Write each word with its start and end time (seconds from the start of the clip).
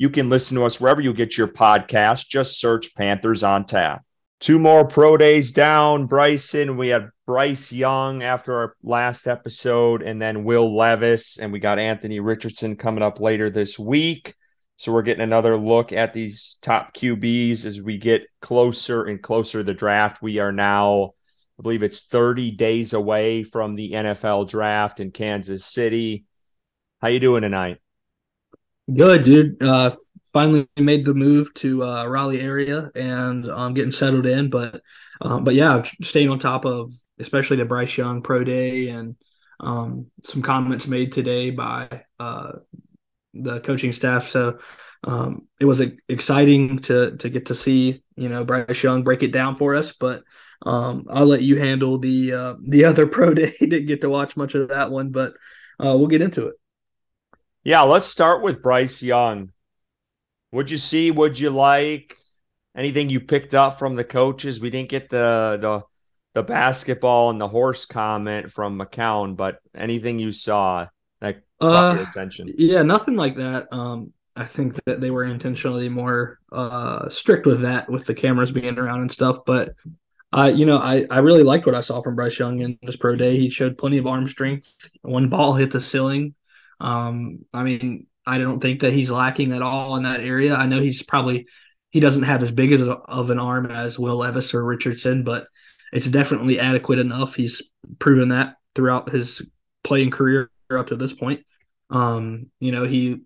You 0.00 0.08
can 0.08 0.30
listen 0.30 0.56
to 0.56 0.64
us 0.64 0.80
wherever 0.80 1.02
you 1.02 1.12
get 1.12 1.36
your 1.36 1.46
podcast. 1.46 2.26
Just 2.26 2.58
search 2.58 2.94
Panthers 2.94 3.42
on 3.42 3.66
Tap. 3.66 4.02
Two 4.38 4.58
more 4.58 4.88
pro 4.88 5.18
days 5.18 5.52
down. 5.52 6.06
Bryson, 6.06 6.78
we 6.78 6.88
had 6.88 7.10
Bryce 7.26 7.70
Young 7.70 8.22
after 8.22 8.54
our 8.54 8.76
last 8.82 9.26
episode, 9.26 10.00
and 10.00 10.20
then 10.20 10.44
Will 10.44 10.74
Levis, 10.74 11.38
and 11.38 11.52
we 11.52 11.58
got 11.58 11.78
Anthony 11.78 12.18
Richardson 12.18 12.76
coming 12.76 13.02
up 13.02 13.20
later 13.20 13.50
this 13.50 13.78
week. 13.78 14.32
So 14.76 14.90
we're 14.90 15.02
getting 15.02 15.22
another 15.22 15.58
look 15.58 15.92
at 15.92 16.14
these 16.14 16.56
top 16.62 16.94
QBs 16.94 17.66
as 17.66 17.82
we 17.82 17.98
get 17.98 18.22
closer 18.40 19.04
and 19.04 19.22
closer 19.22 19.58
to 19.58 19.64
the 19.64 19.74
draft. 19.74 20.22
We 20.22 20.38
are 20.38 20.50
now, 20.50 21.10
I 21.58 21.62
believe 21.62 21.82
it's 21.82 22.06
30 22.06 22.52
days 22.52 22.94
away 22.94 23.42
from 23.42 23.74
the 23.74 23.92
NFL 23.92 24.48
draft 24.48 24.98
in 24.98 25.10
Kansas 25.10 25.66
City. 25.66 26.24
How 27.02 27.08
you 27.08 27.20
doing 27.20 27.42
tonight? 27.42 27.80
Good, 28.92 29.22
dude. 29.24 29.62
Uh, 29.62 29.94
finally 30.32 30.68
made 30.78 31.04
the 31.04 31.14
move 31.14 31.52
to 31.54 31.84
uh, 31.84 32.06
Raleigh 32.06 32.40
area 32.40 32.90
and 32.94 33.48
um, 33.50 33.74
getting 33.74 33.90
settled 33.92 34.26
in. 34.26 34.50
But 34.50 34.82
um, 35.20 35.44
but 35.44 35.54
yeah, 35.54 35.82
staying 36.02 36.30
on 36.30 36.38
top 36.38 36.64
of 36.64 36.92
especially 37.18 37.58
the 37.58 37.64
Bryce 37.64 37.96
Young 37.96 38.22
Pro 38.22 38.42
Day 38.42 38.88
and 38.88 39.16
um, 39.60 40.06
some 40.24 40.42
comments 40.42 40.86
made 40.86 41.12
today 41.12 41.50
by 41.50 42.04
uh, 42.18 42.52
the 43.34 43.60
coaching 43.60 43.92
staff. 43.92 44.28
So 44.28 44.58
um, 45.04 45.48
it 45.60 45.66
was 45.66 45.82
exciting 46.08 46.80
to 46.80 47.16
to 47.18 47.28
get 47.30 47.46
to 47.46 47.54
see 47.54 48.02
you 48.16 48.28
know 48.28 48.44
Bryce 48.44 48.82
Young 48.82 49.04
break 49.04 49.22
it 49.22 49.32
down 49.32 49.56
for 49.56 49.74
us. 49.74 49.92
But 49.92 50.24
um, 50.66 51.06
I'll 51.10 51.26
let 51.26 51.42
you 51.42 51.58
handle 51.58 51.98
the 51.98 52.32
uh, 52.32 52.54
the 52.66 52.86
other 52.86 53.06
Pro 53.08 53.34
Day. 53.34 53.54
Didn't 53.60 53.86
get 53.86 54.00
to 54.02 54.10
watch 54.10 54.36
much 54.36 54.54
of 54.54 54.68
that 54.70 54.90
one, 54.90 55.10
but 55.10 55.34
uh, 55.78 55.96
we'll 55.96 56.08
get 56.08 56.22
into 56.22 56.48
it. 56.48 56.59
Yeah, 57.62 57.82
let's 57.82 58.06
start 58.06 58.42
with 58.42 58.62
Bryce 58.62 59.02
Young. 59.02 59.52
What'd 60.50 60.70
you 60.70 60.78
see? 60.78 61.10
What'd 61.10 61.38
you 61.38 61.50
like? 61.50 62.16
Anything 62.74 63.10
you 63.10 63.20
picked 63.20 63.54
up 63.54 63.78
from 63.78 63.96
the 63.96 64.04
coaches? 64.04 64.60
We 64.60 64.70
didn't 64.70 64.88
get 64.88 65.10
the 65.10 65.58
the 65.60 65.82
the 66.32 66.42
basketball 66.42 67.30
and 67.30 67.40
the 67.40 67.48
horse 67.48 67.84
comment 67.84 68.50
from 68.50 68.78
McCown, 68.78 69.36
but 69.36 69.58
anything 69.74 70.18
you 70.18 70.32
saw 70.32 70.86
that 71.20 71.42
caught 71.60 71.84
uh, 71.84 71.94
your 71.94 72.08
attention? 72.08 72.54
Yeah, 72.56 72.82
nothing 72.82 73.16
like 73.16 73.36
that. 73.36 73.68
Um, 73.72 74.12
I 74.36 74.46
think 74.46 74.82
that 74.86 75.00
they 75.00 75.10
were 75.10 75.24
intentionally 75.24 75.88
more 75.88 76.38
uh, 76.52 77.10
strict 77.10 77.46
with 77.46 77.60
that, 77.62 77.90
with 77.90 78.06
the 78.06 78.14
cameras 78.14 78.52
being 78.52 78.78
around 78.78 79.00
and 79.00 79.12
stuff. 79.12 79.38
But 79.44 79.74
uh, 80.32 80.50
you 80.54 80.64
know, 80.64 80.78
I, 80.78 81.04
I 81.10 81.18
really 81.18 81.42
liked 81.42 81.66
what 81.66 81.74
I 81.74 81.80
saw 81.80 82.00
from 82.00 82.14
Bryce 82.14 82.38
Young 82.38 82.60
in 82.60 82.78
this 82.82 82.96
pro 82.96 83.16
day. 83.16 83.36
He 83.36 83.50
showed 83.50 83.76
plenty 83.76 83.98
of 83.98 84.06
arm 84.06 84.26
strength. 84.28 84.72
One 85.02 85.28
ball 85.28 85.54
hit 85.54 85.72
the 85.72 85.80
ceiling. 85.80 86.34
Um, 86.80 87.44
I 87.52 87.62
mean, 87.62 88.06
I 88.26 88.38
don't 88.38 88.60
think 88.60 88.80
that 88.80 88.92
he's 88.92 89.10
lacking 89.10 89.52
at 89.52 89.62
all 89.62 89.96
in 89.96 90.04
that 90.04 90.20
area. 90.20 90.54
I 90.54 90.66
know 90.66 90.80
he's 90.80 91.02
probably 91.02 91.46
he 91.90 92.00
doesn't 92.00 92.22
have 92.22 92.42
as 92.42 92.52
big 92.52 92.72
as 92.72 92.82
a, 92.82 92.92
of 92.92 93.30
an 93.30 93.38
arm 93.38 93.66
as 93.66 93.98
Will 93.98 94.16
Levis 94.16 94.54
or 94.54 94.64
Richardson, 94.64 95.24
but 95.24 95.46
it's 95.92 96.06
definitely 96.06 96.60
adequate 96.60 97.00
enough. 97.00 97.34
He's 97.34 97.62
proven 97.98 98.28
that 98.28 98.54
throughout 98.74 99.10
his 99.10 99.42
playing 99.82 100.10
career 100.10 100.50
up 100.70 100.88
to 100.88 100.96
this 100.96 101.12
point. 101.12 101.44
Um, 101.90 102.50
you 102.60 102.70
know, 102.70 102.84
he 102.84 103.22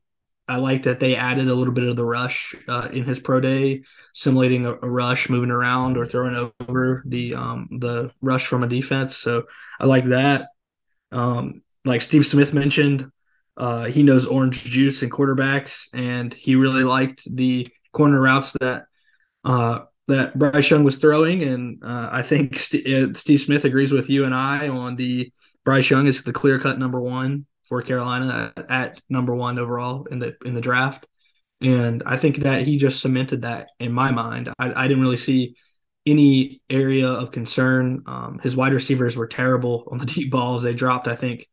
I 0.47 0.57
like 0.57 0.83
that 0.83 1.01
they 1.01 1.17
added 1.17 1.49
a 1.49 1.55
little 1.55 1.73
bit 1.73 1.85
of 1.85 1.97
the 1.97 2.05
rush 2.05 2.55
uh, 2.69 2.89
in 2.93 3.05
his 3.05 3.19
pro 3.19 3.41
day, 3.41 3.83
simulating 4.13 4.67
a, 4.67 4.73
a, 4.73 4.91
rush, 4.91 5.31
moving 5.31 5.51
around 5.51 5.97
or 5.97 6.07
throwing 6.07 6.51
over 6.61 7.03
the 7.07 7.35
um, 7.35 7.69
the 7.81 8.11
rush 8.21 8.47
from 8.47 8.63
a 8.63 8.69
defense. 8.69 9.17
So 9.17 9.45
I 9.81 9.87
like 9.87 10.07
that. 10.09 10.49
Um, 11.13 11.63
like 11.85 12.03
Steve 12.03 12.27
Smith 12.27 12.53
mentioned, 12.53 13.11
uh, 13.57 13.85
he 13.85 14.03
knows 14.03 14.27
orange 14.27 14.65
juice 14.65 15.03
and 15.03 15.13
quarterbacks, 15.13 15.89
and 15.93 16.33
he 16.33 16.57
really 16.57 16.85
liked 16.85 17.23
the 17.33 17.69
corner 17.93 18.21
routes 18.21 18.53
that 18.61 18.87
uh, 19.45 19.81
that 20.09 20.39
Bryce 20.39 20.71
Young 20.71 20.85
was 20.85 20.97
throwing. 20.97 21.43
And 21.43 21.83
uh, 21.83 22.09
I 22.13 22.23
think 22.23 22.59
St- 22.59 22.87
uh, 22.87 23.15
Steve 23.15 23.41
Smith 23.41 23.65
agrees 23.65 23.93
with 23.93 24.11
you 24.11 24.25
and 24.25 24.35
I 24.35 24.69
on 24.69 24.97
the 24.97 25.33
Bryce 25.65 25.89
Young 25.89 26.07
is 26.07 26.23
the 26.23 26.33
clear 26.33 26.59
cut 26.59 26.79
number 26.79 27.01
one 27.01 27.47
for 27.63 27.81
Carolina 27.83 28.53
at, 28.57 28.71
at 28.71 29.01
number 29.09 29.35
one 29.35 29.59
overall 29.59 30.07
in 30.07 30.19
the 30.19 30.37
in 30.45 30.55
the 30.55 30.61
draft. 30.61 31.07
And 31.61 32.03
I 32.05 32.17
think 32.17 32.39
that 32.39 32.67
he 32.67 32.77
just 32.77 33.01
cemented 33.01 33.43
that 33.43 33.69
in 33.79 33.93
my 33.93 34.11
mind. 34.11 34.53
I, 34.59 34.85
I 34.85 34.89
didn't 34.89 35.03
really 35.03 35.17
see 35.17 35.55
any 36.05 36.61
area 36.69 37.09
of 37.09 37.31
concern. 37.31 38.03
Um, 38.07 38.39
his 38.43 38.55
wide 38.55 38.75
receivers 38.75 39.17
were 39.17 39.27
terrible 39.27 39.89
on 39.91 39.99
the 39.99 40.07
deep 40.15 40.31
balls. 40.31 40.63
They 40.63 40.75
dropped, 40.75 41.09
I 41.09 41.17
think, 41.17 41.49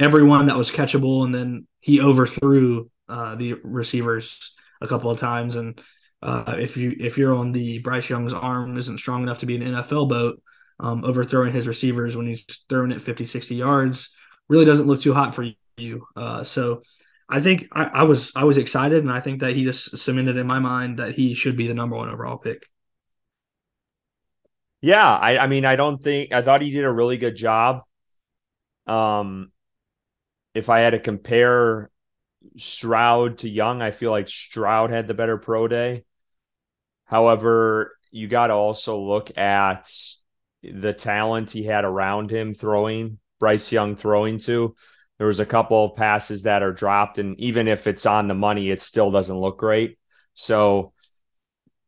everyone 0.00 0.46
that 0.46 0.56
was 0.56 0.70
catchable, 0.70 1.24
and 1.24 1.32
then 1.32 1.66
he 1.80 2.00
overthrew 2.00 2.90
uh, 3.08 3.36
the 3.36 3.54
receivers 3.62 4.54
a 4.80 4.88
couple 4.88 5.10
of 5.10 5.20
times. 5.20 5.54
And 5.54 5.80
uh, 6.22 6.56
if 6.58 6.76
you 6.76 6.96
if 6.98 7.18
you're 7.18 7.34
on 7.34 7.52
the 7.52 7.78
Bryce 7.78 8.08
Young's 8.08 8.32
arm 8.32 8.76
isn't 8.76 8.98
strong 8.98 9.22
enough 9.22 9.40
to 9.40 9.46
be 9.46 9.56
an 9.56 9.62
NFL 9.62 10.08
boat, 10.08 10.42
um, 10.80 11.04
overthrowing 11.04 11.52
his 11.52 11.68
receivers 11.68 12.16
when 12.16 12.26
he's 12.26 12.44
throwing 12.68 12.90
it 12.90 13.02
50, 13.02 13.26
60 13.26 13.54
yards 13.54 14.10
really 14.48 14.64
doesn't 14.64 14.86
look 14.86 15.00
too 15.00 15.14
hot 15.14 15.34
for 15.34 15.46
you. 15.76 16.06
Uh, 16.16 16.42
so 16.42 16.82
I 17.28 17.40
think 17.40 17.68
I, 17.72 17.84
I, 17.84 18.02
was 18.02 18.32
I 18.34 18.44
was 18.44 18.58
excited, 18.58 19.04
and 19.04 19.12
I 19.12 19.20
think 19.20 19.40
that 19.40 19.54
he 19.54 19.62
just 19.62 19.96
cemented 19.96 20.36
in 20.36 20.46
my 20.46 20.58
mind 20.58 20.98
that 20.98 21.14
he 21.14 21.34
should 21.34 21.56
be 21.56 21.68
the 21.68 21.74
number 21.74 21.96
one 21.96 22.10
overall 22.10 22.38
pick. 22.38 22.66
Yeah, 24.82 25.06
I, 25.06 25.38
I 25.38 25.46
mean, 25.46 25.64
I 25.64 25.76
don't 25.76 26.02
think 26.02 26.32
I 26.32 26.42
thought 26.42 26.62
he 26.62 26.72
did 26.72 26.84
a 26.84 26.92
really 26.92 27.18
good 27.18 27.36
job. 27.36 27.82
Um, 28.86 29.52
if 30.60 30.68
I 30.68 30.80
had 30.80 30.90
to 30.90 31.00
compare 31.00 31.90
Stroud 32.56 33.38
to 33.38 33.48
Young, 33.48 33.82
I 33.82 33.90
feel 33.90 34.10
like 34.10 34.28
Stroud 34.28 34.90
had 34.90 35.08
the 35.08 35.14
better 35.14 35.38
pro 35.38 35.66
day. 35.66 36.04
However, 37.06 37.96
you 38.10 38.28
got 38.28 38.48
to 38.48 38.54
also 38.54 39.00
look 39.00 39.36
at 39.36 39.90
the 40.62 40.92
talent 40.92 41.50
he 41.50 41.64
had 41.64 41.84
around 41.84 42.30
him 42.30 42.52
throwing, 42.52 43.18
Bryce 43.38 43.72
Young 43.72 43.96
throwing 43.96 44.38
to. 44.40 44.74
There 45.18 45.26
was 45.26 45.40
a 45.40 45.46
couple 45.46 45.84
of 45.84 45.96
passes 45.96 46.42
that 46.44 46.62
are 46.62 46.72
dropped, 46.72 47.18
and 47.18 47.40
even 47.40 47.66
if 47.66 47.86
it's 47.86 48.06
on 48.06 48.28
the 48.28 48.34
money, 48.34 48.70
it 48.70 48.80
still 48.80 49.10
doesn't 49.10 49.36
look 49.36 49.58
great. 49.58 49.98
So 50.34 50.92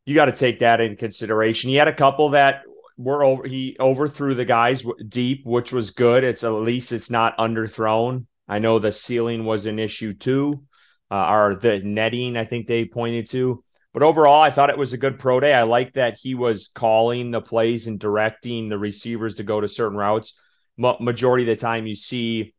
you 0.06 0.14
got 0.14 0.26
to 0.26 0.32
take 0.32 0.60
that 0.60 0.80
in 0.80 0.96
consideration. 0.96 1.70
He 1.70 1.76
had 1.76 1.88
a 1.88 1.94
couple 1.94 2.30
that 2.30 2.62
were 2.96 3.22
over. 3.22 3.46
He 3.46 3.76
overthrew 3.78 4.34
the 4.34 4.44
guys 4.44 4.84
deep, 5.08 5.44
which 5.44 5.72
was 5.72 5.90
good. 5.90 6.24
It's 6.24 6.44
at 6.44 6.50
least 6.50 6.92
it's 6.92 7.10
not 7.10 7.36
underthrown. 7.38 8.26
I 8.48 8.58
know 8.58 8.78
the 8.78 8.92
ceiling 8.92 9.44
was 9.44 9.66
an 9.66 9.78
issue 9.78 10.12
too, 10.12 10.64
uh, 11.10 11.26
or 11.30 11.58
the 11.60 11.80
netting, 11.80 12.36
I 12.36 12.44
think 12.44 12.66
they 12.66 12.84
pointed 12.84 13.28
to. 13.30 13.62
But 13.92 14.02
overall, 14.02 14.40
I 14.40 14.50
thought 14.50 14.70
it 14.70 14.78
was 14.78 14.92
a 14.92 14.98
good 14.98 15.18
pro 15.18 15.38
day. 15.40 15.52
I 15.52 15.62
like 15.62 15.92
that 15.94 16.16
he 16.20 16.34
was 16.34 16.68
calling 16.74 17.30
the 17.30 17.42
plays 17.42 17.86
and 17.86 18.00
directing 18.00 18.68
the 18.68 18.78
receivers 18.78 19.34
to 19.36 19.42
go 19.42 19.60
to 19.60 19.68
certain 19.68 19.98
routes. 19.98 20.38
Ma- 20.78 20.96
majority 20.98 21.44
of 21.44 21.48
the 21.48 21.56
time, 21.56 21.86
you 21.86 21.94
see 21.94 22.54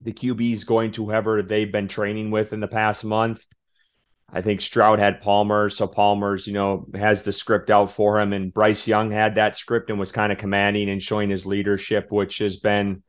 the 0.00 0.12
QBs 0.12 0.66
going 0.66 0.92
to 0.92 1.06
whoever 1.06 1.42
they've 1.42 1.70
been 1.70 1.88
training 1.88 2.30
with 2.30 2.52
in 2.52 2.60
the 2.60 2.68
past 2.68 3.04
month. 3.04 3.44
I 4.32 4.40
think 4.40 4.60
Stroud 4.60 4.98
had 4.98 5.20
Palmer, 5.20 5.68
so 5.68 5.86
Palmer's, 5.86 6.46
you 6.46 6.54
know, 6.54 6.86
has 6.94 7.22
the 7.22 7.32
script 7.32 7.70
out 7.70 7.90
for 7.90 8.18
him. 8.18 8.32
And 8.32 8.54
Bryce 8.54 8.88
Young 8.88 9.10
had 9.10 9.34
that 9.34 9.56
script 9.56 9.90
and 9.90 9.98
was 9.98 10.10
kind 10.10 10.32
of 10.32 10.38
commanding 10.38 10.88
and 10.88 11.02
showing 11.02 11.28
his 11.28 11.44
leadership, 11.44 12.10
which 12.10 12.38
has 12.38 12.56
been 12.56 13.02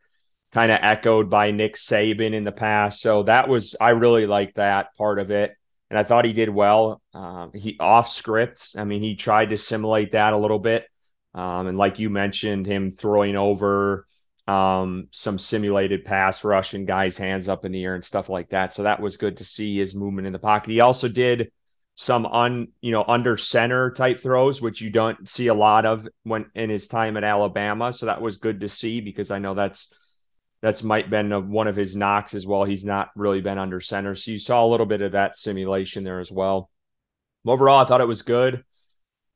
kind 0.53 0.71
of 0.71 0.79
echoed 0.81 1.29
by 1.29 1.51
Nick 1.51 1.75
Saban 1.75 2.33
in 2.33 2.43
the 2.43 2.51
past. 2.51 3.01
So 3.01 3.23
that 3.23 3.47
was 3.47 3.75
I 3.81 3.89
really 3.89 4.27
liked 4.27 4.55
that 4.55 4.95
part 4.95 5.19
of 5.19 5.31
it, 5.31 5.55
and 5.89 5.97
I 5.97 6.03
thought 6.03 6.25
he 6.25 6.33
did 6.33 6.49
well. 6.49 7.01
Um, 7.13 7.51
he 7.53 7.75
off 7.79 8.07
script. 8.07 8.75
I 8.77 8.83
mean, 8.83 9.01
he 9.01 9.15
tried 9.15 9.49
to 9.49 9.57
simulate 9.57 10.11
that 10.11 10.33
a 10.33 10.37
little 10.37 10.59
bit, 10.59 10.87
um, 11.33 11.67
and 11.67 11.77
like 11.77 11.99
you 11.99 12.09
mentioned, 12.09 12.67
him 12.67 12.91
throwing 12.91 13.35
over 13.35 14.05
um, 14.47 15.07
some 15.11 15.39
simulated 15.39 16.05
pass 16.05 16.43
rush 16.43 16.73
and 16.73 16.85
guys' 16.85 17.17
hands 17.17 17.49
up 17.49 17.65
in 17.65 17.71
the 17.71 17.83
air 17.83 17.95
and 17.95 18.05
stuff 18.05 18.29
like 18.29 18.49
that. 18.49 18.73
So 18.73 18.83
that 18.83 19.01
was 19.01 19.17
good 19.17 19.37
to 19.37 19.43
see 19.43 19.77
his 19.77 19.95
movement 19.95 20.27
in 20.27 20.33
the 20.33 20.39
pocket. 20.39 20.69
He 20.71 20.81
also 20.81 21.09
did 21.09 21.51
some 21.95 22.25
un 22.25 22.67
you 22.81 22.91
know 22.91 23.05
under 23.07 23.37
center 23.37 23.91
type 23.91 24.19
throws 24.19 24.59
which 24.59 24.81
you 24.81 24.89
don't 24.89 25.29
see 25.29 25.45
a 25.45 25.53
lot 25.53 25.85
of 25.85 26.07
when 26.23 26.43
in 26.55 26.67
his 26.67 26.87
time 26.87 27.15
at 27.17 27.23
Alabama 27.23 27.93
so 27.93 28.07
that 28.07 28.19
was 28.19 28.37
good 28.37 28.61
to 28.61 28.67
see 28.67 28.99
because 28.99 29.29
I 29.29 29.37
know 29.37 29.53
that's 29.53 30.02
that's 30.63 30.81
might 30.81 31.09
been 31.09 31.33
a, 31.33 31.41
one 31.41 31.67
of 31.67 31.75
his 31.75 31.93
knocks 31.93 32.33
as 32.33 32.47
well. 32.47 32.63
He's 32.63 32.85
not 32.85 33.09
really 33.17 33.41
been 33.41 33.57
under 33.57 33.81
center, 33.81 34.15
so 34.15 34.31
you 34.31 34.39
saw 34.39 34.65
a 34.65 34.71
little 34.71 34.85
bit 34.85 35.01
of 35.01 35.11
that 35.11 35.35
simulation 35.35 36.05
there 36.05 36.21
as 36.21 36.31
well. 36.31 36.69
Overall, 37.45 37.81
I 37.81 37.85
thought 37.85 37.99
it 37.99 38.07
was 38.07 38.21
good. 38.21 38.63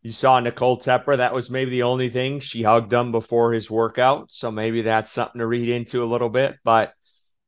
You 0.04 0.14
saw 0.14 0.40
Nicole 0.40 0.78
Tepper. 0.78 1.18
That 1.18 1.34
was 1.34 1.50
maybe 1.50 1.72
the 1.72 1.84
only 1.84 2.10
thing. 2.10 2.40
She 2.40 2.64
hugged 2.64 2.94
him 2.94 3.12
before 3.12 3.52
his 3.52 3.70
workout. 3.70 4.32
So 4.32 4.50
maybe 4.52 4.84
that's 4.84 5.12
something 5.12 5.40
to 5.40 5.46
read 5.46 5.68
into 5.68 6.02
a 6.02 6.08
little 6.08 6.30
bit. 6.30 6.56
But 6.64 6.94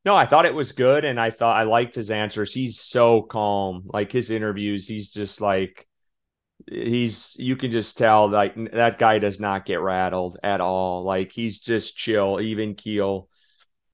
no, 0.04 0.14
I 0.14 0.26
thought 0.26 0.44
it 0.44 0.54
was 0.54 0.72
good. 0.72 1.06
And 1.06 1.18
I 1.18 1.30
thought 1.30 1.56
I 1.56 1.62
liked 1.62 1.94
his 1.94 2.10
answers. 2.10 2.52
He's 2.52 2.78
so 2.78 3.22
calm. 3.22 3.84
Like 3.86 4.12
his 4.12 4.30
interviews, 4.30 4.86
he's 4.86 5.10
just 5.10 5.40
like, 5.40 5.86
he's, 6.68 7.34
you 7.38 7.56
can 7.56 7.70
just 7.70 7.96
tell 7.96 8.28
like 8.28 8.54
that 8.72 8.98
guy 8.98 9.18
does 9.18 9.40
not 9.40 9.64
get 9.64 9.80
rattled 9.80 10.36
at 10.42 10.60
all. 10.60 11.02
Like 11.02 11.32
he's 11.32 11.60
just 11.60 11.96
chill, 11.96 12.42
even 12.42 12.74
keel, 12.74 13.30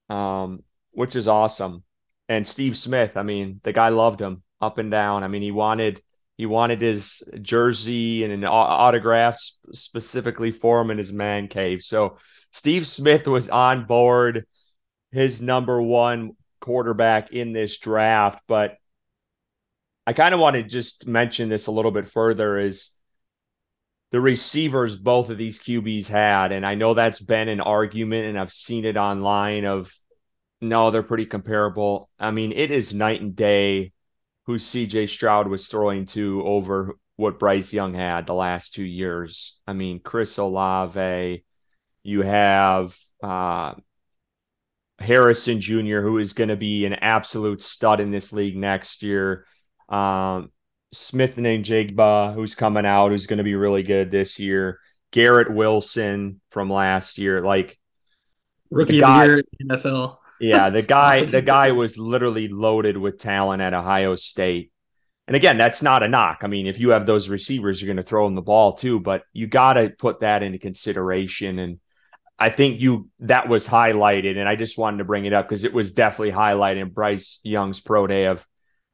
um, 0.09 0.63
which 0.91 1.15
is 1.15 1.27
awesome. 1.27 1.83
And 2.29 2.45
Steve 2.45 2.77
Smith, 2.77 3.17
I 3.17 3.23
mean, 3.23 3.61
the 3.63 3.73
guy 3.73 3.89
loved 3.89 4.21
him 4.21 4.43
up 4.59 4.77
and 4.77 4.91
down. 4.91 5.23
I 5.23 5.27
mean, 5.27 5.41
he 5.41 5.51
wanted, 5.51 6.01
he 6.37 6.45
wanted 6.45 6.81
his 6.81 7.27
jersey 7.41 8.23
and 8.23 8.33
an 8.33 8.43
autograph 8.43 9.39
specifically 9.71 10.51
for 10.51 10.81
him 10.81 10.91
in 10.91 10.97
his 10.97 11.13
man 11.13 11.47
cave. 11.47 11.81
So 11.81 12.17
Steve 12.51 12.87
Smith 12.87 13.27
was 13.27 13.49
on 13.49 13.85
board, 13.85 14.45
his 15.11 15.41
number 15.41 15.81
one 15.81 16.31
quarterback 16.59 17.31
in 17.31 17.53
this 17.53 17.77
draft. 17.79 18.41
But 18.47 18.77
I 20.05 20.13
kind 20.13 20.33
of 20.33 20.39
want 20.39 20.55
to 20.55 20.63
just 20.63 21.07
mention 21.07 21.49
this 21.49 21.67
a 21.67 21.71
little 21.71 21.91
bit 21.91 22.07
further 22.07 22.57
is 22.57 22.96
the 24.11 24.21
receivers 24.21 24.95
both 24.95 25.29
of 25.29 25.37
these 25.37 25.59
QBs 25.59 26.07
had. 26.07 26.51
And 26.51 26.65
I 26.65 26.75
know 26.75 26.93
that's 26.93 27.19
been 27.19 27.49
an 27.49 27.59
argument, 27.59 28.25
and 28.25 28.39
I've 28.39 28.51
seen 28.51 28.85
it 28.85 28.97
online 28.97 29.65
of 29.65 29.93
no, 30.61 30.89
they're 30.89 31.03
pretty 31.03 31.25
comparable. 31.25 32.09
I 32.19 32.31
mean, 32.31 32.51
it 32.51 32.71
is 32.71 32.93
night 32.93 33.21
and 33.21 33.35
day 33.35 33.91
who 34.45 34.55
CJ 34.55 35.09
Stroud 35.09 35.47
was 35.47 35.67
throwing 35.67 36.05
to 36.07 36.41
over 36.45 36.97
what 37.17 37.39
Bryce 37.39 37.73
Young 37.73 37.93
had 37.93 38.25
the 38.25 38.33
last 38.33 38.73
two 38.73 38.85
years. 38.85 39.61
I 39.67 39.73
mean, 39.73 39.99
Chris 39.99 40.37
Olave, 40.37 41.43
you 42.03 42.21
have 42.21 42.95
uh, 43.21 43.73
Harrison 44.99 45.61
Jr., 45.61 45.99
who 45.99 46.17
is 46.17 46.33
going 46.33 46.49
to 46.49 46.55
be 46.55 46.85
an 46.85 46.93
absolute 46.93 47.61
stud 47.61 47.99
in 47.99 48.11
this 48.11 48.33
league 48.33 48.55
next 48.55 49.03
year. 49.03 49.45
Um, 49.89 50.51
Smith-Njigba, 50.91 52.33
who's 52.33 52.55
coming 52.55 52.85
out, 52.85 53.11
who's 53.11 53.27
going 53.27 53.37
to 53.37 53.43
be 53.43 53.55
really 53.55 53.83
good 53.83 54.11
this 54.11 54.39
year. 54.39 54.79
Garrett 55.11 55.51
Wilson 55.53 56.41
from 56.51 56.69
last 56.69 57.17
year, 57.17 57.41
like 57.41 57.77
rookie 58.69 58.99
guy, 58.99 59.25
year 59.25 59.43
NFL. 59.63 60.17
Yeah, 60.39 60.69
the 60.69 60.81
guy 60.81 61.25
the 61.25 61.41
guy 61.41 61.71
was 61.71 61.97
literally 61.97 62.47
loaded 62.47 62.97
with 62.97 63.19
talent 63.19 63.61
at 63.61 63.73
Ohio 63.73 64.15
State. 64.15 64.71
And 65.27 65.35
again, 65.35 65.57
that's 65.57 65.81
not 65.81 66.03
a 66.03 66.07
knock. 66.07 66.39
I 66.41 66.47
mean, 66.47 66.67
if 66.67 66.79
you 66.79 66.89
have 66.89 67.05
those 67.05 67.27
receivers, 67.27 67.81
you're 67.81 67.87
going 67.87 67.97
to 67.97 68.03
throw 68.03 68.25
them 68.25 68.35
the 68.35 68.41
ball 68.41 68.73
too, 68.73 68.99
but 68.99 69.23
you 69.33 69.47
got 69.47 69.73
to 69.73 69.89
put 69.89 70.21
that 70.21 70.41
into 70.41 70.57
consideration 70.57 71.59
and 71.59 71.79
I 72.39 72.49
think 72.49 72.79
you 72.79 73.09
that 73.21 73.49
was 73.49 73.67
highlighted 73.67 74.37
and 74.37 74.47
I 74.47 74.55
just 74.55 74.77
wanted 74.77 74.97
to 74.97 75.05
bring 75.05 75.25
it 75.25 75.33
up 75.33 75.47
because 75.47 75.63
it 75.63 75.73
was 75.73 75.93
definitely 75.93 76.33
highlighted 76.33 76.81
in 76.81 76.89
Bryce 76.89 77.39
Young's 77.43 77.79
pro 77.79 78.05
day 78.05 78.25
of 78.25 78.45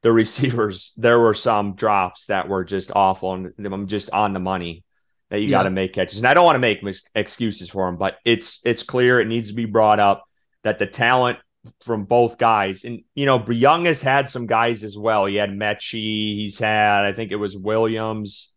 the 0.04 0.12
receivers. 0.12 0.94
There 0.98 1.20
were 1.20 1.34
some 1.34 1.76
drops 1.76 2.28
that 2.28 2.48
were 2.48 2.64
just 2.64 2.92
awful 2.96 3.34
and 3.34 3.54
I'm 3.66 3.88
just 3.88 4.12
on 4.12 4.34
the 4.34 4.40
money 4.40 4.84
that 5.30 5.40
you 5.40 5.48
yeah. 5.48 5.58
got 5.58 5.64
to 5.64 5.72
make 5.72 5.94
catches. 5.94 6.20
And 6.20 6.28
I 6.28 6.36
don't 6.36 6.46
want 6.46 6.56
to 6.56 6.60
make 6.60 6.84
mis- 6.84 7.10
excuses 7.16 7.70
for 7.70 7.88
him, 7.88 7.98
but 7.98 8.18
it's 8.24 8.62
it's 8.64 8.84
clear 8.84 9.20
it 9.20 9.28
needs 9.28 9.50
to 9.50 9.56
be 9.56 9.66
brought 9.66 10.00
up 10.00 10.24
that 10.62 10.78
the 10.78 10.86
talent 10.86 11.40
from 11.82 12.04
both 12.04 12.38
guys, 12.38 12.84
and 12.84 13.02
you 13.16 13.26
know, 13.26 13.44
Young 13.48 13.86
has 13.86 14.02
had 14.02 14.30
some 14.30 14.46
guys 14.46 14.84
as 14.84 14.98
well. 14.98 15.26
He 15.26 15.36
had 15.36 15.50
Metchie, 15.50 16.36
he's 16.36 16.60
had, 16.60 17.06
I 17.06 17.14
think 17.14 17.32
it 17.32 17.38
was 17.38 17.58
Williams, 17.58 18.56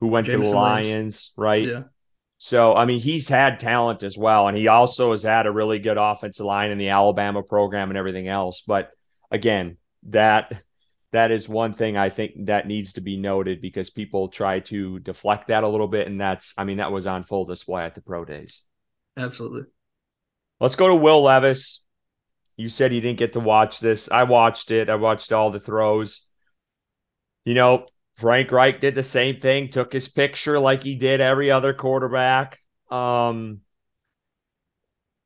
who 0.00 0.08
went 0.08 0.26
to 0.26 0.38
the 0.38 0.50
Lions, 0.50 1.32
right? 1.36 1.66
Yeah. 1.66 1.82
So, 2.36 2.74
I 2.74 2.86
mean, 2.86 3.00
he's 3.00 3.28
had 3.28 3.60
talent 3.60 4.02
as 4.02 4.16
well. 4.16 4.48
And 4.48 4.56
he 4.56 4.68
also 4.68 5.10
has 5.10 5.22
had 5.22 5.46
a 5.46 5.52
really 5.52 5.78
good 5.78 5.98
offensive 5.98 6.46
line 6.46 6.70
in 6.70 6.78
the 6.78 6.88
Alabama 6.88 7.42
program 7.42 7.90
and 7.90 7.98
everything 7.98 8.28
else. 8.28 8.62
But 8.66 8.90
again, 9.30 9.76
that 10.04 10.62
that 11.12 11.30
is 11.30 11.48
one 11.48 11.72
thing 11.72 11.96
I 11.96 12.08
think 12.08 12.46
that 12.46 12.66
needs 12.66 12.92
to 12.94 13.00
be 13.00 13.16
noted 13.16 13.60
because 13.60 13.90
people 13.90 14.28
try 14.28 14.60
to 14.60 15.00
deflect 15.00 15.48
that 15.48 15.64
a 15.64 15.68
little 15.68 15.88
bit. 15.88 16.06
And 16.06 16.20
that's, 16.20 16.54
I 16.56 16.64
mean, 16.64 16.76
that 16.76 16.92
was 16.92 17.06
on 17.06 17.22
full 17.22 17.44
display 17.44 17.82
at 17.82 17.94
the 17.94 18.00
pro 18.00 18.24
days. 18.24 18.62
Absolutely. 19.16 19.62
Let's 20.60 20.76
go 20.76 20.88
to 20.88 20.94
Will 20.94 21.22
Levis. 21.22 21.84
You 22.56 22.68
said 22.68 22.92
you 22.92 23.00
didn't 23.00 23.18
get 23.18 23.32
to 23.32 23.40
watch 23.40 23.80
this. 23.80 24.10
I 24.10 24.24
watched 24.24 24.70
it. 24.70 24.88
I 24.88 24.96
watched 24.96 25.32
all 25.32 25.50
the 25.50 25.58
throws. 25.58 26.28
You 27.44 27.54
know, 27.54 27.86
Frank 28.20 28.52
Reich 28.52 28.80
did 28.80 28.94
the 28.94 29.02
same 29.02 29.40
thing, 29.40 29.68
took 29.68 29.92
his 29.92 30.08
picture 30.08 30.58
like 30.58 30.82
he 30.82 30.94
did 30.94 31.20
every 31.20 31.50
other 31.50 31.72
quarterback. 31.72 32.58
Um, 32.90 33.60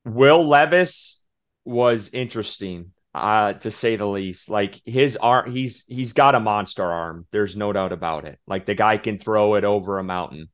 Will 0.05 0.47
Levis 0.47 1.27
was 1.65 2.13
interesting, 2.13 2.91
uh, 3.15 3.53
to 3.53 3.71
say 3.71 3.95
the 3.95 4.05
least. 4.05 4.49
Like 4.49 4.79
his 4.85 5.15
arm, 5.15 5.51
he's 5.51 5.85
he's 5.85 6.11
got 6.11 6.35
a 6.35 6.39
monster 6.39 6.83
arm. 6.83 7.25
There's 7.31 7.55
no 7.55 7.71
doubt 7.71 7.93
about 7.93 8.25
it. 8.25 8.39
Like 8.45 8.65
the 8.65 8.75
guy 8.75 8.97
can 8.97 9.17
throw 9.17 9.55
it 9.55 9.63
over 9.63 9.97
a 9.97 10.03
mountain. 10.03 10.49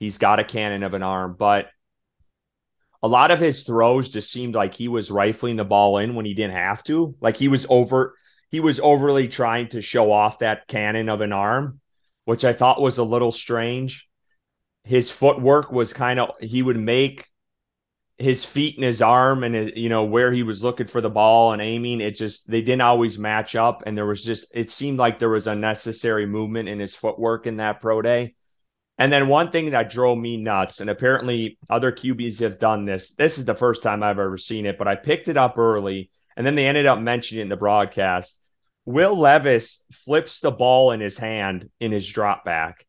He's 0.00 0.18
got 0.18 0.40
a 0.40 0.44
cannon 0.44 0.82
of 0.82 0.94
an 0.94 1.04
arm, 1.04 1.36
but 1.38 1.68
a 3.02 3.08
lot 3.08 3.30
of 3.30 3.38
his 3.38 3.62
throws 3.62 4.08
just 4.08 4.30
seemed 4.30 4.54
like 4.54 4.74
he 4.74 4.88
was 4.88 5.10
rifling 5.10 5.56
the 5.56 5.64
ball 5.64 5.98
in 5.98 6.14
when 6.14 6.26
he 6.26 6.34
didn't 6.34 6.56
have 6.56 6.82
to. 6.84 7.14
Like 7.20 7.36
he 7.36 7.46
was 7.46 7.66
over 7.70 8.14
he 8.50 8.58
was 8.58 8.80
overly 8.80 9.28
trying 9.28 9.68
to 9.68 9.80
show 9.80 10.10
off 10.10 10.40
that 10.40 10.66
cannon 10.66 11.08
of 11.08 11.20
an 11.20 11.32
arm, 11.32 11.80
which 12.24 12.44
I 12.44 12.52
thought 12.52 12.80
was 12.80 12.98
a 12.98 13.04
little 13.04 13.30
strange. 13.30 14.08
His 14.82 15.12
footwork 15.12 15.70
was 15.70 15.92
kind 15.92 16.18
of 16.18 16.30
he 16.40 16.60
would 16.60 16.76
make 16.76 17.28
his 18.20 18.44
feet 18.44 18.76
and 18.76 18.84
his 18.84 19.02
arm 19.02 19.42
and 19.44 19.54
his, 19.54 19.72
you 19.74 19.88
know 19.88 20.04
where 20.04 20.32
he 20.32 20.42
was 20.42 20.62
looking 20.62 20.86
for 20.86 21.00
the 21.00 21.10
ball 21.10 21.52
and 21.52 21.62
aiming 21.62 22.00
it 22.00 22.12
just 22.12 22.50
they 22.50 22.60
didn't 22.60 22.82
always 22.82 23.18
match 23.18 23.56
up 23.56 23.82
and 23.86 23.96
there 23.96 24.06
was 24.06 24.22
just 24.22 24.54
it 24.54 24.70
seemed 24.70 24.98
like 24.98 25.18
there 25.18 25.28
was 25.28 25.46
unnecessary 25.46 26.26
movement 26.26 26.68
in 26.68 26.78
his 26.78 26.94
footwork 26.94 27.46
in 27.46 27.56
that 27.56 27.80
pro 27.80 28.02
day 28.02 28.34
and 29.00 29.10
then 29.10 29.28
one 29.28 29.50
thing 29.50 29.70
that 29.70 29.88
drove 29.88 30.18
me 30.18 30.36
nuts, 30.36 30.80
and 30.80 30.90
apparently 30.90 31.56
other 31.70 31.90
QBs 31.90 32.40
have 32.40 32.58
done 32.58 32.84
this. 32.84 33.12
This 33.14 33.38
is 33.38 33.46
the 33.46 33.54
first 33.54 33.82
time 33.82 34.02
I've 34.02 34.18
ever 34.18 34.36
seen 34.36 34.66
it, 34.66 34.76
but 34.76 34.86
I 34.86 34.94
picked 34.94 35.28
it 35.28 35.38
up 35.38 35.56
early, 35.56 36.10
and 36.36 36.46
then 36.46 36.54
they 36.54 36.66
ended 36.66 36.84
up 36.84 36.98
mentioning 36.98 37.40
in 37.40 37.48
the 37.48 37.56
broadcast. 37.56 38.38
Will 38.84 39.18
Levis 39.18 39.86
flips 39.90 40.40
the 40.40 40.50
ball 40.50 40.90
in 40.90 41.00
his 41.00 41.16
hand 41.16 41.70
in 41.80 41.92
his 41.92 42.12
drop 42.12 42.44
back. 42.44 42.84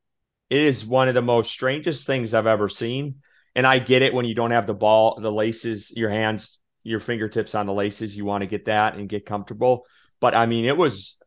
It 0.50 0.60
is 0.60 0.86
one 0.86 1.08
of 1.08 1.16
the 1.16 1.22
most 1.22 1.50
strangest 1.50 2.06
things 2.06 2.34
I've 2.34 2.46
ever 2.46 2.68
seen. 2.68 3.22
And 3.56 3.68
I 3.68 3.80
get 3.80 4.02
it 4.02 4.14
when 4.14 4.26
you 4.26 4.36
don't 4.36 4.52
have 4.52 4.68
the 4.68 4.74
ball, 4.74 5.20
the 5.20 5.32
laces, 5.32 5.96
your 5.96 6.10
hands, 6.10 6.60
your 6.84 7.00
fingertips 7.00 7.54
on 7.56 7.66
the 7.66 7.74
laces, 7.74 8.18
you 8.18 8.26
want 8.26 8.42
to 8.42 8.48
get 8.48 8.66
that 8.66 8.96
and 8.96 9.10
get 9.10 9.26
comfortable. 9.26 9.86
But 10.20 10.36
I 10.36 10.46
mean, 10.46 10.66
it 10.66 10.78
was 10.78 11.22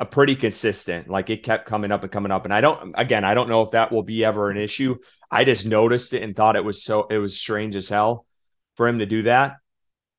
a 0.00 0.06
pretty 0.06 0.36
consistent. 0.36 1.08
Like 1.08 1.28
it 1.30 1.42
kept 1.42 1.66
coming 1.66 1.90
up 1.90 2.02
and 2.02 2.12
coming 2.12 2.30
up. 2.30 2.44
And 2.44 2.54
I 2.54 2.60
don't 2.60 2.94
again, 2.96 3.24
I 3.24 3.34
don't 3.34 3.48
know 3.48 3.62
if 3.62 3.72
that 3.72 3.90
will 3.90 4.02
be 4.02 4.24
ever 4.24 4.50
an 4.50 4.56
issue. 4.56 4.96
I 5.30 5.44
just 5.44 5.66
noticed 5.66 6.12
it 6.14 6.22
and 6.22 6.34
thought 6.34 6.56
it 6.56 6.64
was 6.64 6.84
so 6.84 7.06
it 7.08 7.18
was 7.18 7.38
strange 7.38 7.76
as 7.76 7.88
hell 7.88 8.26
for 8.76 8.86
him 8.86 9.00
to 9.00 9.06
do 9.06 9.22
that. 9.22 9.56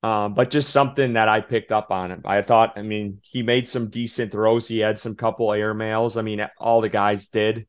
Um, 0.02 0.34
but 0.34 0.50
just 0.50 0.70
something 0.70 1.14
that 1.14 1.28
I 1.28 1.42
picked 1.42 1.72
up 1.72 1.92
on 1.92 2.12
him. 2.12 2.22
I 2.24 2.42
thought, 2.42 2.78
I 2.78 2.84
mean, 2.84 3.20
he 3.22 3.44
made 3.44 3.68
some 3.68 3.90
decent 3.90 4.32
throws. 4.32 4.66
He 4.68 4.80
had 4.80 4.98
some 4.98 5.16
couple 5.16 5.52
air 5.52 5.74
mails. 5.74 6.16
I 6.16 6.22
mean, 6.22 6.46
all 6.58 6.80
the 6.80 6.90
guys 6.90 7.28
did, 7.28 7.68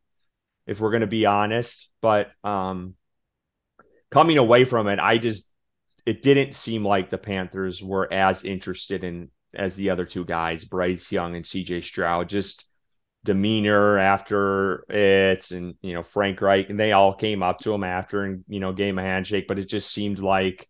if 0.67 0.81
we're 0.81 0.93
gonna 0.93 1.07
be 1.07 1.27
honest. 1.27 1.93
But 2.01 2.31
um 2.45 2.95
coming 4.11 4.39
away 4.39 4.65
from 4.65 4.89
it, 4.89 4.99
I 4.99 5.19
just 5.19 5.53
it 6.07 6.23
didn't 6.23 6.55
seem 6.55 6.85
like 6.85 7.09
the 7.09 7.19
Panthers 7.19 7.83
were 7.83 8.13
as 8.13 8.45
interested 8.45 9.05
in 9.05 9.31
as 9.55 9.77
the 9.77 9.91
other 9.91 10.05
two 10.05 10.25
guys, 10.25 10.65
Bryce 10.65 11.11
Young 11.11 11.35
and 11.37 11.45
CJ 11.45 11.83
Stroud, 11.83 12.29
just 12.29 12.71
demeanor 13.25 13.99
after 13.99 14.85
it 14.89 15.51
and 15.51 15.75
you 15.83 15.93
know 15.93 16.03
Frank 16.03 16.41
Reich 16.41 16.71
and 16.71 16.81
they 16.81 16.93
all 16.93 17.13
came 17.13 17.43
up 17.43 17.59
to 17.61 17.75
him 17.75 17.85
after 17.85 18.25
and 18.25 18.45
you 18.49 18.61
know 18.61 18.73
gave 18.73 18.95
him 18.95 18.99
a 18.99 19.03
handshake 19.03 19.47
but 19.47 19.59
it 19.59 19.69
just 19.69 19.93
seemed 19.93 20.21
like 20.21 20.67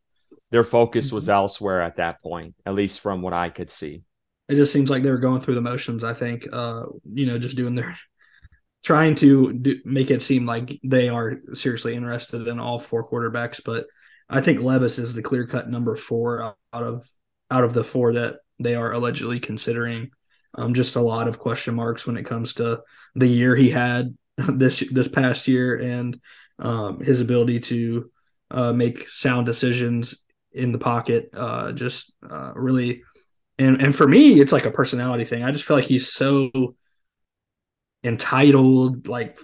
their 0.50 0.64
focus 0.64 1.12
was 1.12 1.25
mm-hmm. 1.25 1.35
elsewhere 1.35 1.80
at 1.80 1.97
that 1.97 2.20
point 2.23 2.56
at 2.66 2.75
least 2.75 3.00
from 3.00 3.23
what 3.23 3.32
I 3.32 3.50
could 3.50 3.70
see 3.70 4.02
it 4.49 4.56
just 4.56 4.73
seems 4.73 4.90
like 4.90 5.04
they 5.04 5.12
were 5.12 5.18
going 5.18 5.40
through 5.40 5.54
the 5.54 5.61
motions 5.61 6.02
I 6.02 6.12
think 6.12 6.44
uh 6.52 6.87
you 7.14 7.26
know 7.26 7.38
just 7.38 7.56
doing 7.56 7.76
their 7.76 7.97
trying 8.82 9.14
to 9.14 9.52
do, 9.52 9.76
make 9.84 10.10
it 10.10 10.22
seem 10.22 10.46
like 10.46 10.78
they 10.82 11.08
are 11.08 11.40
seriously 11.52 11.94
interested 11.94 12.49
in 12.49 12.58
all 12.58 12.78
four 12.78 13.08
quarterbacks 13.08 13.60
but 13.64 13.87
I 14.30 14.40
think 14.40 14.60
Levis 14.60 14.99
is 14.99 15.12
the 15.12 15.22
clear 15.22 15.46
cut 15.46 15.68
number 15.68 15.96
4 15.96 16.54
out 16.72 16.82
of 16.82 17.10
out 17.50 17.64
of 17.64 17.75
the 17.75 17.82
four 17.84 18.14
that 18.14 18.37
they 18.60 18.76
are 18.76 18.92
allegedly 18.92 19.40
considering. 19.40 20.10
Um, 20.54 20.75
just 20.75 20.96
a 20.96 21.00
lot 21.00 21.28
of 21.28 21.38
question 21.38 21.75
marks 21.75 22.06
when 22.06 22.16
it 22.16 22.26
comes 22.26 22.54
to 22.54 22.82
the 23.14 23.26
year 23.26 23.56
he 23.56 23.70
had 23.70 24.16
this 24.37 24.82
this 24.90 25.08
past 25.08 25.49
year 25.49 25.76
and 25.76 26.20
um, 26.58 27.00
his 27.00 27.20
ability 27.20 27.60
to 27.60 28.10
uh, 28.50 28.72
make 28.72 29.08
sound 29.08 29.46
decisions 29.46 30.14
in 30.52 30.72
the 30.72 30.78
pocket. 30.78 31.30
Uh, 31.34 31.72
just 31.72 32.12
uh, 32.28 32.52
really, 32.54 33.02
and 33.58 33.80
and 33.82 33.94
for 33.94 34.06
me, 34.06 34.40
it's 34.40 34.52
like 34.52 34.64
a 34.64 34.70
personality 34.70 35.25
thing. 35.25 35.42
I 35.42 35.50
just 35.50 35.64
feel 35.64 35.76
like 35.76 35.87
he's 35.87 36.12
so 36.12 36.50
entitled, 38.02 39.09
like 39.09 39.38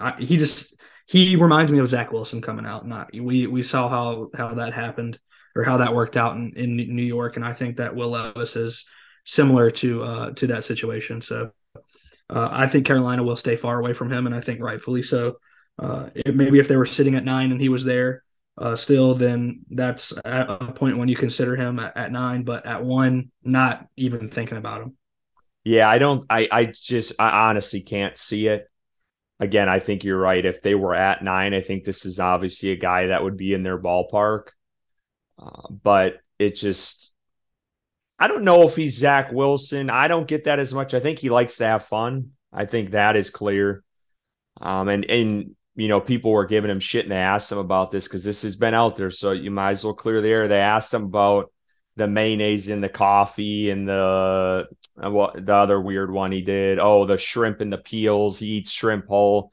I, 0.00 0.14
he 0.20 0.36
just 0.36 0.76
he 1.06 1.36
reminds 1.36 1.70
me 1.70 1.78
of 1.78 1.88
Zach 1.88 2.12
Wilson 2.12 2.40
coming 2.40 2.66
out. 2.66 2.86
Not 2.86 3.10
we 3.12 3.46
we 3.46 3.62
saw 3.62 3.88
how 3.88 4.30
how 4.34 4.54
that 4.54 4.72
happened 4.72 5.18
or 5.56 5.62
how 5.62 5.78
that 5.78 5.94
worked 5.94 6.16
out 6.16 6.36
in, 6.36 6.52
in 6.56 6.76
New 6.76 7.04
York, 7.04 7.36
and 7.36 7.44
I 7.44 7.52
think 7.52 7.76
that 7.76 7.94
Will 7.94 8.10
Levis 8.10 8.56
is 8.56 8.84
similar 9.24 9.70
to 9.70 10.02
uh, 10.02 10.30
to 10.32 10.48
that 10.48 10.64
situation. 10.64 11.20
So 11.20 11.50
uh, 12.30 12.48
I 12.50 12.66
think 12.66 12.86
Carolina 12.86 13.22
will 13.22 13.36
stay 13.36 13.56
far 13.56 13.78
away 13.78 13.92
from 13.92 14.10
him, 14.10 14.26
and 14.26 14.34
I 14.34 14.40
think 14.40 14.60
rightfully 14.60 15.02
so. 15.02 15.36
Uh, 15.78 16.10
it, 16.14 16.34
maybe 16.34 16.58
if 16.58 16.68
they 16.68 16.76
were 16.76 16.86
sitting 16.86 17.14
at 17.16 17.24
nine 17.24 17.50
and 17.50 17.60
he 17.60 17.68
was 17.68 17.84
there 17.84 18.22
uh, 18.56 18.76
still, 18.76 19.14
then 19.14 19.64
that's 19.70 20.12
at 20.24 20.48
a 20.48 20.72
point 20.72 20.98
when 20.98 21.08
you 21.08 21.16
consider 21.16 21.56
him 21.56 21.78
at, 21.80 21.96
at, 21.96 22.12
nine. 22.12 22.44
But 22.44 22.66
at 22.66 22.84
one, 22.84 23.30
not 23.42 23.86
even 23.96 24.28
thinking 24.28 24.58
about 24.58 24.82
him. 24.82 24.96
Yeah, 25.64 25.88
I 25.88 25.98
don't. 25.98 26.24
I 26.28 26.48
I 26.50 26.64
just 26.66 27.14
I 27.18 27.48
honestly 27.48 27.80
can't 27.80 28.16
see 28.16 28.48
it. 28.48 28.68
Again, 29.40 29.68
I 29.68 29.80
think 29.80 30.04
you're 30.04 30.18
right. 30.18 30.44
If 30.44 30.62
they 30.62 30.74
were 30.74 30.94
at 30.94 31.24
nine, 31.24 31.54
I 31.54 31.60
think 31.60 31.84
this 31.84 32.06
is 32.06 32.20
obviously 32.20 32.70
a 32.70 32.76
guy 32.76 33.06
that 33.08 33.22
would 33.22 33.36
be 33.36 33.52
in 33.54 33.62
their 33.62 33.78
ballpark. 33.78 34.48
Uh, 35.38 35.68
but 35.70 36.20
it 36.38 36.54
just 36.56 37.14
I 38.18 38.28
don't 38.28 38.44
know 38.44 38.62
if 38.62 38.76
he's 38.76 38.98
Zach 38.98 39.32
Wilson. 39.32 39.90
I 39.90 40.08
don't 40.08 40.28
get 40.28 40.44
that 40.44 40.58
as 40.60 40.72
much. 40.72 40.94
I 40.94 41.00
think 41.00 41.18
he 41.18 41.30
likes 41.30 41.56
to 41.58 41.66
have 41.66 41.84
fun. 41.84 42.30
I 42.52 42.66
think 42.66 42.90
that 42.90 43.16
is 43.16 43.30
clear. 43.30 43.82
Um, 44.60 44.88
and 44.88 45.04
and 45.06 45.56
you 45.76 45.88
know, 45.88 46.00
people 46.00 46.30
were 46.30 46.46
giving 46.46 46.70
him 46.70 46.80
shit 46.80 47.04
and 47.04 47.12
they 47.12 47.16
asked 47.16 47.50
him 47.50 47.58
about 47.58 47.90
this 47.90 48.06
because 48.06 48.24
this 48.24 48.42
has 48.42 48.56
been 48.56 48.74
out 48.74 48.96
there. 48.96 49.10
So 49.10 49.32
you 49.32 49.50
might 49.50 49.72
as 49.72 49.84
well 49.84 49.94
clear 49.94 50.20
the 50.20 50.28
air. 50.28 50.48
They 50.48 50.60
asked 50.60 50.94
him 50.94 51.04
about 51.04 51.52
the 51.96 52.08
mayonnaise 52.08 52.68
in 52.68 52.80
the 52.80 52.88
coffee 52.88 53.70
and 53.70 53.88
the 53.88 54.66
uh, 55.02 55.10
what 55.10 55.44
the 55.44 55.54
other 55.54 55.80
weird 55.80 56.10
one 56.10 56.32
he 56.32 56.42
did. 56.42 56.78
Oh, 56.78 57.04
the 57.04 57.18
shrimp 57.18 57.60
and 57.60 57.72
the 57.72 57.78
peels. 57.78 58.38
He 58.38 58.46
eats 58.58 58.70
shrimp 58.70 59.06
whole. 59.06 59.52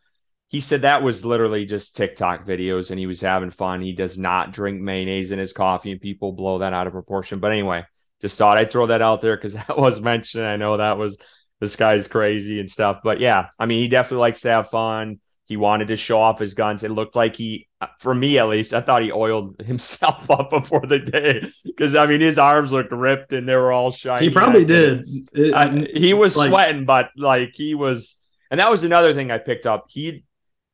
He 0.50 0.60
said 0.60 0.82
that 0.82 1.02
was 1.02 1.26
literally 1.26 1.66
just 1.66 1.96
TikTok 1.96 2.44
videos 2.44 2.92
and 2.92 3.00
he 3.00 3.08
was 3.08 3.22
having 3.22 3.52
fun. 3.52 3.82
He 3.82 3.94
does 3.94 4.18
not 4.18 4.52
drink 4.52 4.82
mayonnaise 4.82 5.32
in 5.32 5.40
his 5.40 5.54
coffee 5.54 5.92
and 5.92 6.02
people 6.02 6.34
blow 6.34 6.58
that 6.58 6.74
out 6.74 6.88
of 6.88 6.94
proportion. 6.94 7.40
But 7.40 7.52
anyway, 7.52 7.86
just 8.20 8.38
thought 8.38 8.58
I'd 8.58 8.72
throw 8.72 8.88
that 8.88 9.02
out 9.02 9.22
there 9.22 9.38
because 9.38 9.54
that 9.68 9.78
was 9.78 10.02
mentioned. 10.02 10.46
I 10.46 10.58
know 10.58 10.78
that 10.78 10.98
was 10.98 11.20
this 11.60 11.76
guy's 11.76 12.08
crazy 12.08 12.60
and 12.60 12.70
stuff, 12.70 13.02
but 13.04 13.20
yeah, 13.20 13.48
I 13.60 13.66
mean, 13.68 13.82
he 13.82 13.88
definitely 13.88 14.22
likes 14.22 14.42
to 14.42 14.50
have 14.50 14.70
fun. 14.70 15.20
He 15.46 15.58
wanted 15.58 15.90
to 15.90 15.98
show 15.98 16.20
off 16.20 16.40
his 16.40 16.54
guns. 16.54 16.84
It 16.84 16.92
looked 16.92 17.16
like 17.16 17.36
he, 17.36 17.68
for 18.00 18.16
me 18.16 18.38
at 18.38 18.48
least, 18.48 18.74
I 18.74 18.82
thought 18.82 19.02
he 19.02 19.12
oiled 19.12 19.60
himself 19.66 20.30
up 20.32 20.50
before 20.50 20.86
the 20.86 21.00
day 21.00 21.46
because 21.66 21.96
I 21.96 22.06
mean 22.06 22.22
his 22.22 22.40
arms 22.40 22.72
looked 22.72 22.92
ripped 22.92 23.34
and 23.34 23.48
they 23.48 23.56
were 23.56 23.72
all 23.72 23.92
shiny. 23.92 24.28
He 24.28 24.32
probably 24.32 24.66
did. 24.66 25.06
It, 25.34 25.98
he 25.98 26.14
was 26.14 26.38
like, 26.38 26.50
sweating, 26.50 26.86
but 26.86 27.10
like 27.18 27.52
he 27.54 27.76
was, 27.76 28.22
and 28.50 28.60
that 28.60 28.72
was 28.72 28.84
another 28.84 29.14
thing 29.14 29.32
I 29.32 29.40
picked 29.40 29.68
up. 29.68 29.86
He 29.90 30.24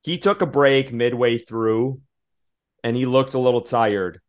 he 0.04 0.18
took 0.18 0.42
a 0.42 0.46
break 0.46 0.94
midway 0.94 1.38
through, 1.38 2.00
and 2.84 2.96
he 2.96 3.06
looked 3.06 3.34
a 3.34 3.40
little 3.40 3.62
tired 3.62 4.22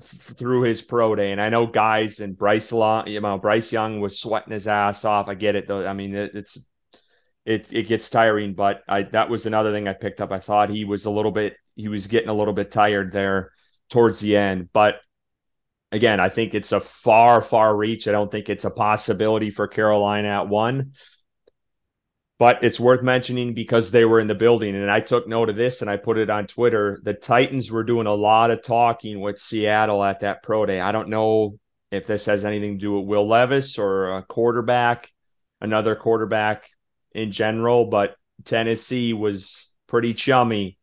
through 0.00 0.62
his 0.62 0.82
pro 0.82 1.14
day. 1.14 1.32
And 1.32 1.40
I 1.40 1.48
know 1.48 1.66
guys 1.66 2.20
and 2.20 2.36
Bryce 2.36 2.72
Long, 2.72 3.06
you 3.06 3.20
know, 3.20 3.38
Bryce 3.38 3.72
Young 3.72 4.00
was 4.00 4.18
sweating 4.18 4.52
his 4.52 4.66
ass 4.66 5.04
off. 5.04 5.28
I 5.28 5.34
get 5.34 5.56
it 5.56 5.68
though. 5.68 5.86
I 5.86 5.92
mean, 5.92 6.14
it, 6.14 6.34
it's 6.34 6.68
it 7.44 7.72
it 7.72 7.84
gets 7.84 8.10
tiring, 8.10 8.54
but 8.54 8.82
I 8.88 9.02
that 9.02 9.28
was 9.28 9.46
another 9.46 9.72
thing 9.72 9.88
I 9.88 9.92
picked 9.92 10.20
up. 10.20 10.32
I 10.32 10.40
thought 10.40 10.70
he 10.70 10.84
was 10.84 11.04
a 11.04 11.10
little 11.10 11.32
bit 11.32 11.56
he 11.76 11.88
was 11.88 12.06
getting 12.06 12.28
a 12.28 12.34
little 12.34 12.54
bit 12.54 12.70
tired 12.70 13.12
there 13.12 13.50
towards 13.90 14.20
the 14.20 14.36
end, 14.36 14.70
but 14.72 15.00
again, 15.92 16.20
I 16.20 16.28
think 16.28 16.54
it's 16.54 16.72
a 16.72 16.80
far 16.80 17.40
far 17.40 17.76
reach. 17.76 18.08
I 18.08 18.12
don't 18.12 18.30
think 18.30 18.48
it's 18.48 18.64
a 18.64 18.70
possibility 18.70 19.50
for 19.50 19.68
Carolina 19.68 20.28
at 20.28 20.48
one 20.48 20.92
but 22.38 22.62
it's 22.64 22.80
worth 22.80 23.02
mentioning 23.02 23.54
because 23.54 23.90
they 23.90 24.04
were 24.04 24.20
in 24.20 24.26
the 24.26 24.34
building. 24.34 24.74
And 24.74 24.90
I 24.90 25.00
took 25.00 25.28
note 25.28 25.50
of 25.50 25.56
this 25.56 25.82
and 25.82 25.90
I 25.90 25.96
put 25.96 26.18
it 26.18 26.30
on 26.30 26.46
Twitter. 26.46 27.00
The 27.02 27.14
Titans 27.14 27.70
were 27.70 27.84
doing 27.84 28.06
a 28.06 28.14
lot 28.14 28.50
of 28.50 28.62
talking 28.62 29.20
with 29.20 29.38
Seattle 29.38 30.02
at 30.02 30.20
that 30.20 30.42
pro 30.42 30.66
day. 30.66 30.80
I 30.80 30.92
don't 30.92 31.08
know 31.08 31.58
if 31.90 32.06
this 32.06 32.26
has 32.26 32.44
anything 32.44 32.74
to 32.74 32.80
do 32.80 32.98
with 32.98 33.06
Will 33.06 33.28
Levis 33.28 33.78
or 33.78 34.16
a 34.16 34.22
quarterback, 34.22 35.10
another 35.60 35.94
quarterback 35.94 36.68
in 37.14 37.32
general, 37.32 37.86
but 37.86 38.16
Tennessee 38.44 39.12
was 39.12 39.72
pretty 39.86 40.14
chummy 40.14 40.78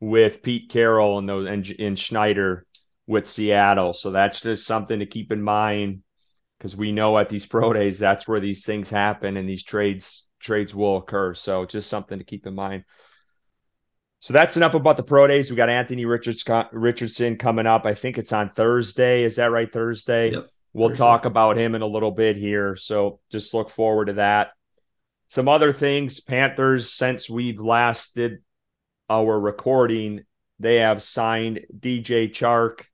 with 0.00 0.42
Pete 0.42 0.70
Carroll 0.70 1.18
and 1.18 1.28
those 1.28 1.48
and, 1.48 1.74
and 1.78 1.98
Schneider 1.98 2.66
with 3.06 3.26
Seattle. 3.26 3.92
So 3.92 4.10
that's 4.10 4.40
just 4.40 4.66
something 4.66 4.98
to 4.98 5.06
keep 5.06 5.32
in 5.32 5.42
mind 5.42 6.02
because 6.58 6.76
we 6.76 6.92
know 6.92 7.18
at 7.18 7.28
these 7.28 7.46
pro 7.46 7.72
days 7.72 7.98
that's 7.98 8.28
where 8.28 8.40
these 8.40 8.64
things 8.64 8.90
happen 8.90 9.36
and 9.36 9.48
these 9.48 9.64
trades 9.64 10.28
trades 10.40 10.74
will 10.74 10.98
occur. 10.98 11.34
So 11.34 11.64
just 11.64 11.88
something 11.88 12.18
to 12.18 12.24
keep 12.24 12.46
in 12.46 12.54
mind. 12.54 12.84
So 14.20 14.32
that's 14.32 14.56
enough 14.56 14.74
about 14.74 14.96
the 14.96 15.04
pro 15.04 15.28
days. 15.28 15.50
We 15.50 15.56
got 15.56 15.68
Anthony 15.68 16.04
Richards, 16.04 16.44
Richardson 16.72 17.36
coming 17.36 17.66
up. 17.66 17.86
I 17.86 17.94
think 17.94 18.18
it's 18.18 18.32
on 18.32 18.48
Thursday. 18.48 19.22
Is 19.22 19.36
that 19.36 19.52
right? 19.52 19.72
Thursday. 19.72 20.32
Yep. 20.32 20.46
We'll 20.72 20.88
Thursday. 20.88 20.98
talk 20.98 21.24
about 21.24 21.56
him 21.56 21.74
in 21.76 21.82
a 21.82 21.86
little 21.86 22.10
bit 22.10 22.36
here. 22.36 22.74
So 22.74 23.20
just 23.30 23.54
look 23.54 23.70
forward 23.70 24.06
to 24.06 24.14
that. 24.14 24.50
Some 25.28 25.48
other 25.48 25.72
things. 25.72 26.20
Panthers, 26.20 26.90
since 26.90 27.30
we've 27.30 27.60
last 27.60 28.14
did 28.14 28.42
our 29.08 29.38
recording, 29.38 30.24
they 30.58 30.76
have 30.76 31.02
signed 31.02 31.64
DJ 31.78 32.30
Chark. 32.30 32.84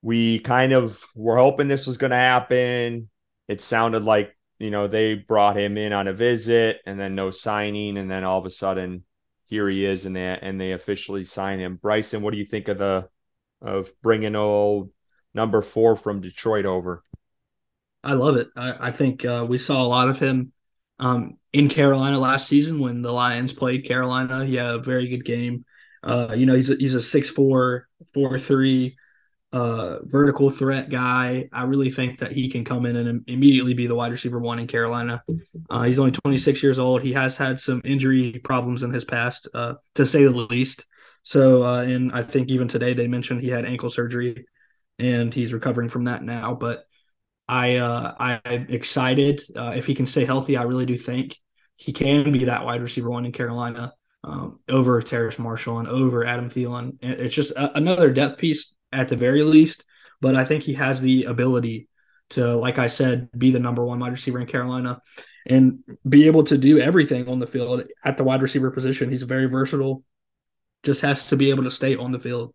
We 0.00 0.40
kind 0.40 0.72
of 0.72 1.04
were 1.14 1.36
hoping 1.36 1.68
this 1.68 1.86
was 1.86 1.98
going 1.98 2.10
to 2.10 2.16
happen. 2.16 3.08
It 3.48 3.60
sounded 3.60 4.04
like 4.04 4.36
you 4.62 4.70
know, 4.70 4.86
they 4.86 5.16
brought 5.16 5.56
him 5.56 5.76
in 5.76 5.92
on 5.92 6.06
a 6.06 6.12
visit 6.12 6.82
and 6.86 6.98
then 6.98 7.16
no 7.16 7.32
signing, 7.32 7.98
and 7.98 8.08
then 8.08 8.22
all 8.22 8.38
of 8.38 8.46
a 8.46 8.50
sudden 8.50 9.02
here 9.46 9.68
he 9.68 9.84
is, 9.84 10.06
and 10.06 10.14
they 10.14 10.38
and 10.40 10.60
they 10.60 10.70
officially 10.70 11.24
sign 11.24 11.58
him. 11.58 11.80
Bryson, 11.82 12.22
what 12.22 12.30
do 12.30 12.38
you 12.38 12.44
think 12.44 12.68
of 12.68 12.78
the 12.78 13.08
of 13.60 13.90
bringing 14.02 14.36
old 14.36 14.90
number 15.34 15.62
four 15.62 15.96
from 15.96 16.20
Detroit 16.20 16.64
over? 16.64 17.02
I 18.04 18.14
love 18.14 18.36
it. 18.36 18.48
I, 18.56 18.88
I 18.88 18.90
think 18.92 19.24
uh, 19.24 19.46
we 19.48 19.58
saw 19.58 19.82
a 19.82 19.86
lot 19.86 20.08
of 20.08 20.18
him 20.18 20.52
um, 20.98 21.38
in 21.52 21.68
Carolina 21.68 22.18
last 22.18 22.48
season 22.48 22.80
when 22.80 23.02
the 23.02 23.12
Lions 23.12 23.52
played 23.52 23.86
Carolina. 23.86 24.44
He 24.44 24.56
had 24.56 24.66
a 24.66 24.78
very 24.78 25.08
good 25.08 25.24
game. 25.24 25.64
Uh, 26.02 26.34
you 26.34 26.46
know, 26.46 26.54
he's 26.54 26.70
a, 26.70 26.76
he's 26.76 26.94
a 26.94 27.02
six 27.02 27.30
four 27.30 27.88
four 28.12 28.38
three 28.38 28.96
uh, 29.52 29.98
vertical 30.04 30.50
threat 30.50 30.90
guy. 30.90 31.48
I 31.52 31.64
really 31.64 31.90
think 31.90 32.18
that 32.20 32.32
he 32.32 32.48
can 32.48 32.64
come 32.64 32.86
in 32.86 32.96
and 32.96 33.24
immediately 33.28 33.74
be 33.74 33.86
the 33.86 33.94
wide 33.94 34.10
receiver 34.10 34.38
one 34.38 34.58
in 34.58 34.66
Carolina. 34.66 35.22
Uh, 35.70 35.82
he's 35.82 35.98
only 35.98 36.12
26 36.12 36.62
years 36.62 36.78
old. 36.78 37.02
He 37.02 37.12
has 37.12 37.36
had 37.36 37.60
some 37.60 37.82
injury 37.84 38.40
problems 38.42 38.82
in 38.82 38.92
his 38.92 39.04
past, 39.04 39.48
uh, 39.54 39.74
to 39.94 40.06
say 40.06 40.24
the 40.24 40.30
least. 40.30 40.86
So, 41.22 41.62
uh, 41.64 41.82
and 41.82 42.10
I 42.12 42.22
think 42.22 42.50
even 42.50 42.66
today 42.66 42.94
they 42.94 43.06
mentioned 43.06 43.42
he 43.42 43.48
had 43.48 43.64
ankle 43.64 43.90
surgery, 43.90 44.46
and 44.98 45.32
he's 45.32 45.52
recovering 45.52 45.88
from 45.88 46.04
that 46.04 46.22
now. 46.24 46.54
But 46.54 46.86
I, 47.52 47.76
uh, 47.76 48.14
I'm 48.18 48.66
excited 48.68 49.42
uh, 49.54 49.72
if 49.76 49.86
he 49.86 49.94
can 49.94 50.06
stay 50.06 50.24
healthy. 50.24 50.56
I 50.56 50.62
really 50.62 50.86
do 50.86 50.96
think 50.96 51.36
he 51.76 51.92
can 51.92 52.32
be 52.32 52.46
that 52.46 52.64
wide 52.64 52.80
receiver 52.80 53.10
one 53.10 53.26
in 53.26 53.32
Carolina. 53.32 53.92
Um, 54.24 54.60
over 54.68 55.02
Terrace 55.02 55.36
Marshall 55.36 55.80
and 55.80 55.88
over 55.88 56.24
Adam 56.24 56.48
Thielen. 56.48 56.96
It's 57.02 57.34
just 57.34 57.50
a, 57.50 57.76
another 57.76 58.12
depth 58.12 58.38
piece 58.38 58.72
at 58.92 59.08
the 59.08 59.16
very 59.16 59.42
least. 59.42 59.84
But 60.20 60.36
I 60.36 60.44
think 60.44 60.62
he 60.62 60.74
has 60.74 61.00
the 61.00 61.24
ability 61.24 61.88
to, 62.30 62.54
like 62.54 62.78
I 62.78 62.86
said, 62.86 63.28
be 63.36 63.50
the 63.50 63.58
number 63.58 63.84
one 63.84 63.98
wide 63.98 64.12
receiver 64.12 64.38
in 64.38 64.46
Carolina 64.46 65.02
and 65.44 65.80
be 66.08 66.26
able 66.28 66.44
to 66.44 66.56
do 66.56 66.78
everything 66.78 67.28
on 67.28 67.40
the 67.40 67.48
field 67.48 67.82
at 68.04 68.16
the 68.16 68.22
wide 68.22 68.42
receiver 68.42 68.70
position. 68.70 69.10
He's 69.10 69.24
very 69.24 69.46
versatile, 69.46 70.04
just 70.84 71.02
has 71.02 71.28
to 71.30 71.36
be 71.36 71.50
able 71.50 71.64
to 71.64 71.70
stay 71.70 71.96
on 71.96 72.12
the 72.12 72.20
field. 72.20 72.54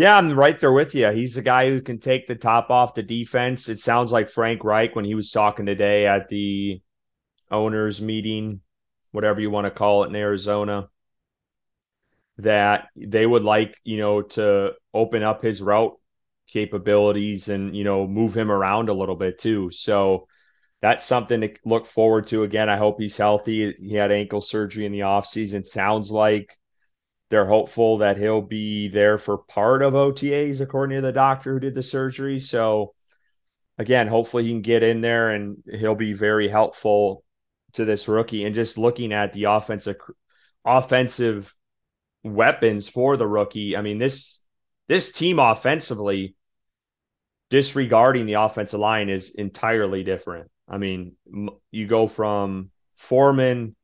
Yeah, 0.00 0.16
I'm 0.16 0.32
right 0.32 0.58
there 0.58 0.72
with 0.72 0.94
you. 0.94 1.10
He's 1.10 1.36
a 1.36 1.42
guy 1.42 1.68
who 1.68 1.82
can 1.82 2.00
take 2.00 2.26
the 2.26 2.34
top 2.34 2.70
off 2.70 2.94
the 2.94 3.02
defense. 3.02 3.68
It 3.68 3.80
sounds 3.80 4.12
like 4.12 4.30
Frank 4.30 4.64
Reich 4.64 4.96
when 4.96 5.04
he 5.04 5.14
was 5.14 5.30
talking 5.30 5.66
today 5.66 6.06
at 6.06 6.30
the 6.30 6.80
owners 7.50 8.00
meeting, 8.00 8.62
whatever 9.12 9.42
you 9.42 9.50
want 9.50 9.66
to 9.66 9.70
call 9.70 10.04
it 10.04 10.08
in 10.08 10.16
Arizona 10.16 10.88
that 12.38 12.88
they 12.96 13.26
would 13.26 13.42
like, 13.42 13.78
you 13.84 13.98
know, 13.98 14.22
to 14.22 14.72
open 14.94 15.22
up 15.22 15.42
his 15.42 15.60
route 15.60 15.98
capabilities 16.46 17.50
and, 17.50 17.76
you 17.76 17.84
know, 17.84 18.06
move 18.06 18.34
him 18.34 18.50
around 18.50 18.88
a 18.88 18.94
little 18.94 19.16
bit 19.16 19.38
too. 19.38 19.70
So 19.70 20.28
that's 20.80 21.04
something 21.04 21.42
to 21.42 21.54
look 21.66 21.84
forward 21.84 22.26
to. 22.28 22.42
Again, 22.42 22.70
I 22.70 22.78
hope 22.78 22.98
he's 22.98 23.18
healthy. 23.18 23.74
He 23.78 23.96
had 23.96 24.12
ankle 24.12 24.40
surgery 24.40 24.86
in 24.86 24.92
the 24.92 25.00
offseason. 25.00 25.62
Sounds 25.62 26.10
like 26.10 26.56
they're 27.30 27.46
hopeful 27.46 27.98
that 27.98 28.18
he'll 28.18 28.42
be 28.42 28.88
there 28.88 29.16
for 29.16 29.38
part 29.38 29.82
of 29.82 29.94
OTAs, 29.94 30.60
according 30.60 30.96
to 30.96 31.02
the 31.02 31.12
doctor 31.12 31.54
who 31.54 31.60
did 31.60 31.74
the 31.74 31.82
surgery. 31.82 32.38
So, 32.38 32.94
again, 33.78 34.08
hopefully 34.08 34.44
he 34.44 34.50
can 34.50 34.62
get 34.62 34.82
in 34.82 35.00
there 35.00 35.30
and 35.30 35.62
he'll 35.70 35.94
be 35.94 36.12
very 36.12 36.48
helpful 36.48 37.24
to 37.74 37.84
this 37.84 38.08
rookie. 38.08 38.44
And 38.44 38.54
just 38.54 38.78
looking 38.78 39.12
at 39.12 39.32
the 39.32 39.44
offensive 39.44 39.96
offensive 40.64 41.54
weapons 42.24 42.88
for 42.88 43.16
the 43.16 43.26
rookie. 43.26 43.76
I 43.76 43.82
mean, 43.82 43.98
this 43.98 44.44
this 44.88 45.12
team 45.12 45.38
offensively, 45.38 46.34
disregarding 47.48 48.26
the 48.26 48.34
offensive 48.34 48.80
line, 48.80 49.08
is 49.08 49.34
entirely 49.34 50.02
different. 50.02 50.50
I 50.68 50.78
mean, 50.78 51.16
you 51.70 51.86
go 51.86 52.06
from 52.06 52.70
Foreman 52.96 53.76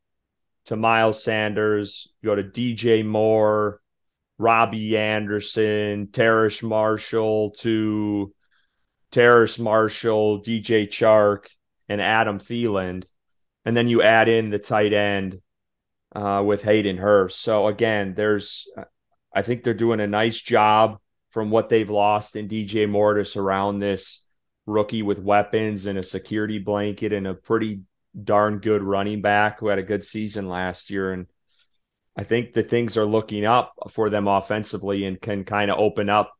to 0.67 0.75
Miles 0.75 1.23
Sanders, 1.23 2.13
you 2.21 2.27
go 2.27 2.35
to 2.35 2.43
DJ 2.43 3.05
Moore, 3.05 3.81
Robbie 4.37 4.97
Anderson, 4.97 6.09
Terrace 6.11 6.61
Marshall 6.61 7.51
to 7.59 8.33
Terrace 9.11 9.57
Marshall, 9.57 10.43
DJ 10.43 10.87
Chark, 10.87 11.47
and 11.87 12.01
Adam 12.01 12.37
Thielen. 12.37 13.05
And 13.65 13.75
then 13.75 13.87
you 13.87 14.01
add 14.01 14.27
in 14.27 14.49
the 14.49 14.59
tight 14.59 14.91
end 14.91 15.41
uh, 16.13 16.43
with 16.45 16.63
Hayden 16.63 16.97
Hurst. 16.97 17.41
So 17.41 17.67
again, 17.67 18.13
there's, 18.13 18.69
I 19.33 19.43
think 19.43 19.63
they're 19.63 19.73
doing 19.73 20.01
a 20.01 20.07
nice 20.07 20.41
job 20.41 20.99
from 21.29 21.49
what 21.49 21.69
they've 21.69 21.89
lost 21.89 22.35
in 22.35 22.49
DJ 22.49 22.89
Moore 22.89 23.13
to 23.13 23.23
surround 23.25 23.81
this 23.81 24.27
rookie 24.65 25.01
with 25.01 25.19
weapons 25.19 25.85
and 25.85 25.97
a 25.97 26.03
security 26.03 26.59
blanket 26.59 27.13
and 27.13 27.25
a 27.25 27.33
pretty 27.33 27.83
darn 28.21 28.59
good 28.59 28.83
running 28.83 29.21
back 29.21 29.59
who 29.59 29.67
had 29.67 29.79
a 29.79 29.83
good 29.83 30.03
season 30.03 30.47
last 30.47 30.89
year. 30.89 31.11
And 31.11 31.27
I 32.15 32.23
think 32.23 32.53
the 32.53 32.63
things 32.63 32.97
are 32.97 33.05
looking 33.05 33.45
up 33.45 33.73
for 33.91 34.09
them 34.09 34.27
offensively 34.27 35.05
and 35.05 35.21
can 35.21 35.43
kind 35.43 35.69
of 35.69 35.77
open 35.77 36.09
up. 36.09 36.33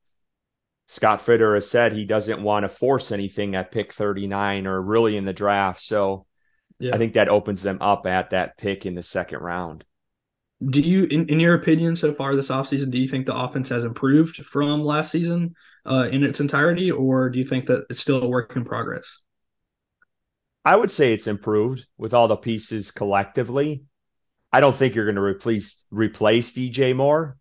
Scott 0.88 1.22
Fitter 1.22 1.54
has 1.54 1.70
said 1.70 1.92
he 1.92 2.06
doesn't 2.06 2.42
want 2.42 2.64
to 2.64 2.70
force 2.70 3.12
anything 3.12 3.56
at 3.56 3.72
pick 3.72 3.94
39 3.94 4.68
or 4.68 4.82
really 4.82 5.18
in 5.18 5.26
the 5.26 5.34
draft. 5.34 5.82
So 5.82 6.26
yeah. 6.80 6.96
I 6.96 6.98
think 6.98 7.14
that 7.14 7.30
opens 7.30 7.62
them 7.62 7.78
up 7.82 8.06
at 8.06 8.30
that 8.32 8.58
pick 8.58 8.86
in 8.86 8.96
the 8.96 9.04
second 9.04 9.40
round. 9.40 9.84
Do 10.66 10.82
you, 10.82 11.04
in, 11.04 11.28
in 11.30 11.40
your 11.40 11.54
opinion, 11.54 11.96
so 11.96 12.14
far 12.14 12.36
this 12.36 12.50
offseason, 12.50 12.90
do 12.90 12.98
you 12.98 13.08
think 13.08 13.28
the 13.28 13.36
offense 13.36 13.70
has 13.70 13.84
improved 13.84 14.38
from 14.38 14.84
last 14.84 15.12
season 15.12 15.54
uh, 15.86 16.08
in 16.12 16.24
its 16.24 16.40
entirety, 16.40 16.90
or 16.90 17.30
do 17.30 17.38
you 17.38 17.46
think 17.46 17.68
that 17.68 17.86
it's 17.92 18.00
still 18.00 18.24
a 18.24 18.28
work 18.28 18.56
in 18.56 18.66
progress? 18.66 19.20
I 20.68 20.76
would 20.76 20.92
say 20.92 21.14
it's 21.14 21.28
improved 21.28 21.88
with 21.98 22.14
all 22.14 22.28
the 22.28 22.36
pieces 22.36 22.92
collectively. 22.92 23.86
I 24.52 24.60
don't 24.60 24.76
think 24.76 24.96
you're 24.96 25.06
going 25.06 25.16
to 25.16 25.22
replace 25.22 25.86
replace 25.92 26.54
DJ 26.54 26.94
Moore, 26.94 27.38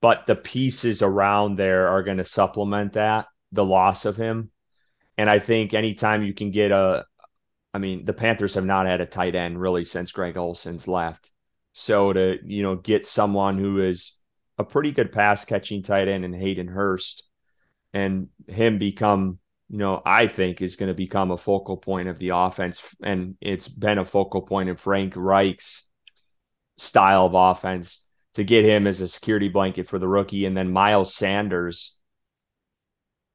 but 0.00 0.26
the 0.26 0.36
pieces 0.36 1.02
around 1.02 1.56
there 1.56 1.88
are 1.88 2.02
going 2.02 2.16
to 2.16 2.24
supplement 2.24 2.94
that 2.94 3.26
the 3.52 3.62
loss 3.62 4.06
of 4.06 4.16
him. 4.16 4.52
And 5.18 5.28
I 5.28 5.38
think 5.38 5.74
anytime 5.74 6.22
you 6.22 6.32
can 6.32 6.50
get 6.50 6.72
a, 6.72 7.04
I 7.74 7.78
mean, 7.78 8.06
the 8.06 8.14
Panthers 8.14 8.54
have 8.54 8.64
not 8.64 8.86
had 8.86 9.02
a 9.02 9.06
tight 9.06 9.34
end 9.34 9.60
really 9.60 9.84
since 9.84 10.10
Greg 10.10 10.38
Olsen's 10.38 10.88
left. 10.88 11.30
So 11.74 12.14
to 12.14 12.38
you 12.42 12.62
know 12.62 12.76
get 12.76 13.06
someone 13.06 13.58
who 13.58 13.82
is 13.82 14.18
a 14.56 14.64
pretty 14.64 14.92
good 14.92 15.12
pass 15.12 15.44
catching 15.44 15.82
tight 15.82 16.08
end 16.08 16.24
and 16.24 16.34
Hayden 16.34 16.68
Hurst, 16.68 17.28
and 17.92 18.28
him 18.46 18.78
become 18.78 19.40
you 19.72 19.78
know, 19.78 20.02
I 20.04 20.26
think 20.26 20.60
is 20.60 20.76
going 20.76 20.90
to 20.90 20.94
become 20.94 21.30
a 21.30 21.38
focal 21.38 21.78
point 21.78 22.06
of 22.06 22.18
the 22.18 22.28
offense. 22.28 22.94
And 23.02 23.36
it's 23.40 23.68
been 23.68 23.96
a 23.96 24.04
focal 24.04 24.42
point 24.42 24.68
of 24.68 24.78
Frank 24.78 25.14
Reich's 25.16 25.90
style 26.76 27.24
of 27.24 27.34
offense 27.34 28.06
to 28.34 28.44
get 28.44 28.66
him 28.66 28.86
as 28.86 29.00
a 29.00 29.08
security 29.08 29.48
blanket 29.48 29.88
for 29.88 29.98
the 29.98 30.06
rookie. 30.06 30.44
And 30.44 30.54
then 30.54 30.70
Miles 30.70 31.14
Sanders. 31.14 31.98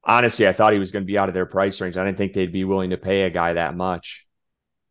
Honestly, 0.04 0.46
I 0.46 0.52
thought 0.52 0.72
he 0.72 0.78
was 0.78 0.92
going 0.92 1.02
to 1.02 1.08
be 1.08 1.18
out 1.18 1.28
of 1.28 1.34
their 1.34 1.44
price 1.44 1.80
range. 1.80 1.96
I 1.96 2.04
didn't 2.04 2.18
think 2.18 2.34
they'd 2.34 2.52
be 2.52 2.64
willing 2.64 2.90
to 2.90 2.96
pay 2.98 3.22
a 3.22 3.30
guy 3.30 3.54
that 3.54 3.76
much 3.76 4.24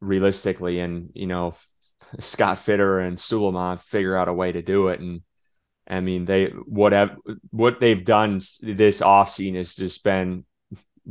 realistically. 0.01 0.81
And, 0.81 1.11
you 1.13 1.27
know, 1.27 1.55
Scott 2.19 2.59
Fitter 2.59 2.99
and 2.99 3.17
Suleiman 3.17 3.77
figure 3.77 4.17
out 4.17 4.27
a 4.27 4.33
way 4.33 4.51
to 4.51 4.61
do 4.61 4.89
it. 4.89 4.99
And 4.99 5.21
I 5.87 6.01
mean, 6.01 6.25
they 6.25 6.47
what 6.47 6.91
have 6.91 7.15
what 7.51 7.79
they've 7.79 8.03
done 8.03 8.39
this 8.61 9.01
offseason 9.01 9.55
has 9.55 9.75
just 9.75 10.03
been 10.03 10.43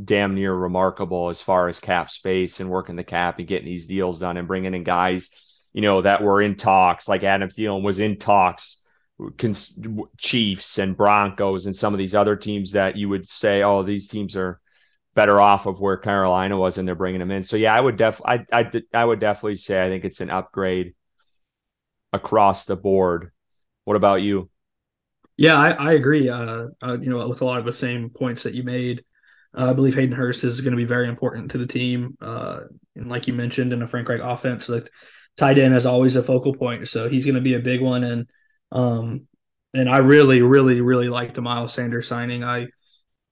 damn 0.03 0.35
near 0.35 0.53
remarkable 0.53 1.29
as 1.29 1.41
far 1.41 1.67
as 1.67 1.79
cap 1.79 2.09
space 2.09 2.59
and 2.59 2.69
working 2.69 2.95
the 2.95 3.03
cap 3.03 3.39
and 3.39 3.47
getting 3.47 3.65
these 3.65 3.87
deals 3.87 4.19
done 4.19 4.37
and 4.37 4.47
bringing 4.47 4.73
in 4.73 4.83
guys, 4.83 5.63
you 5.73 5.81
know, 5.81 6.01
that 6.01 6.21
were 6.21 6.41
in 6.41 6.55
talks, 6.55 7.07
like 7.07 7.23
Adam 7.23 7.49
Thielen 7.49 7.83
was 7.83 7.99
in 7.99 8.17
talks, 8.17 8.83
Chiefs 10.17 10.77
and 10.77 10.95
Broncos 10.95 11.65
and 11.65 11.75
some 11.75 11.93
of 11.93 11.97
these 11.97 12.15
other 12.15 12.35
teams 12.35 12.73
that 12.73 12.95
you 12.95 13.09
would 13.09 13.27
say, 13.27 13.63
oh, 13.63 13.81
these 13.81 14.07
teams 14.07 14.35
are 14.35 14.59
better 15.15 15.41
off 15.41 15.65
of 15.65 15.81
where 15.81 15.97
Carolina 15.97 16.55
was 16.55 16.77
and 16.77 16.87
they're 16.87 16.93
bringing 16.93 17.19
them 17.19 17.31
in. 17.31 17.41
So 17.41 17.57
yeah, 17.57 17.73
I 17.73 17.81
would 17.81 17.97
def 17.97 18.21
I 18.23 18.45
I 18.53 18.69
I 18.93 19.03
would 19.03 19.19
definitely 19.19 19.55
say 19.55 19.83
I 19.83 19.89
think 19.89 20.05
it's 20.05 20.21
an 20.21 20.29
upgrade 20.29 20.93
across 22.13 22.65
the 22.65 22.75
board. 22.75 23.31
What 23.85 23.97
about 23.97 24.21
you? 24.21 24.51
Yeah, 25.35 25.55
I, 25.55 25.69
I 25.71 25.93
agree. 25.93 26.29
Uh, 26.29 26.67
uh, 26.83 26.97
you 26.99 27.09
know, 27.09 27.27
with 27.27 27.41
a 27.41 27.45
lot 27.45 27.59
of 27.59 27.65
the 27.65 27.73
same 27.73 28.09
points 28.09 28.43
that 28.43 28.53
you 28.53 28.63
made. 28.63 29.03
Uh, 29.55 29.69
I 29.69 29.73
believe 29.73 29.95
Hayden 29.95 30.15
Hurst 30.15 30.43
is 30.43 30.61
going 30.61 30.71
to 30.71 30.77
be 30.77 30.85
very 30.85 31.07
important 31.07 31.51
to 31.51 31.57
the 31.57 31.67
team. 31.67 32.17
Uh, 32.21 32.61
and 32.95 33.09
like 33.09 33.27
you 33.27 33.33
mentioned, 33.33 33.73
in 33.73 33.81
a 33.81 33.87
Frank 33.87 34.09
Reich 34.09 34.21
offense, 34.21 34.69
like 34.69 34.89
tight 35.35 35.57
end 35.57 35.75
is 35.75 35.85
always 35.85 36.15
a 36.15 36.23
focal 36.23 36.53
point, 36.53 36.87
so 36.87 37.09
he's 37.09 37.25
going 37.25 37.35
to 37.35 37.41
be 37.41 37.53
a 37.53 37.59
big 37.59 37.81
one. 37.81 38.03
And 38.03 38.29
um, 38.71 39.27
and 39.73 39.89
I 39.89 39.97
really, 39.97 40.41
really, 40.41 40.81
really 40.81 41.09
like 41.09 41.33
the 41.33 41.41
Miles 41.41 41.73
Sanders 41.73 42.07
signing. 42.07 42.43
I, 42.43 42.67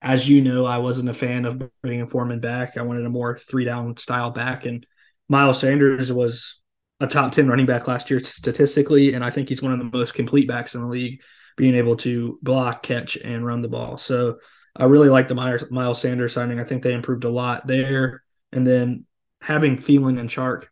as 0.01 0.29
you 0.29 0.41
know, 0.41 0.65
I 0.65 0.77
wasn't 0.77 1.09
a 1.09 1.13
fan 1.13 1.45
of 1.45 1.61
bringing 1.81 2.01
a 2.01 2.07
Foreman 2.07 2.39
back. 2.39 2.77
I 2.77 2.83
wanted 2.83 3.05
a 3.05 3.09
more 3.09 3.37
three 3.37 3.65
down 3.65 3.97
style 3.97 4.31
back, 4.31 4.65
and 4.65 4.85
Miles 5.27 5.59
Sanders 5.59 6.13
was 6.13 6.61
a 6.99 7.07
top 7.07 7.31
ten 7.31 7.47
running 7.47 7.65
back 7.65 7.87
last 7.87 8.09
year 8.09 8.21
statistically, 8.21 9.13
and 9.13 9.23
I 9.23 9.31
think 9.31 9.49
he's 9.49 9.61
one 9.61 9.73
of 9.73 9.79
the 9.79 9.97
most 9.97 10.13
complete 10.13 10.47
backs 10.47 10.75
in 10.75 10.81
the 10.81 10.87
league, 10.87 11.21
being 11.57 11.75
able 11.75 11.95
to 11.97 12.37
block, 12.41 12.83
catch, 12.83 13.15
and 13.15 13.45
run 13.45 13.61
the 13.61 13.67
ball. 13.67 13.97
So 13.97 14.37
I 14.75 14.85
really 14.85 15.09
like 15.09 15.27
the 15.27 15.65
Miles 15.69 16.01
Sanders 16.01 16.33
signing. 16.33 16.59
I 16.59 16.65
think 16.65 16.83
they 16.83 16.93
improved 16.93 17.23
a 17.23 17.29
lot 17.29 17.65
there. 17.65 18.23
And 18.51 18.65
then 18.65 19.05
having 19.41 19.77
Thielen 19.77 20.19
and 20.19 20.29
Chark, 20.29 20.65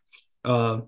uh, 0.44 0.80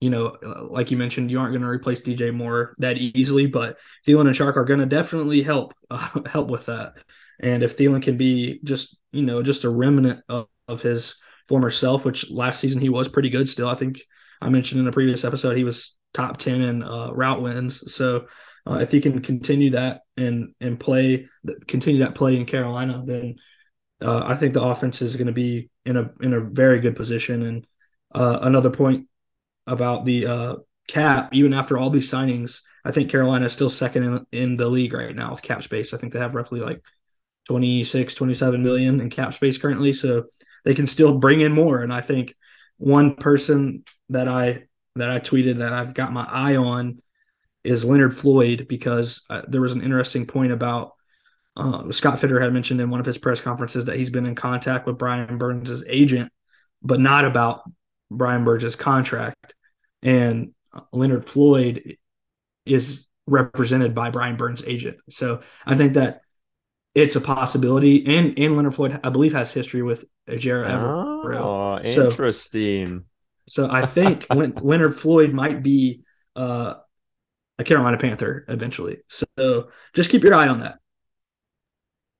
you 0.00 0.10
know, 0.10 0.36
like 0.70 0.90
you 0.90 0.96
mentioned, 0.96 1.30
you 1.30 1.40
aren't 1.40 1.52
going 1.52 1.62
to 1.62 1.68
replace 1.68 2.02
DJ 2.02 2.32
Moore 2.32 2.74
that 2.78 2.96
easily, 2.96 3.46
but 3.46 3.78
Thielen 4.06 4.26
and 4.26 4.34
Chark 4.36 4.56
are 4.56 4.64
going 4.64 4.80
to 4.80 4.86
definitely 4.86 5.42
help 5.42 5.74
uh, 5.90 6.20
help 6.26 6.48
with 6.48 6.66
that. 6.66 6.94
And 7.40 7.62
if 7.62 7.76
Thielen 7.76 8.02
can 8.02 8.16
be 8.16 8.60
just 8.64 8.96
you 9.12 9.22
know 9.22 9.42
just 9.42 9.64
a 9.64 9.70
remnant 9.70 10.22
of, 10.28 10.46
of 10.66 10.82
his 10.82 11.16
former 11.48 11.70
self, 11.70 12.04
which 12.04 12.30
last 12.30 12.60
season 12.60 12.80
he 12.80 12.88
was 12.88 13.08
pretty 13.08 13.30
good 13.30 13.48
still. 13.48 13.68
I 13.68 13.74
think 13.74 14.00
I 14.40 14.48
mentioned 14.48 14.80
in 14.80 14.88
a 14.88 14.92
previous 14.92 15.24
episode 15.24 15.56
he 15.56 15.64
was 15.64 15.96
top 16.14 16.38
ten 16.38 16.60
in 16.62 16.82
uh, 16.82 17.10
route 17.12 17.42
wins. 17.42 17.92
So 17.92 18.26
uh, 18.68 18.78
if 18.80 18.92
he 18.92 19.00
can 19.00 19.20
continue 19.22 19.70
that 19.70 20.02
and 20.16 20.54
and 20.60 20.78
play 20.78 21.28
continue 21.66 22.00
that 22.00 22.14
play 22.14 22.36
in 22.36 22.44
Carolina, 22.44 23.02
then 23.06 23.36
uh, 24.02 24.22
I 24.24 24.36
think 24.36 24.54
the 24.54 24.62
offense 24.62 25.00
is 25.00 25.16
going 25.16 25.26
to 25.26 25.32
be 25.32 25.70
in 25.84 25.96
a 25.96 26.10
in 26.20 26.34
a 26.34 26.40
very 26.40 26.80
good 26.80 26.96
position. 26.96 27.42
And 27.42 27.66
uh, 28.14 28.40
another 28.42 28.70
point 28.70 29.08
about 29.66 30.04
the 30.04 30.26
uh, 30.26 30.56
cap, 30.86 31.30
even 31.32 31.54
after 31.54 31.78
all 31.78 31.90
these 31.90 32.10
signings, 32.10 32.60
I 32.84 32.90
think 32.90 33.10
Carolina 33.10 33.46
is 33.46 33.52
still 33.52 33.70
second 33.70 34.02
in, 34.02 34.26
in 34.32 34.56
the 34.56 34.68
league 34.68 34.92
right 34.92 35.14
now 35.14 35.30
with 35.30 35.42
cap 35.42 35.62
space. 35.62 35.94
I 35.94 35.98
think 35.98 36.12
they 36.12 36.18
have 36.18 36.34
roughly 36.34 36.60
like 36.60 36.82
26, 37.46 38.14
27 38.14 38.62
million 38.62 39.00
in 39.00 39.10
cap 39.10 39.34
space 39.34 39.58
currently. 39.58 39.92
So 39.92 40.24
they 40.64 40.74
can 40.74 40.86
still 40.86 41.18
bring 41.18 41.40
in 41.40 41.52
more. 41.52 41.82
And 41.82 41.92
I 41.92 42.02
think 42.02 42.34
one 42.76 43.16
person 43.16 43.84
that 44.10 44.28
I 44.28 44.64
that 44.96 45.10
I 45.10 45.20
tweeted 45.20 45.56
that 45.56 45.72
I've 45.72 45.94
got 45.94 46.12
my 46.12 46.24
eye 46.24 46.56
on 46.56 47.00
is 47.64 47.84
Leonard 47.84 48.16
Floyd 48.16 48.66
because 48.68 49.22
uh, 49.30 49.42
there 49.48 49.60
was 49.60 49.72
an 49.72 49.82
interesting 49.82 50.26
point 50.26 50.52
about 50.52 50.92
uh, 51.56 51.90
Scott 51.90 52.20
Fitter 52.20 52.40
had 52.40 52.52
mentioned 52.52 52.80
in 52.80 52.90
one 52.90 53.00
of 53.00 53.06
his 53.06 53.18
press 53.18 53.40
conferences 53.40 53.86
that 53.86 53.96
he's 53.96 54.10
been 54.10 54.26
in 54.26 54.34
contact 54.34 54.86
with 54.86 54.96
Brian 54.96 55.38
Burns' 55.38 55.82
agent, 55.88 56.30
but 56.82 57.00
not 57.00 57.24
about 57.24 57.62
Brian 58.10 58.44
Burns' 58.44 58.76
contract. 58.76 59.54
And 60.02 60.54
Leonard 60.92 61.26
Floyd 61.26 61.96
is 62.64 63.06
represented 63.26 63.94
by 63.94 64.10
Brian 64.10 64.36
Burns' 64.36 64.62
agent. 64.64 64.98
So 65.10 65.40
I 65.66 65.74
think 65.74 65.94
that 65.94 66.20
it's 66.94 67.16
a 67.16 67.20
possibility. 67.20 68.16
And 68.16 68.38
and 68.38 68.56
Leonard 68.56 68.74
Floyd, 68.74 69.00
I 69.02 69.08
believe, 69.08 69.32
has 69.32 69.52
history 69.52 69.82
with 69.82 70.04
Ejiro 70.28 70.68
Evero. 70.68 71.36
Oh, 71.36 71.78
interesting. 71.80 73.04
So, 73.48 73.66
so 73.66 73.70
I 73.70 73.84
think 73.84 74.26
Leonard 74.30 74.96
Floyd 74.96 75.32
might 75.32 75.62
be 75.62 76.02
uh, 76.36 76.74
a 77.58 77.64
Carolina 77.64 77.96
Panther 77.98 78.44
eventually. 78.48 78.98
So 79.08 79.70
just 79.94 80.10
keep 80.10 80.22
your 80.22 80.34
eye 80.34 80.48
on 80.48 80.60
that. 80.60 80.78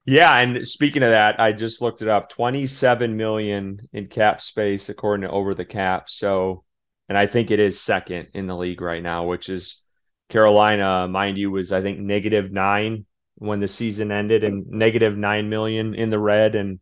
Yeah, 0.04 0.38
and 0.38 0.66
speaking 0.66 1.02
of 1.02 1.10
that, 1.10 1.38
I 1.38 1.52
just 1.52 1.82
looked 1.82 2.00
it 2.00 2.08
up. 2.08 2.30
27 2.30 3.16
million 3.16 3.88
in 3.92 4.06
cap 4.06 4.40
space 4.40 4.88
according 4.88 5.28
to 5.28 5.30
over 5.30 5.54
the 5.54 5.66
cap. 5.66 6.08
So 6.08 6.64
and 7.08 7.16
I 7.16 7.26
think 7.26 7.50
it 7.50 7.60
is 7.60 7.80
second 7.80 8.28
in 8.34 8.46
the 8.46 8.56
league 8.56 8.80
right 8.80 9.02
now, 9.02 9.26
which 9.26 9.48
is 9.48 9.82
Carolina, 10.28 11.08
mind 11.08 11.38
you, 11.38 11.50
was 11.50 11.72
I 11.72 11.80
think 11.80 12.00
negative 12.00 12.52
nine 12.52 13.06
when 13.36 13.60
the 13.60 13.68
season 13.68 14.10
ended 14.10 14.44
and 14.44 14.66
negative 14.68 15.16
nine 15.16 15.48
million 15.48 15.94
in 15.94 16.10
the 16.10 16.18
red. 16.18 16.54
And 16.54 16.80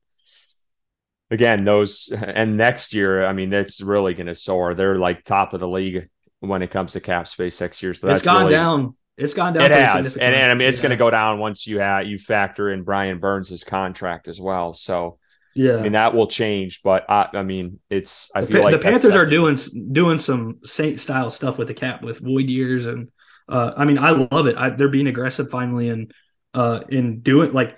again, 1.31 1.65
those 1.65 2.13
and 2.13 2.57
next 2.57 2.93
year, 2.93 3.25
I 3.25 3.33
mean, 3.33 3.51
that's 3.51 3.81
really 3.81 4.15
gonna 4.15 4.35
soar. 4.35 4.75
They're 4.75 4.99
like 4.99 5.25
top 5.25 5.53
of 5.53 5.61
the 5.61 5.69
league 5.69 6.09
when 6.41 6.63
it 6.63 6.71
comes 6.71 6.93
to 6.93 7.01
cap 7.01 7.27
space 7.27 7.61
next 7.61 7.83
year. 7.83 7.95
So 7.95 8.07
that's 8.07 8.21
it's 8.21 8.27
gone 8.27 8.43
really, 8.43 8.55
down. 8.55 8.97
It's 9.17 9.35
gone 9.35 9.55
down. 9.55 9.65
It 9.65 9.71
has, 9.71 10.17
and, 10.17 10.35
and 10.35 10.51
I 10.51 10.55
mean 10.55 10.69
it's 10.69 10.79
yeah. 10.79 10.83
going 10.83 10.91
to 10.91 10.97
go 10.97 11.11
down 11.11 11.39
once 11.39 11.67
you 11.67 11.79
have 11.81 12.07
you 12.07 12.19
factor 12.19 12.71
in 12.71 12.83
Brian 12.83 13.19
Burns' 13.19 13.65
contract 13.65 14.29
as 14.29 14.41
well. 14.41 14.73
So 14.73 15.19
Yeah, 15.55 15.77
I 15.77 15.83
mean 15.83 15.93
that 15.93 16.13
will 16.13 16.27
change, 16.27 16.83
but 16.83 17.07
I, 17.09 17.29
I 17.33 17.43
mean 17.43 17.81
it's 17.89 18.31
I 18.35 18.43
the, 18.43 18.47
feel 18.47 18.63
like 18.63 18.73
the 18.73 18.79
Panthers 18.79 19.15
are 19.15 19.27
doing 19.27 19.59
doing 19.93 20.19
some 20.19 20.59
Saint 20.65 21.01
style 21.01 21.31
stuff 21.31 21.57
with 21.59 21.69
the 21.69 21.75
cap 21.75 22.03
with 22.03 22.21
void 22.21 22.51
years 22.51 22.87
and 22.87 23.09
uh, 23.49 23.73
I 23.77 23.87
mean 23.87 23.99
I 23.99 24.11
love 24.11 24.47
it. 24.47 24.57
I, 24.57 24.71
they're 24.71 24.89
being 24.89 25.07
aggressive 25.07 25.51
finally 25.51 25.89
and 25.89 26.13
uh, 26.53 26.81
in 26.89 27.21
doing 27.21 27.53
like 27.53 27.77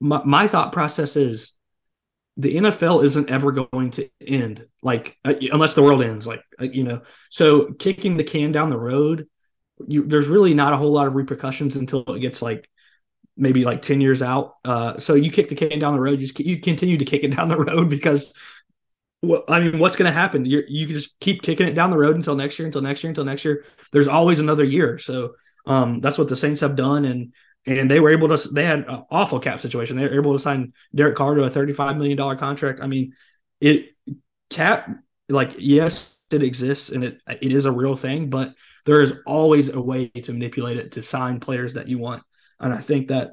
my, 0.00 0.22
my 0.24 0.46
thought 0.46 0.72
process 0.72 1.16
is 1.16 1.52
the 2.36 2.56
NFL 2.56 3.04
isn't 3.04 3.28
ever 3.28 3.52
going 3.52 3.90
to 3.92 4.08
end 4.20 4.66
like 4.82 5.16
uh, 5.24 5.34
unless 5.52 5.74
the 5.74 5.82
world 5.82 6.02
ends 6.02 6.26
like 6.26 6.42
uh, 6.60 6.64
you 6.64 6.84
know 6.84 7.02
so 7.28 7.72
kicking 7.72 8.16
the 8.16 8.24
can 8.24 8.52
down 8.52 8.70
the 8.70 8.78
road 8.78 9.26
you 9.86 10.04
there's 10.04 10.28
really 10.28 10.54
not 10.54 10.72
a 10.72 10.76
whole 10.76 10.92
lot 10.92 11.06
of 11.06 11.14
repercussions 11.14 11.76
until 11.76 12.04
it 12.14 12.20
gets 12.20 12.40
like 12.40 12.68
maybe 13.36 13.64
like 13.64 13.82
10 13.82 14.00
years 14.00 14.22
out 14.22 14.54
uh, 14.64 14.98
so 14.98 15.14
you 15.14 15.30
kick 15.30 15.48
the 15.48 15.54
can 15.54 15.78
down 15.78 15.94
the 15.94 16.00
road 16.00 16.20
you, 16.20 16.26
just, 16.26 16.38
you 16.40 16.60
continue 16.60 16.98
to 16.98 17.04
kick 17.04 17.24
it 17.24 17.34
down 17.34 17.48
the 17.48 17.56
road 17.56 17.88
because 17.88 18.32
well, 19.22 19.44
I 19.48 19.60
mean, 19.60 19.78
what's 19.78 19.96
going 19.96 20.10
to 20.10 20.18
happen? 20.18 20.46
you 20.46 20.62
you 20.66 20.86
can 20.86 20.94
just 20.94 21.18
keep 21.20 21.42
kicking 21.42 21.68
it 21.68 21.74
down 21.74 21.90
the 21.90 21.98
road 21.98 22.16
until 22.16 22.34
next 22.34 22.58
year, 22.58 22.66
until 22.66 22.80
next 22.80 23.02
year, 23.02 23.10
until 23.10 23.24
next 23.24 23.44
year. 23.44 23.64
There's 23.92 24.08
always 24.08 24.38
another 24.38 24.64
year. 24.64 24.98
So 24.98 25.34
um, 25.66 26.00
that's 26.00 26.16
what 26.16 26.28
the 26.28 26.36
Saints 26.36 26.62
have 26.62 26.74
done, 26.74 27.04
and 27.04 27.34
and 27.66 27.90
they 27.90 28.00
were 28.00 28.10
able 28.10 28.34
to. 28.34 28.48
They 28.48 28.64
had 28.64 28.80
an 28.80 29.04
awful 29.10 29.40
cap 29.40 29.60
situation. 29.60 29.96
They 29.96 30.04
were 30.04 30.14
able 30.14 30.32
to 30.32 30.38
sign 30.38 30.72
Derek 30.94 31.16
Carr 31.16 31.34
to 31.34 31.44
a 31.44 31.50
35 31.50 31.96
million 31.96 32.16
dollar 32.16 32.36
contract. 32.36 32.80
I 32.82 32.86
mean, 32.86 33.14
it 33.60 33.94
cap 34.48 34.88
like 35.28 35.54
yes, 35.58 36.16
it 36.30 36.42
exists 36.42 36.90
and 36.90 37.04
it 37.04 37.20
it 37.40 37.52
is 37.52 37.66
a 37.66 37.72
real 37.72 37.96
thing, 37.96 38.30
but 38.30 38.54
there 38.86 39.02
is 39.02 39.12
always 39.26 39.68
a 39.68 39.80
way 39.80 40.08
to 40.08 40.32
manipulate 40.32 40.78
it 40.78 40.92
to 40.92 41.02
sign 41.02 41.40
players 41.40 41.74
that 41.74 41.88
you 41.88 41.98
want. 41.98 42.22
And 42.58 42.72
I 42.72 42.80
think 42.80 43.08
that 43.08 43.32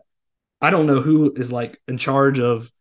I 0.61 0.69
don't 0.69 0.87
know 0.87 1.01
who 1.01 1.33
is 1.35 1.51
like 1.51 1.79
in 1.87 1.97
charge 1.97 2.39
of 2.39 2.71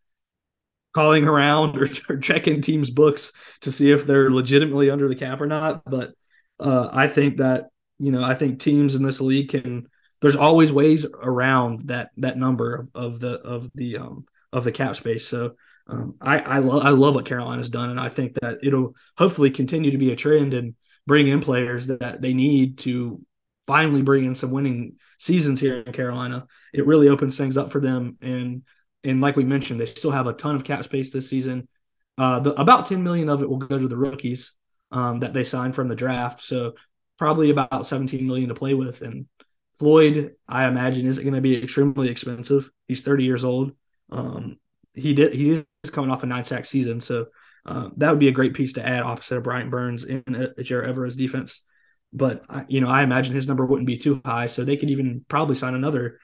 calling 0.93 1.25
around 1.25 1.77
or, 1.77 1.87
or, 2.09 2.17
checking 2.17 2.61
teams' 2.61 2.89
books 2.89 3.31
to 3.61 3.71
see 3.71 3.91
if 3.91 4.05
they're 4.05 4.31
legitimately 4.31 4.89
under 4.89 5.07
the 5.07 5.15
cap 5.15 5.41
or 5.41 5.47
not. 5.47 5.83
But 5.85 6.13
uh, 6.59 6.89
I 6.91 7.07
think 7.07 7.37
that 7.37 7.67
you 7.99 8.11
know, 8.11 8.23
I 8.23 8.35
think 8.35 8.59
teams 8.59 8.95
in 8.95 9.03
this 9.03 9.21
league 9.21 9.49
can. 9.49 9.87
There's 10.21 10.35
always 10.35 10.71
ways 10.71 11.05
around 11.05 11.87
that 11.89 12.09
that 12.17 12.37
number 12.37 12.87
of 12.95 13.19
the 13.19 13.33
of 13.33 13.69
the 13.75 13.97
um 13.97 14.25
of 14.51 14.63
the 14.63 14.71
cap 14.71 14.95
space. 14.95 15.27
So 15.27 15.55
um, 15.87 16.15
I 16.21 16.39
I, 16.39 16.59
lo- 16.59 16.81
I 16.81 16.89
love 16.89 17.15
what 17.15 17.25
Carolina's 17.25 17.69
done, 17.69 17.89
and 17.89 17.99
I 17.99 18.09
think 18.09 18.33
that 18.41 18.59
it'll 18.63 18.95
hopefully 19.17 19.51
continue 19.51 19.91
to 19.91 19.97
be 19.97 20.11
a 20.11 20.15
trend 20.15 20.53
and 20.53 20.75
bring 21.05 21.27
in 21.27 21.39
players 21.39 21.87
that 21.87 22.21
they 22.21 22.33
need 22.33 22.79
to 22.79 23.21
finally 23.67 24.01
bring 24.01 24.25
in 24.25 24.35
some 24.35 24.51
winning 24.51 24.95
seasons 25.17 25.59
here 25.59 25.79
in 25.79 25.93
Carolina. 25.93 26.45
It 26.73 26.85
really 26.85 27.09
opens 27.09 27.37
things 27.37 27.57
up 27.57 27.71
for 27.71 27.79
them, 27.79 28.17
and 28.21 28.63
and 29.03 29.21
like 29.21 29.35
we 29.35 29.45
mentioned, 29.45 29.79
they 29.79 29.85
still 29.85 30.11
have 30.11 30.27
a 30.27 30.33
ton 30.33 30.55
of 30.55 30.63
cap 30.63 30.83
space 30.83 31.11
this 31.11 31.29
season. 31.29 31.67
Uh, 32.17 32.39
the, 32.39 32.59
about 32.59 32.87
10 32.87 33.03
million 33.03 33.29
of 33.29 33.41
it 33.41 33.49
will 33.49 33.57
go 33.57 33.77
to 33.77 33.87
the 33.87 33.97
rookies 33.97 34.51
um, 34.91 35.19
that 35.19 35.33
they 35.33 35.43
signed 35.43 35.75
from 35.75 35.87
the 35.87 35.95
draft. 35.95 36.41
So 36.41 36.73
probably 37.17 37.51
about 37.51 37.85
17 37.85 38.25
million 38.25 38.49
to 38.49 38.55
play 38.55 38.73
with. 38.73 39.01
And 39.01 39.27
Floyd, 39.79 40.35
I 40.47 40.67
imagine, 40.67 41.07
isn't 41.07 41.23
going 41.23 41.35
to 41.35 41.41
be 41.41 41.61
extremely 41.61 42.09
expensive. 42.09 42.69
He's 42.87 43.01
30 43.01 43.23
years 43.23 43.45
old. 43.45 43.73
Um, 44.11 44.57
he 44.93 45.13
did 45.13 45.33
he 45.33 45.51
is 45.83 45.91
coming 45.91 46.09
off 46.09 46.23
a 46.23 46.25
nine 46.25 46.43
sack 46.43 46.65
season, 46.65 47.01
so 47.01 47.27
uh, 47.65 47.89
that 47.97 48.09
would 48.09 48.19
be 48.19 48.29
a 48.29 48.33
great 48.33 48.53
piece 48.53 48.73
to 48.73 48.85
add 48.85 49.03
opposite 49.03 49.37
of 49.37 49.43
Brian 49.43 49.69
Burns 49.69 50.05
in 50.05 50.23
a, 50.27 50.61
Ejiro 50.61 50.87
Evero's 50.87 51.15
defense. 51.15 51.63
But 52.13 52.43
you 52.67 52.81
know, 52.81 52.87
I 52.87 53.03
imagine 53.03 53.35
his 53.35 53.47
number 53.47 53.65
wouldn't 53.65 53.87
be 53.87 53.97
too 53.97 54.21
high, 54.25 54.47
so 54.47 54.63
they 54.63 54.77
could 54.77 54.89
even 54.89 55.25
probably 55.27 55.55
sign 55.55 55.75
another 55.75 56.19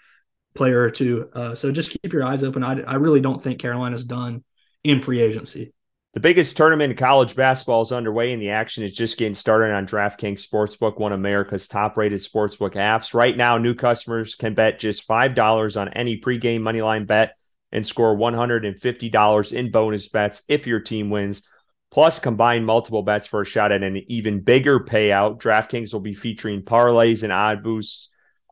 player 0.55 0.81
or 0.81 0.91
two. 0.91 1.29
Uh, 1.33 1.55
so 1.55 1.71
just 1.71 1.91
keep 1.91 2.13
your 2.13 2.23
eyes 2.23 2.43
open. 2.43 2.63
I, 2.63 2.81
I 2.81 2.95
really 2.95 3.21
don't 3.21 3.41
think 3.41 3.59
Carolina's 3.59 4.05
done 4.05 4.43
in 4.83 5.01
free 5.01 5.21
agency. 5.21 5.73
The 6.13 6.19
biggest 6.19 6.55
tournament 6.55 6.91
in 6.91 6.97
college 6.97 7.35
basketball 7.35 7.81
is 7.81 7.91
underway, 7.91 8.33
and 8.33 8.41
the 8.41 8.51
action 8.51 8.83
is 8.83 8.93
just 8.93 9.17
getting 9.17 9.33
started 9.33 9.73
on 9.73 9.87
DraftKings 9.87 10.47
Sportsbook, 10.47 10.99
one 10.99 11.11
of 11.11 11.19
America's 11.19 11.67
top 11.67 11.97
rated 11.97 12.19
sportsbook 12.19 12.75
apps. 12.75 13.15
Right 13.15 13.35
now, 13.35 13.57
new 13.57 13.73
customers 13.73 14.35
can 14.35 14.53
bet 14.53 14.77
just 14.77 15.07
$5 15.07 15.81
on 15.81 15.89
any 15.89 16.19
pregame 16.19 16.59
moneyline 16.59 17.07
bet 17.07 17.35
and 17.71 17.83
score 17.83 18.15
$150 18.15 19.53
in 19.53 19.71
bonus 19.71 20.07
bets 20.07 20.43
if 20.47 20.67
your 20.67 20.79
team 20.79 21.09
wins. 21.09 21.49
Plus, 21.89 22.19
combine 22.19 22.63
multiple 22.63 23.01
bets 23.01 23.25
for 23.25 23.41
a 23.41 23.45
shot 23.45 23.71
at 23.71 23.81
an 23.81 23.97
even 24.07 24.39
bigger 24.39 24.81
payout. 24.81 25.41
DraftKings 25.41 25.93
will 25.93 26.01
be 26.01 26.13
featuring 26.13 26.61
parlays 26.61 27.23
and 27.23 27.33
odd 27.33 27.63
boosts 27.63 28.09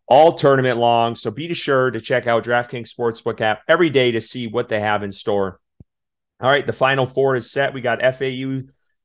all 0.08 0.34
tournament 0.34 0.80
long. 0.80 1.15
So 1.15 1.30
be 1.30 1.54
sure 1.54 1.91
to 1.91 2.02
check 2.02 2.26
out 2.26 2.43
DraftKings 2.43 2.91
Sportsbook 2.91 3.39
app 3.39 3.62
every 3.67 3.91
day 3.91 4.13
to 4.13 4.21
see 4.21 4.47
what 4.47 4.67
they 4.67 4.80
have 4.80 5.04
in 5.04 5.12
store. 5.12 5.61
All 6.41 6.49
right, 6.49 6.65
the 6.65 6.73
final 6.73 7.06
four 7.06 7.36
is 7.36 7.51
set. 7.51 7.73
We 7.73 7.82
got 7.82 8.01
FAU, 8.01 8.62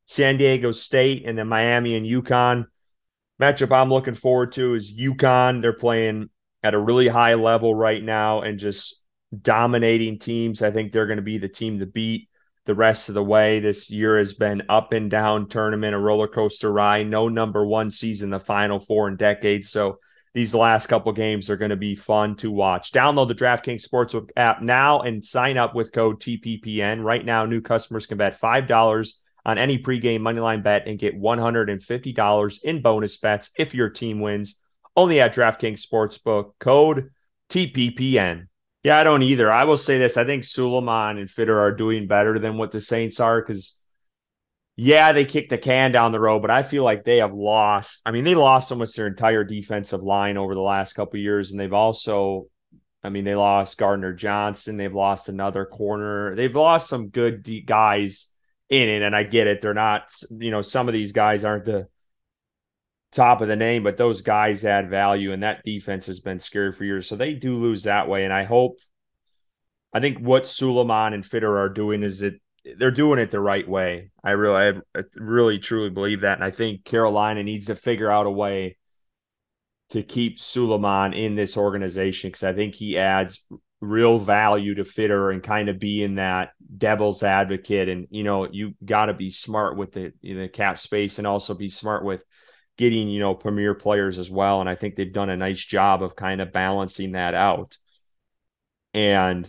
San 0.06 0.38
Diego 0.38 0.70
State, 0.70 1.24
and 1.26 1.36
then 1.36 1.48
Miami 1.48 1.94
and 1.94 2.06
UConn. 2.06 2.64
Matchup 3.40 3.76
I'm 3.76 3.90
looking 3.90 4.14
forward 4.14 4.52
to 4.52 4.72
is 4.72 4.98
UConn. 4.98 5.60
They're 5.60 5.74
playing 5.74 6.30
at 6.62 6.72
a 6.72 6.78
really 6.78 7.08
high 7.08 7.34
level 7.34 7.74
right 7.74 8.02
now 8.02 8.40
and 8.40 8.58
just 8.58 9.04
dominating 9.42 10.18
teams. 10.18 10.62
I 10.62 10.70
think 10.70 10.92
they're 10.92 11.06
going 11.06 11.18
to 11.18 11.22
be 11.22 11.36
the 11.36 11.48
team 11.48 11.78
to 11.80 11.86
beat 11.86 12.30
the 12.64 12.74
rest 12.74 13.10
of 13.10 13.14
the 13.14 13.22
way. 13.22 13.60
This 13.60 13.90
year 13.90 14.16
has 14.16 14.32
been 14.32 14.62
up 14.70 14.94
and 14.94 15.10
down 15.10 15.48
tournament, 15.48 15.94
a 15.94 15.98
roller 15.98 16.28
coaster 16.28 16.72
ride. 16.72 17.06
No 17.06 17.28
number 17.28 17.66
one 17.66 17.90
season, 17.90 18.30
the 18.30 18.40
final 18.40 18.80
four 18.80 19.08
in 19.08 19.16
decades. 19.16 19.68
So 19.68 19.98
these 20.36 20.54
last 20.54 20.88
couple 20.88 21.10
games 21.14 21.48
are 21.48 21.56
going 21.56 21.70
to 21.70 21.76
be 21.76 21.94
fun 21.94 22.36
to 22.36 22.50
watch. 22.50 22.92
Download 22.92 23.26
the 23.26 23.34
DraftKings 23.34 23.88
Sportsbook 23.88 24.28
app 24.36 24.60
now 24.60 25.00
and 25.00 25.24
sign 25.24 25.56
up 25.56 25.74
with 25.74 25.94
code 25.94 26.20
TPPN. 26.20 27.02
Right 27.02 27.24
now, 27.24 27.46
new 27.46 27.62
customers 27.62 28.04
can 28.04 28.18
bet 28.18 28.38
$5 28.38 29.14
on 29.46 29.56
any 29.56 29.78
pregame 29.78 30.20
moneyline 30.20 30.62
bet 30.62 30.86
and 30.86 30.98
get 30.98 31.18
$150 31.18 32.64
in 32.64 32.82
bonus 32.82 33.16
bets 33.16 33.50
if 33.58 33.74
your 33.74 33.88
team 33.88 34.20
wins. 34.20 34.62
Only 34.94 35.22
at 35.22 35.34
DraftKings 35.34 35.82
Sportsbook, 35.82 36.50
code 36.60 37.08
TPPN. 37.48 38.48
Yeah, 38.84 38.98
I 38.98 39.04
don't 39.04 39.22
either. 39.22 39.50
I 39.50 39.64
will 39.64 39.78
say 39.78 39.96
this. 39.96 40.18
I 40.18 40.24
think 40.24 40.44
Suleiman 40.44 41.16
and 41.16 41.30
Fitter 41.30 41.58
are 41.58 41.72
doing 41.72 42.06
better 42.06 42.38
than 42.38 42.58
what 42.58 42.72
the 42.72 42.80
Saints 42.82 43.20
are 43.20 43.40
because 43.40 43.75
yeah, 44.78 45.12
they 45.12 45.24
kicked 45.24 45.48
the 45.48 45.56
can 45.56 45.90
down 45.90 46.12
the 46.12 46.20
road, 46.20 46.42
but 46.42 46.50
I 46.50 46.62
feel 46.62 46.84
like 46.84 47.02
they 47.02 47.16
have 47.16 47.32
lost. 47.32 48.02
I 48.04 48.10
mean, 48.10 48.24
they 48.24 48.34
lost 48.34 48.70
almost 48.70 48.94
their 48.94 49.06
entire 49.06 49.42
defensive 49.42 50.02
line 50.02 50.36
over 50.36 50.54
the 50.54 50.60
last 50.60 50.92
couple 50.92 51.18
years, 51.18 51.50
and 51.50 51.58
they've 51.58 51.72
also, 51.72 52.48
I 53.02 53.08
mean, 53.08 53.24
they 53.24 53.34
lost 53.34 53.78
Gardner 53.78 54.12
Johnson. 54.12 54.76
They've 54.76 54.94
lost 54.94 55.30
another 55.30 55.64
corner. 55.64 56.36
They've 56.36 56.54
lost 56.54 56.90
some 56.90 57.08
good 57.08 57.48
guys 57.64 58.30
in 58.68 58.90
it, 58.90 59.00
and 59.00 59.16
I 59.16 59.22
get 59.22 59.46
it. 59.46 59.62
They're 59.62 59.72
not, 59.72 60.12
you 60.30 60.50
know, 60.50 60.60
some 60.60 60.88
of 60.88 60.92
these 60.92 61.12
guys 61.12 61.46
aren't 61.46 61.64
the 61.64 61.88
top 63.12 63.40
of 63.40 63.48
the 63.48 63.56
name, 63.56 63.82
but 63.82 63.96
those 63.96 64.20
guys 64.20 64.62
add 64.66 64.90
value, 64.90 65.32
and 65.32 65.42
that 65.42 65.62
defense 65.64 66.06
has 66.06 66.20
been 66.20 66.38
scary 66.38 66.72
for 66.72 66.84
years. 66.84 67.08
So 67.08 67.16
they 67.16 67.32
do 67.32 67.54
lose 67.54 67.84
that 67.84 68.08
way, 68.08 68.24
and 68.24 68.32
I 68.32 68.44
hope. 68.44 68.78
I 69.94 70.00
think 70.00 70.18
what 70.18 70.46
Suleiman 70.46 71.14
and 71.14 71.24
Fitter 71.24 71.58
are 71.58 71.70
doing 71.70 72.02
is 72.02 72.20
that 72.20 72.38
they're 72.76 72.90
doing 72.90 73.18
it 73.18 73.30
the 73.30 73.40
right 73.40 73.68
way. 73.68 74.10
I 74.24 74.32
really, 74.32 74.80
I 74.94 75.02
really, 75.14 75.58
truly 75.58 75.90
believe 75.90 76.22
that, 76.22 76.38
and 76.38 76.44
I 76.44 76.50
think 76.50 76.84
Carolina 76.84 77.42
needs 77.42 77.66
to 77.66 77.74
figure 77.74 78.10
out 78.10 78.26
a 78.26 78.30
way 78.30 78.76
to 79.90 80.02
keep 80.02 80.40
Suleiman 80.40 81.12
in 81.12 81.36
this 81.36 81.56
organization 81.56 82.28
because 82.28 82.42
I 82.42 82.52
think 82.52 82.74
he 82.74 82.98
adds 82.98 83.46
real 83.80 84.18
value 84.18 84.74
to 84.74 84.84
Fitter 84.84 85.30
and 85.30 85.42
kind 85.42 85.68
of 85.68 85.78
be 85.78 86.02
in 86.02 86.16
that 86.16 86.50
devil's 86.76 87.22
advocate. 87.22 87.88
And 87.88 88.06
you 88.10 88.24
know, 88.24 88.48
you 88.50 88.74
got 88.84 89.06
to 89.06 89.14
be 89.14 89.30
smart 89.30 89.76
with 89.76 89.92
the 89.92 90.12
the 90.22 90.48
cap 90.48 90.78
space 90.78 91.18
and 91.18 91.26
also 91.26 91.54
be 91.54 91.68
smart 91.68 92.04
with 92.04 92.24
getting 92.76 93.08
you 93.08 93.20
know 93.20 93.34
premier 93.34 93.74
players 93.74 94.18
as 94.18 94.30
well. 94.30 94.60
And 94.60 94.68
I 94.68 94.74
think 94.74 94.96
they've 94.96 95.12
done 95.12 95.30
a 95.30 95.36
nice 95.36 95.64
job 95.64 96.02
of 96.02 96.16
kind 96.16 96.40
of 96.40 96.52
balancing 96.52 97.12
that 97.12 97.34
out. 97.34 97.76
And 98.92 99.48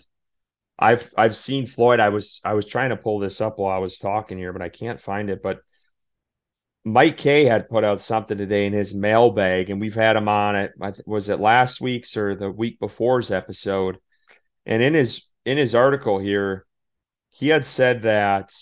I've 0.79 1.11
I've 1.17 1.35
seen 1.35 1.65
Floyd. 1.65 1.99
I 1.99 2.09
was 2.09 2.39
I 2.43 2.53
was 2.53 2.65
trying 2.65 2.89
to 2.89 2.97
pull 2.97 3.19
this 3.19 3.41
up 3.41 3.57
while 3.57 3.75
I 3.75 3.79
was 3.79 3.97
talking 3.97 4.37
here, 4.37 4.53
but 4.53 4.61
I 4.61 4.69
can't 4.69 4.99
find 4.99 5.29
it. 5.29 5.41
But 5.41 5.61
Mike 6.85 7.17
Kaye 7.17 7.45
had 7.45 7.69
put 7.69 7.83
out 7.83 7.99
something 7.99 8.37
today 8.37 8.65
in 8.65 8.73
his 8.73 8.95
mailbag, 8.95 9.69
and 9.69 9.81
we've 9.81 9.95
had 9.95 10.15
him 10.15 10.27
on 10.29 10.55
it. 10.55 10.73
Was 11.05 11.29
it 11.29 11.39
last 11.39 11.81
week's 11.81 12.15
or 12.15 12.35
the 12.35 12.51
week 12.51 12.79
before's 12.79 13.31
episode? 13.31 13.97
And 14.65 14.81
in 14.81 14.93
his 14.93 15.27
in 15.45 15.57
his 15.57 15.75
article 15.75 16.19
here, 16.19 16.65
he 17.29 17.49
had 17.49 17.65
said 17.65 18.01
that 18.01 18.53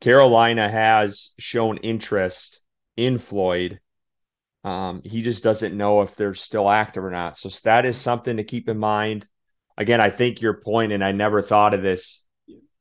Carolina 0.00 0.68
has 0.68 1.32
shown 1.38 1.78
interest 1.78 2.62
in 2.96 3.18
Floyd. 3.18 3.80
Um, 4.64 5.02
he 5.04 5.22
just 5.22 5.44
doesn't 5.44 5.76
know 5.76 6.02
if 6.02 6.14
they're 6.14 6.34
still 6.34 6.70
active 6.70 7.04
or 7.04 7.10
not. 7.10 7.36
So 7.36 7.48
that 7.64 7.86
is 7.86 7.98
something 8.00 8.36
to 8.36 8.44
keep 8.44 8.68
in 8.68 8.78
mind 8.78 9.28
again, 9.76 10.00
I 10.00 10.10
think 10.10 10.40
your 10.40 10.54
point, 10.54 10.92
and 10.92 11.04
I 11.04 11.12
never 11.12 11.42
thought 11.42 11.74
of 11.74 11.82
this 11.82 12.26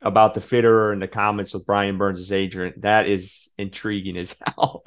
about 0.02 0.36
the 0.36 0.42
fitter 0.42 0.92
and 0.92 1.02
the 1.02 1.08
comments 1.08 1.54
with 1.54 1.66
Brian 1.66 1.98
Burns' 1.98 2.32
agent. 2.32 2.82
That 2.82 3.08
is 3.08 3.52
intriguing 3.58 4.18
as 4.18 4.40
hell. 4.46 4.84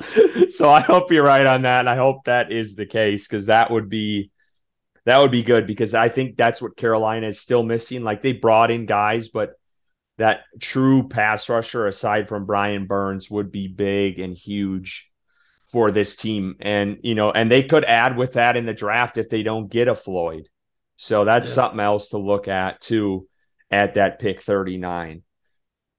so 0.49 0.71
I 0.71 0.81
hope 0.81 1.11
you're 1.11 1.25
right 1.25 1.47
on 1.47 1.63
that. 1.63 1.81
And 1.81 1.89
I 1.89 1.97
hope 1.97 2.25
that 2.25 2.53
is 2.53 2.77
the 2.77 2.87
case 2.87 3.27
because 3.27 3.47
that 3.47 3.71
would 3.71 3.89
be 3.89 4.31
that 5.05 5.19
would 5.19 5.31
be 5.31 5.43
good 5.43 5.67
because 5.67 5.95
I 5.95 6.11
think 6.11 6.37
that's 6.37 6.61
what 6.61 6.77
Carolina 6.77 7.29
is 7.29 7.41
still 7.41 7.63
missing. 7.63 8.03
Like 8.03 8.21
they 8.21 8.33
brought 8.33 8.71
in 8.71 8.85
guys, 8.85 9.29
but 9.29 9.53
that 10.19 10.43
true 10.61 11.09
pass 11.09 11.49
rusher 11.49 11.87
aside 11.87 12.29
from 12.29 12.45
Brian 12.45 12.87
Burns 12.87 13.31
would 13.31 13.51
be 13.51 13.69
big 13.69 14.19
and 14.19 14.37
huge 14.37 15.11
for 15.73 15.91
this 15.91 16.17
team. 16.17 16.57
And, 16.61 16.99
you 17.03 17.15
know, 17.15 17.31
and 17.31 17.51
they 17.51 17.63
could 17.63 17.85
add 17.85 18.17
with 18.17 18.35
that 18.35 18.57
in 18.57 18.67
the 18.67 18.75
draft 18.75 19.17
if 19.17 19.31
they 19.31 19.43
don't 19.43 19.71
get 19.71 19.89
a 19.89 19.95
Floyd. 19.95 20.49
So 21.01 21.25
that's 21.25 21.49
yeah. 21.51 21.55
something 21.55 21.79
else 21.79 22.09
to 22.09 22.19
look 22.19 22.49
at 22.49 22.81
too 22.81 23.29
at 23.71 23.95
that 23.95 24.19
pick 24.19 24.43
39. 24.43 25.23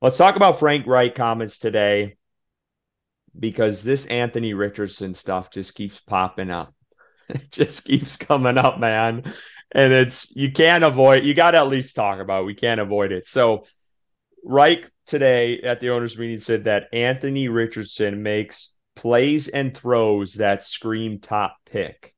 Let's 0.02 0.18
talk 0.18 0.36
about 0.36 0.60
Frank 0.60 0.86
Reich 0.86 1.16
comments 1.16 1.58
today 1.58 2.18
because 3.38 3.82
this 3.82 4.08
Anthony 4.08 4.54
Richardson 4.54 5.14
stuff 5.14 5.52
just 5.52 5.74
keeps 5.74 6.00
popping 6.00 6.52
up. 6.52 6.74
It 7.30 7.52
just 7.52 7.86
keeps 7.86 8.18
coming 8.18 8.58
up, 8.58 8.80
man. 8.80 9.24
And 9.72 9.94
it's 9.94 10.36
you 10.36 10.52
can't 10.52 10.84
avoid 10.84 11.24
you 11.24 11.36
got 11.36 11.52
to 11.52 11.60
at 11.60 11.68
least 11.68 11.96
talk 11.96 12.20
about 12.20 12.42
it. 12.42 12.48
We 12.48 12.56
can't 12.56 12.82
avoid 12.82 13.12
it. 13.12 13.28
So 13.28 13.66
Reich 14.44 14.90
today 15.06 15.62
at 15.62 15.80
the 15.80 15.92
owners 15.92 16.18
meeting 16.18 16.40
said 16.40 16.64
that 16.64 16.88
Anthony 16.92 17.48
Richardson 17.48 18.24
makes 18.24 18.80
plays 18.96 19.48
and 19.48 19.78
throws 19.78 20.34
that 20.36 20.64
scream 20.64 21.20
top 21.20 21.56
pick. 21.66 22.16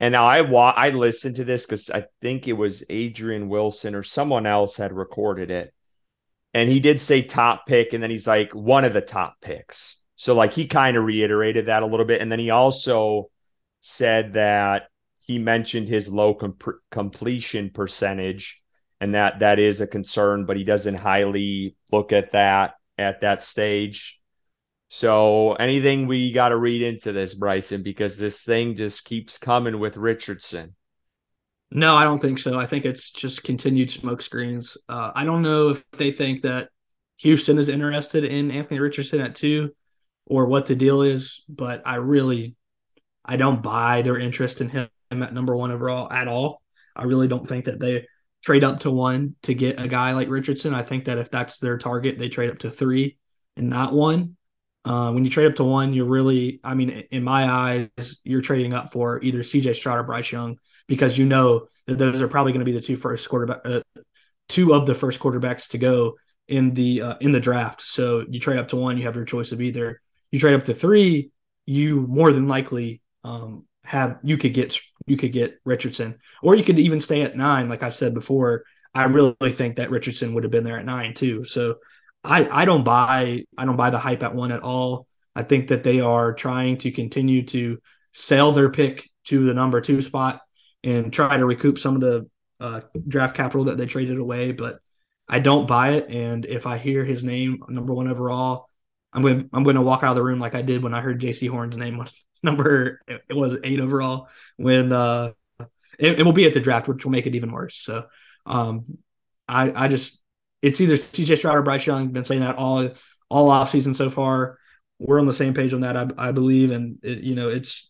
And 0.00 0.12
now 0.12 0.26
I 0.26 0.42
wa- 0.42 0.74
I 0.76 0.90
listened 0.90 1.36
to 1.36 1.44
this 1.44 1.66
because 1.66 1.90
I 1.90 2.06
think 2.20 2.46
it 2.46 2.52
was 2.52 2.84
Adrian 2.88 3.48
Wilson 3.48 3.94
or 3.94 4.02
someone 4.02 4.46
else 4.46 4.76
had 4.76 4.92
recorded 4.92 5.50
it. 5.50 5.74
And 6.54 6.68
he 6.68 6.80
did 6.80 7.00
say 7.00 7.22
top 7.22 7.66
pick, 7.66 7.92
and 7.92 8.02
then 8.02 8.10
he's 8.10 8.26
like 8.26 8.52
one 8.54 8.84
of 8.84 8.92
the 8.92 9.00
top 9.00 9.40
picks. 9.40 10.04
So 10.16 10.34
like 10.34 10.52
he 10.52 10.66
kind 10.66 10.96
of 10.96 11.04
reiterated 11.04 11.66
that 11.66 11.82
a 11.82 11.86
little 11.86 12.06
bit. 12.06 12.20
And 12.20 12.30
then 12.30 12.38
he 12.38 12.50
also 12.50 13.30
said 13.80 14.32
that 14.34 14.88
he 15.24 15.38
mentioned 15.38 15.88
his 15.88 16.10
low 16.10 16.34
completion 16.90 17.70
percentage 17.70 18.62
and 19.00 19.14
that 19.14 19.40
that 19.40 19.58
is 19.58 19.80
a 19.80 19.86
concern, 19.86 20.44
but 20.44 20.56
he 20.56 20.64
doesn't 20.64 20.94
highly 20.94 21.76
look 21.92 22.12
at 22.12 22.32
that 22.32 22.74
at 22.96 23.20
that 23.20 23.42
stage. 23.42 24.20
So 24.88 25.52
anything 25.54 26.06
we 26.06 26.32
got 26.32 26.48
to 26.48 26.56
read 26.56 26.80
into 26.82 27.12
this, 27.12 27.34
Bryson, 27.34 27.82
because 27.82 28.18
this 28.18 28.42
thing 28.42 28.74
just 28.74 29.04
keeps 29.04 29.38
coming 29.38 29.78
with 29.78 29.98
Richardson. 29.98 30.74
No, 31.70 31.94
I 31.94 32.04
don't 32.04 32.18
think 32.18 32.38
so. 32.38 32.58
I 32.58 32.64
think 32.64 32.86
it's 32.86 33.10
just 33.10 33.44
continued 33.44 33.90
smoke 33.90 34.22
screens. 34.22 34.78
Uh, 34.88 35.12
I 35.14 35.24
don't 35.24 35.42
know 35.42 35.68
if 35.68 35.84
they 35.90 36.10
think 36.10 36.40
that 36.42 36.70
Houston 37.18 37.58
is 37.58 37.68
interested 37.68 38.24
in 38.24 38.50
Anthony 38.50 38.80
Richardson 38.80 39.20
at 39.20 39.34
two 39.34 39.74
or 40.24 40.46
what 40.46 40.64
the 40.64 40.74
deal 40.74 41.02
is, 41.02 41.44
but 41.46 41.82
I 41.84 41.96
really 41.96 42.56
I 43.22 43.36
don't 43.36 43.62
buy 43.62 44.00
their 44.00 44.18
interest 44.18 44.62
in 44.62 44.70
him 44.70 44.88
at 45.10 45.34
number 45.34 45.54
one 45.54 45.70
overall 45.70 46.10
at 46.10 46.28
all. 46.28 46.62
I 46.96 47.04
really 47.04 47.28
don't 47.28 47.46
think 47.46 47.66
that 47.66 47.78
they 47.78 48.06
trade 48.42 48.64
up 48.64 48.80
to 48.80 48.90
one 48.90 49.34
to 49.42 49.52
get 49.52 49.78
a 49.78 49.86
guy 49.86 50.12
like 50.12 50.30
Richardson. 50.30 50.72
I 50.72 50.82
think 50.82 51.04
that 51.04 51.18
if 51.18 51.30
that's 51.30 51.58
their 51.58 51.76
target, 51.76 52.18
they 52.18 52.30
trade 52.30 52.50
up 52.50 52.60
to 52.60 52.70
three 52.70 53.18
and 53.54 53.68
not 53.68 53.92
one. 53.92 54.37
Uh, 54.84 55.10
when 55.12 55.24
you 55.24 55.30
trade 55.30 55.46
up 55.46 55.56
to 55.56 55.64
one, 55.64 55.92
you're 55.92 56.06
really, 56.06 56.60
I 56.64 56.74
mean, 56.74 56.90
in 57.10 57.22
my 57.22 57.50
eyes, 57.50 58.20
you're 58.24 58.40
trading 58.40 58.72
up 58.72 58.92
for 58.92 59.22
either 59.22 59.40
CJ 59.40 59.74
Stroud 59.76 59.98
or 59.98 60.02
Bryce 60.02 60.32
Young 60.32 60.58
because 60.86 61.18
you 61.18 61.26
know 61.26 61.66
that 61.86 61.98
those 61.98 62.22
are 62.22 62.28
probably 62.28 62.52
going 62.52 62.64
to 62.64 62.70
be 62.70 62.72
the 62.72 62.80
two 62.80 62.96
first 62.96 63.28
quarterback, 63.28 63.60
uh, 63.64 63.80
two 64.48 64.74
of 64.74 64.86
the 64.86 64.94
first 64.94 65.20
quarterbacks 65.20 65.68
to 65.68 65.78
go 65.78 66.16
in 66.48 66.72
the 66.74 67.02
uh, 67.02 67.14
in 67.20 67.32
the 67.32 67.40
draft. 67.40 67.82
So 67.82 68.24
you 68.28 68.40
trade 68.40 68.58
up 68.58 68.68
to 68.68 68.76
one, 68.76 68.96
you 68.96 69.04
have 69.04 69.16
your 69.16 69.24
choice 69.24 69.52
of 69.52 69.60
either. 69.60 70.00
You 70.30 70.38
trade 70.38 70.54
up 70.54 70.64
to 70.64 70.74
three, 70.74 71.30
you 71.66 72.06
more 72.08 72.32
than 72.32 72.48
likely 72.48 73.02
um, 73.24 73.66
have 73.84 74.18
you 74.22 74.38
could 74.38 74.54
get 74.54 74.78
you 75.06 75.16
could 75.16 75.32
get 75.32 75.58
Richardson, 75.64 76.18
or 76.42 76.56
you 76.56 76.64
could 76.64 76.78
even 76.78 77.00
stay 77.00 77.22
at 77.22 77.36
nine. 77.36 77.68
Like 77.68 77.82
I've 77.82 77.94
said 77.94 78.14
before, 78.14 78.64
I 78.94 79.04
really 79.04 79.52
think 79.52 79.76
that 79.76 79.90
Richardson 79.90 80.34
would 80.34 80.44
have 80.44 80.50
been 80.50 80.64
there 80.64 80.78
at 80.78 80.86
nine 80.86 81.14
too. 81.14 81.44
So 81.44 81.76
I 82.24 82.48
I 82.48 82.64
don't 82.64 82.84
buy 82.84 83.44
I 83.56 83.64
don't 83.64 83.76
buy 83.76 83.90
the 83.90 83.98
hype 83.98 84.22
at 84.22 84.34
one 84.34 84.52
at 84.52 84.62
all. 84.62 85.06
I 85.34 85.42
think 85.42 85.68
that 85.68 85.84
they 85.84 86.00
are 86.00 86.32
trying 86.32 86.78
to 86.78 86.90
continue 86.90 87.44
to 87.46 87.78
sell 88.12 88.52
their 88.52 88.70
pick 88.70 89.08
to 89.24 89.44
the 89.46 89.54
number 89.54 89.80
two 89.80 90.00
spot 90.00 90.40
and 90.82 91.12
try 91.12 91.36
to 91.36 91.46
recoup 91.46 91.78
some 91.78 91.94
of 91.94 92.00
the 92.00 92.28
uh, 92.60 92.80
draft 93.06 93.36
capital 93.36 93.64
that 93.64 93.76
they 93.76 93.86
traded 93.86 94.18
away. 94.18 94.52
But 94.52 94.80
I 95.28 95.38
don't 95.38 95.68
buy 95.68 95.90
it. 95.90 96.10
And 96.10 96.44
if 96.44 96.66
I 96.66 96.78
hear 96.78 97.04
his 97.04 97.22
name 97.22 97.62
number 97.68 97.94
one 97.94 98.08
overall, 98.08 98.68
I'm 99.12 99.22
going 99.22 99.48
I'm 99.52 99.64
going 99.64 99.76
to 99.76 99.82
walk 99.82 100.02
out 100.02 100.10
of 100.10 100.16
the 100.16 100.22
room 100.22 100.40
like 100.40 100.54
I 100.54 100.62
did 100.62 100.82
when 100.82 100.94
I 100.94 101.00
heard 101.00 101.20
Jaycee 101.20 101.50
Horn's 101.50 101.76
name 101.76 101.98
was 101.98 102.12
number 102.42 103.00
it 103.08 103.34
was 103.34 103.56
eight 103.64 103.80
overall 103.80 104.28
when 104.56 104.92
uh 104.92 105.32
it, 105.98 106.20
it, 106.20 106.22
will 106.22 106.32
be 106.32 106.46
at 106.46 106.54
the 106.54 106.60
draft 106.60 106.86
which 106.86 107.04
will 107.04 107.10
make 107.10 107.26
it 107.26 107.34
even 107.34 107.50
worse 107.50 107.74
so 107.74 108.04
um 108.46 108.84
i 109.48 109.72
i 109.84 109.88
just 109.88 110.22
it's 110.62 110.80
either 110.80 110.94
cj 110.94 111.36
stroud 111.36 111.56
or 111.56 111.62
bryce 111.62 111.86
young. 111.86 112.08
Been 112.08 112.24
saying 112.24 112.40
that 112.40 112.56
all 112.56 112.90
all 113.28 113.50
off 113.50 113.70
season 113.70 113.94
so 113.94 114.10
far. 114.10 114.58
We're 114.98 115.20
on 115.20 115.26
the 115.26 115.32
same 115.32 115.54
page 115.54 115.72
on 115.72 115.80
that 115.82 115.96
i, 115.96 116.06
I 116.16 116.32
believe. 116.32 116.70
And 116.70 116.98
it, 117.02 117.18
you 117.18 117.34
know 117.34 117.48
it's 117.48 117.88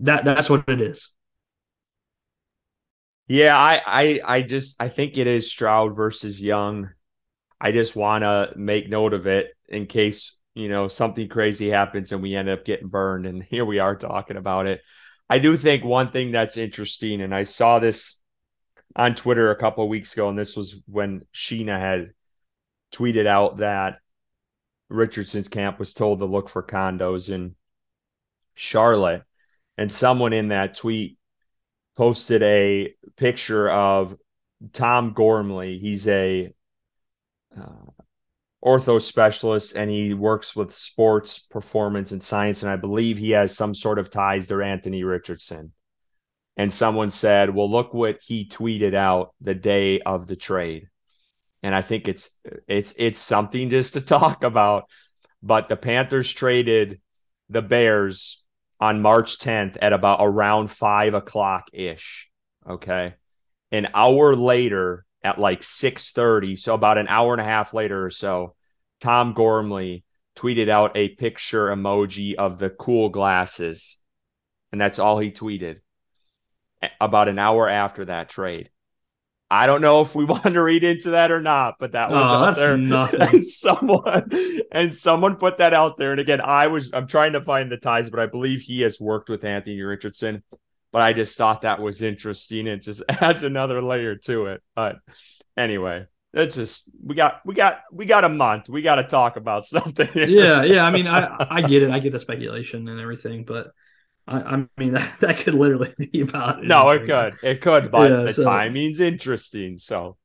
that 0.00 0.24
that's 0.24 0.50
what 0.50 0.64
it 0.68 0.80
is. 0.80 1.10
Yeah 3.28 3.56
i 3.56 3.80
i 3.86 4.20
i 4.24 4.42
just 4.42 4.82
i 4.82 4.88
think 4.88 5.16
it 5.16 5.26
is 5.26 5.50
stroud 5.50 5.96
versus 5.96 6.42
young. 6.42 6.90
I 7.60 7.72
just 7.72 7.94
want 7.94 8.22
to 8.22 8.52
make 8.56 8.88
note 8.88 9.12
of 9.12 9.26
it 9.26 9.48
in 9.68 9.86
case 9.86 10.40
you 10.54 10.68
know, 10.68 10.88
something 10.88 11.28
crazy 11.28 11.70
happens 11.70 12.12
and 12.12 12.22
we 12.22 12.34
end 12.34 12.48
up 12.48 12.64
getting 12.64 12.88
burned. 12.88 13.26
And 13.26 13.42
here 13.50 13.64
we 13.64 13.78
are 13.78 13.96
talking 13.96 14.36
about 14.36 14.66
it. 14.66 14.82
I 15.28 15.38
do 15.38 15.56
think 15.56 15.84
one 15.84 16.10
thing 16.10 16.32
that's 16.32 16.56
interesting, 16.56 17.20
and 17.20 17.32
I 17.32 17.44
saw 17.44 17.78
this 17.78 18.19
on 18.96 19.14
Twitter 19.14 19.50
a 19.50 19.56
couple 19.56 19.84
of 19.84 19.90
weeks 19.90 20.12
ago, 20.12 20.28
and 20.28 20.38
this 20.38 20.56
was 20.56 20.82
when 20.86 21.22
Sheena 21.32 21.78
had 21.78 22.12
tweeted 22.92 23.26
out 23.26 23.58
that 23.58 24.00
Richardson's 24.88 25.48
camp 25.48 25.78
was 25.78 25.94
told 25.94 26.18
to 26.18 26.24
look 26.24 26.48
for 26.48 26.62
condos 26.62 27.32
in 27.32 27.54
Charlotte. 28.54 29.22
And 29.78 29.90
someone 29.90 30.32
in 30.32 30.48
that 30.48 30.74
tweet 30.74 31.18
posted 31.96 32.42
a 32.42 32.92
picture 33.16 33.70
of 33.70 34.16
Tom 34.72 35.12
Gormley. 35.12 35.78
He's 35.78 36.06
a 36.08 36.52
uh, 37.56 37.90
ortho 38.64 39.00
specialist 39.00 39.74
and 39.74 39.90
he 39.90 40.12
works 40.12 40.54
with 40.54 40.74
sports 40.74 41.38
performance 41.38 42.12
and 42.12 42.22
science 42.22 42.62
and 42.62 42.70
i 42.70 42.76
believe 42.76 43.16
he 43.16 43.30
has 43.30 43.56
some 43.56 43.74
sort 43.74 43.98
of 43.98 44.10
ties 44.10 44.46
to 44.46 44.60
anthony 44.60 45.02
richardson 45.02 45.72
and 46.56 46.72
someone 46.72 47.10
said 47.10 47.54
well 47.54 47.70
look 47.70 47.94
what 47.94 48.20
he 48.22 48.48
tweeted 48.48 48.94
out 48.94 49.34
the 49.40 49.54
day 49.54 50.00
of 50.00 50.26
the 50.26 50.36
trade. 50.36 50.88
And 51.62 51.74
i 51.74 51.82
think 51.82 52.08
it's 52.08 52.38
it's 52.66 52.94
it's 52.98 53.18
something 53.18 53.70
just 53.70 53.94
to 53.94 54.00
talk 54.18 54.42
about. 54.44 54.84
But 55.42 55.68
the 55.68 55.76
panthers 55.76 56.30
traded 56.32 57.00
the 57.48 57.62
bears 57.62 58.44
on 58.78 59.02
march 59.02 59.38
10th 59.38 59.76
at 59.80 59.92
about 59.92 60.18
around 60.20 60.70
five 60.70 61.14
o'clock 61.14 61.68
ish 61.72 62.30
okay? 62.68 63.14
An 63.72 63.88
hour 63.94 64.34
later 64.34 65.04
at 65.22 65.38
like 65.38 65.62
6:30, 65.62 66.56
so 66.56 66.74
about 66.74 66.98
an 66.98 67.08
hour 67.08 67.32
and 67.32 67.40
a 67.40 67.44
half 67.44 67.74
later 67.74 68.04
or 68.04 68.10
so, 68.10 68.54
Tom 69.00 69.32
Gormley 69.32 70.04
tweeted 70.36 70.68
out 70.68 70.96
a 70.96 71.08
picture 71.08 71.66
emoji 71.66 72.34
of 72.34 72.58
the 72.58 72.70
cool 72.70 73.10
glasses. 73.10 73.98
And 74.72 74.80
that's 74.80 74.98
all 74.98 75.18
he 75.18 75.30
tweeted 75.30 75.80
about 77.00 77.28
an 77.28 77.38
hour 77.38 77.68
after 77.68 78.04
that 78.06 78.28
trade. 78.28 78.70
I 79.52 79.66
don't 79.66 79.80
know 79.80 80.00
if 80.00 80.14
we 80.14 80.24
want 80.26 80.44
to 80.44 80.62
read 80.62 80.84
into 80.84 81.10
that 81.10 81.30
or 81.30 81.40
not, 81.40 81.76
but 81.78 81.92
that 81.92 82.10
was 82.10 82.26
oh, 82.26 82.44
out 82.44 82.56
there. 82.56 82.76
Nothing. 82.78 83.20
And 83.20 83.46
someone 83.46 84.30
and 84.72 84.94
someone 84.94 85.36
put 85.36 85.58
that 85.58 85.74
out 85.74 85.96
there. 85.96 86.12
And 86.12 86.20
again, 86.20 86.40
I 86.40 86.68
was 86.68 86.92
I'm 86.92 87.06
trying 87.06 87.32
to 87.32 87.42
find 87.42 87.70
the 87.70 87.78
ties, 87.78 88.10
but 88.10 88.20
I 88.20 88.26
believe 88.26 88.60
he 88.60 88.82
has 88.82 89.00
worked 89.00 89.28
with 89.28 89.44
Anthony 89.44 89.80
Richardson 89.82 90.42
but 90.92 91.02
I 91.02 91.12
just 91.12 91.36
thought 91.38 91.62
that 91.62 91.80
was 91.80 92.02
interesting. 92.02 92.66
It 92.66 92.82
just 92.82 93.02
adds 93.08 93.42
another 93.42 93.82
layer 93.82 94.16
to 94.16 94.46
it. 94.46 94.62
But 94.74 94.96
anyway, 95.56 96.06
it's 96.32 96.56
just 96.56 96.90
we 97.02 97.14
got 97.14 97.40
we 97.44 97.54
got 97.54 97.82
we 97.92 98.06
got 98.06 98.24
a 98.24 98.28
month. 98.28 98.68
We 98.68 98.82
got 98.82 98.96
to 98.96 99.04
talk 99.04 99.36
about 99.36 99.64
something. 99.64 100.08
Yeah, 100.14 100.62
yeah. 100.62 100.84
I 100.84 100.90
mean, 100.90 101.06
I 101.06 101.46
I 101.50 101.62
get 101.62 101.82
it. 101.82 101.90
I 101.90 101.98
get 101.98 102.12
the 102.12 102.18
speculation 102.18 102.88
and 102.88 103.00
everything, 103.00 103.44
but 103.44 103.72
I, 104.30 104.40
I 104.40 104.66
mean 104.78 104.92
that, 104.92 105.20
that 105.20 105.38
could 105.38 105.54
literally 105.54 105.94
be 106.12 106.20
about. 106.22 106.60
It. 106.60 106.68
No, 106.68 106.90
it 106.90 107.06
could, 107.06 107.36
it 107.42 107.60
could, 107.60 107.90
but 107.90 108.10
yeah, 108.10 108.22
the 108.22 108.32
so, 108.32 108.44
timing's 108.44 109.00
interesting. 109.00 109.76
So 109.76 110.16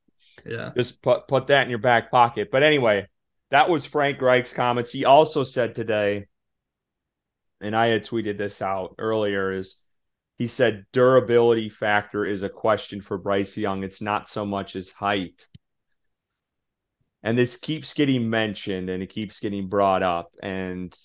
yeah, 0.45 0.71
just 0.75 1.01
put 1.01 1.27
put 1.27 1.47
that 1.47 1.63
in 1.63 1.69
your 1.69 1.79
back 1.79 2.11
pocket. 2.11 2.49
But 2.51 2.63
anyway, 2.63 3.07
that 3.51 3.69
was 3.69 3.85
Frank 3.85 4.21
Reich's 4.21 4.53
comments. 4.53 4.91
He 4.91 5.05
also 5.05 5.43
said 5.43 5.75
today, 5.75 6.27
and 7.61 7.75
I 7.75 7.87
had 7.87 8.03
tweeted 8.03 8.37
this 8.37 8.61
out 8.61 8.95
earlier, 8.99 9.51
is 9.51 9.81
he 10.37 10.47
said 10.47 10.85
durability 10.91 11.69
factor 11.69 12.25
is 12.25 12.43
a 12.43 12.49
question 12.49 13.01
for 13.01 13.17
Bryce 13.17 13.57
Young. 13.57 13.83
It's 13.83 14.01
not 14.01 14.29
so 14.29 14.45
much 14.45 14.73
his 14.73 14.91
height. 14.91 15.47
And 17.23 17.37
this 17.37 17.57
keeps 17.57 17.93
getting 17.93 18.29
mentioned 18.29 18.89
and 18.89 19.01
it 19.01 19.07
keeps 19.07 19.39
getting 19.39 19.67
brought 19.67 20.03
up. 20.03 20.35
And 20.43 20.95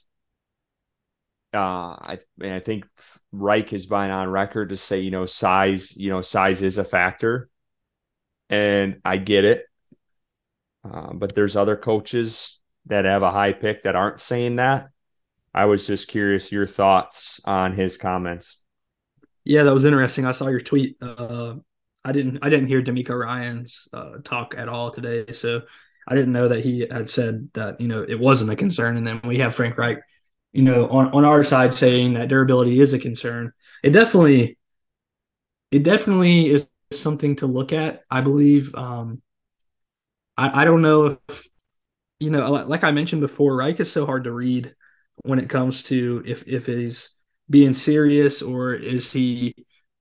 uh, 1.52 1.96
I, 2.00 2.18
I 2.42 2.60
think 2.60 2.86
Reich 3.32 3.70
has 3.70 3.86
been 3.86 4.10
on 4.10 4.28
record 4.28 4.70
to 4.70 4.76
say, 4.76 5.00
you 5.00 5.10
know, 5.10 5.26
size, 5.26 5.96
you 5.96 6.10
know, 6.10 6.20
size 6.20 6.62
is 6.62 6.78
a 6.78 6.84
factor. 6.84 7.48
And 8.48 9.00
I 9.04 9.16
get 9.16 9.44
it. 9.44 9.64
Uh, 10.84 11.12
but 11.12 11.34
there's 11.34 11.56
other 11.56 11.76
coaches 11.76 12.60
that 12.86 13.04
have 13.04 13.22
a 13.22 13.30
high 13.30 13.52
pick 13.52 13.82
that 13.82 13.96
aren't 13.96 14.20
saying 14.20 14.56
that. 14.56 14.88
I 15.52 15.66
was 15.66 15.86
just 15.86 16.08
curious 16.08 16.52
your 16.52 16.66
thoughts 16.66 17.40
on 17.44 17.72
his 17.72 17.96
comments. 17.96 18.62
Yeah, 19.44 19.64
that 19.64 19.74
was 19.74 19.84
interesting. 19.84 20.26
I 20.26 20.32
saw 20.32 20.48
your 20.48 20.60
tweet. 20.60 20.96
Uh, 21.02 21.54
I 22.04 22.12
didn't 22.12 22.38
I 22.42 22.48
didn't 22.48 22.68
hear 22.68 22.82
DeMeco 22.82 23.18
Ryans 23.18 23.88
uh, 23.92 24.18
talk 24.24 24.54
at 24.56 24.68
all 24.68 24.90
today, 24.90 25.32
so 25.32 25.62
I 26.06 26.14
didn't 26.14 26.32
know 26.32 26.48
that 26.48 26.64
he 26.64 26.86
had 26.90 27.10
said 27.10 27.48
that 27.54 27.80
you 27.80 27.88
know 27.88 28.02
it 28.02 28.18
wasn't 28.18 28.50
a 28.50 28.56
concern. 28.56 28.96
And 28.96 29.06
then 29.06 29.20
we 29.24 29.38
have 29.38 29.54
Frank 29.54 29.76
Reich, 29.76 29.98
you 30.52 30.62
know, 30.62 30.88
on 30.88 31.08
on 31.12 31.24
our 31.24 31.44
side 31.44 31.74
saying 31.74 32.14
that 32.14 32.28
durability 32.28 32.80
is 32.80 32.92
a 32.92 32.98
concern. 32.98 33.52
It 33.82 33.90
definitely, 33.90 34.58
it 35.70 35.82
definitely 35.82 36.50
is 36.50 36.68
something 36.92 37.36
to 37.36 37.46
look 37.46 37.72
at. 37.72 38.02
I 38.10 38.20
believe. 38.20 38.74
Um, 38.74 39.22
I 40.36 40.62
I 40.62 40.64
don't 40.64 40.82
know 40.82 41.18
if 41.28 41.48
you 42.18 42.30
know, 42.30 42.50
like 42.52 42.84
I 42.84 42.90
mentioned 42.90 43.22
before, 43.22 43.56
Reich 43.56 43.80
is 43.80 43.90
so 43.90 44.06
hard 44.06 44.24
to 44.24 44.32
read 44.32 44.74
when 45.24 45.38
it 45.38 45.48
comes 45.48 45.82
to 45.84 46.22
if 46.26 46.46
if 46.46 46.66
he's 46.66 47.10
being 47.48 47.74
serious 47.74 48.42
or 48.42 48.74
is 48.74 49.12
he 49.12 49.54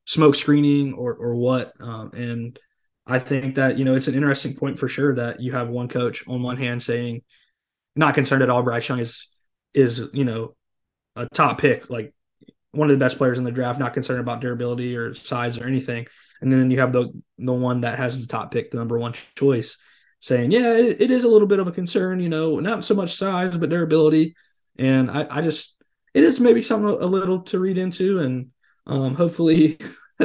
smoke 0.05 0.35
screening 0.35 0.93
or 0.93 1.13
or 1.13 1.35
what. 1.35 1.73
Um, 1.79 2.11
and 2.13 2.59
I 3.07 3.19
think 3.19 3.55
that 3.55 3.77
you 3.77 3.85
know 3.85 3.95
it's 3.95 4.07
an 4.07 4.15
interesting 4.15 4.55
point 4.55 4.79
for 4.79 4.87
sure 4.87 5.15
that 5.15 5.39
you 5.39 5.51
have 5.53 5.69
one 5.69 5.87
coach 5.87 6.27
on 6.27 6.43
one 6.43 6.57
hand 6.57 6.83
saying 6.83 7.21
not 7.95 8.15
concerned 8.15 8.43
at 8.43 8.49
all. 8.49 8.63
Bryce 8.63 8.87
Young 8.89 8.99
is 8.99 9.27
is 9.73 10.09
you 10.13 10.25
know 10.25 10.55
a 11.15 11.27
top 11.27 11.59
pick, 11.59 11.89
like 11.89 12.13
one 12.71 12.89
of 12.89 12.97
the 12.97 13.03
best 13.03 13.17
players 13.17 13.37
in 13.37 13.43
the 13.43 13.51
draft, 13.51 13.79
not 13.79 13.93
concerned 13.93 14.19
about 14.19 14.41
durability 14.41 14.95
or 14.95 15.13
size 15.13 15.57
or 15.57 15.65
anything. 15.65 16.07
And 16.41 16.51
then 16.51 16.71
you 16.71 16.79
have 16.79 16.93
the 16.93 17.11
the 17.37 17.53
one 17.53 17.81
that 17.81 17.97
has 17.97 18.19
the 18.19 18.27
top 18.27 18.51
pick, 18.51 18.71
the 18.71 18.77
number 18.77 18.97
one 18.97 19.13
choice, 19.35 19.77
saying, 20.21 20.51
yeah, 20.51 20.73
it, 20.73 21.01
it 21.01 21.11
is 21.11 21.23
a 21.23 21.27
little 21.27 21.47
bit 21.47 21.59
of 21.59 21.67
a 21.67 21.71
concern, 21.71 22.19
you 22.19 22.29
know, 22.29 22.59
not 22.59 22.85
so 22.85 22.95
much 22.95 23.15
size, 23.15 23.57
but 23.57 23.69
durability. 23.69 24.35
And 24.77 25.11
I, 25.11 25.27
I 25.29 25.41
just, 25.41 25.75
it 26.13 26.23
is 26.23 26.39
maybe 26.39 26.61
something 26.61 26.89
a 26.89 27.05
little 27.05 27.41
to 27.43 27.59
read 27.59 27.77
into. 27.77 28.19
And 28.19 28.51
um, 28.87 29.15
hopefully, 29.15 29.77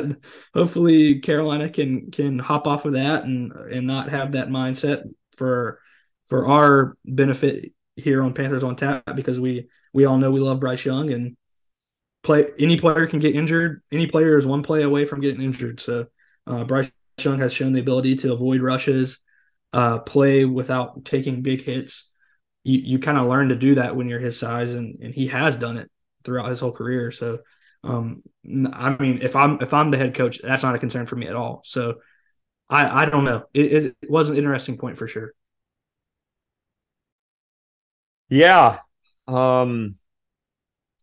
hopefully 0.55 1.21
Carolina 1.21 1.69
can 1.69 2.11
can 2.11 2.39
hop 2.39 2.67
off 2.67 2.85
of 2.85 2.93
that 2.95 3.25
and 3.25 3.53
and 3.53 3.87
not 3.87 4.11
have 4.11 4.33
that 4.33 4.49
mindset 4.49 5.03
for 5.33 5.81
for 6.29 6.47
our 6.47 6.97
benefit 7.05 7.73
here 7.97 8.23
on 8.23 8.35
Panthers 8.35 8.65
on 8.65 8.77
Tap 8.77 9.05
because 9.15 9.39
we 9.39 9.69
we 9.93 10.05
all 10.05 10.19
know 10.19 10.31
we 10.31 10.41
love 10.41 10.61
Bryce 10.61 10.85
Young 10.85 11.13
and 11.13 11.37
play 12.23 12.47
any 12.59 12.79
player 12.79 13.07
can 13.07 13.21
get 13.21 13.37
injured. 13.37 13.83
Any 13.93 14.07
player 14.07 14.37
is 14.37 14.47
one 14.47 14.63
play 14.63 14.83
away 14.83 15.05
from 15.05 15.21
getting 15.21 15.43
injured. 15.43 15.81
So 15.81 16.07
uh, 16.47 16.65
Bryce 16.65 16.91
Young 17.19 17.39
has 17.39 17.53
shown 17.53 17.73
the 17.73 17.81
ability 17.81 18.17
to 18.17 18.33
avoid 18.33 18.61
rushes, 18.61 19.19
uh, 19.73 19.99
play 19.99 20.45
without 20.45 21.05
taking 21.05 21.43
big 21.43 21.63
hits 21.63 22.11
you, 22.65 22.79
you 22.79 22.99
kind 22.99 23.19
of 23.19 23.27
learn 23.27 23.51
to 23.51 23.57
do 23.57 23.77
that 23.77 23.95
when 23.95 24.09
you're 24.09 24.19
his 24.19 24.39
size, 24.39 24.75
and, 24.75 24.99
and 25.01 25.15
he 25.15 25.29
has 25.29 25.55
done 25.55 25.77
it 25.77 25.91
throughout 26.25 26.49
his 26.49 26.61
whole 26.61 26.73
career. 26.73 27.13
So, 27.13 27.41
um, 27.85 28.23
I 28.45 28.97
mean, 28.99 29.21
if 29.23 29.37
I'm 29.37 29.61
if 29.61 29.73
I'm 29.75 29.91
the 29.91 29.99
head 29.99 30.15
coach, 30.15 30.41
that's 30.43 30.63
not 30.63 30.75
a 30.75 30.79
concern 30.79 31.07
for 31.07 31.17
me 31.17 31.29
at 31.29 31.37
all. 31.37 31.61
So, 31.65 31.97
I 32.69 33.03
I 33.03 33.05
don't 33.05 33.25
know. 33.25 33.45
It, 33.53 33.95
it 34.03 34.11
was 34.11 34.31
an 34.31 34.37
interesting 34.37 34.79
point 34.79 34.97
for 34.97 35.07
sure. 35.07 35.35
Yeah. 38.29 38.79
Um 39.27 39.97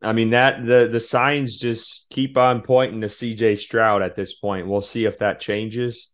I 0.01 0.13
mean 0.13 0.31
that 0.31 0.65
the 0.65 0.89
the 0.91 0.99
signs 0.99 1.57
just 1.57 2.09
keep 2.09 2.37
on 2.37 2.61
pointing 2.61 3.01
to 3.01 3.07
CJ 3.07 3.57
Stroud 3.57 4.01
at 4.01 4.15
this 4.15 4.33
point. 4.33 4.67
We'll 4.67 4.81
see 4.81 5.05
if 5.05 5.19
that 5.19 5.39
changes. 5.39 6.13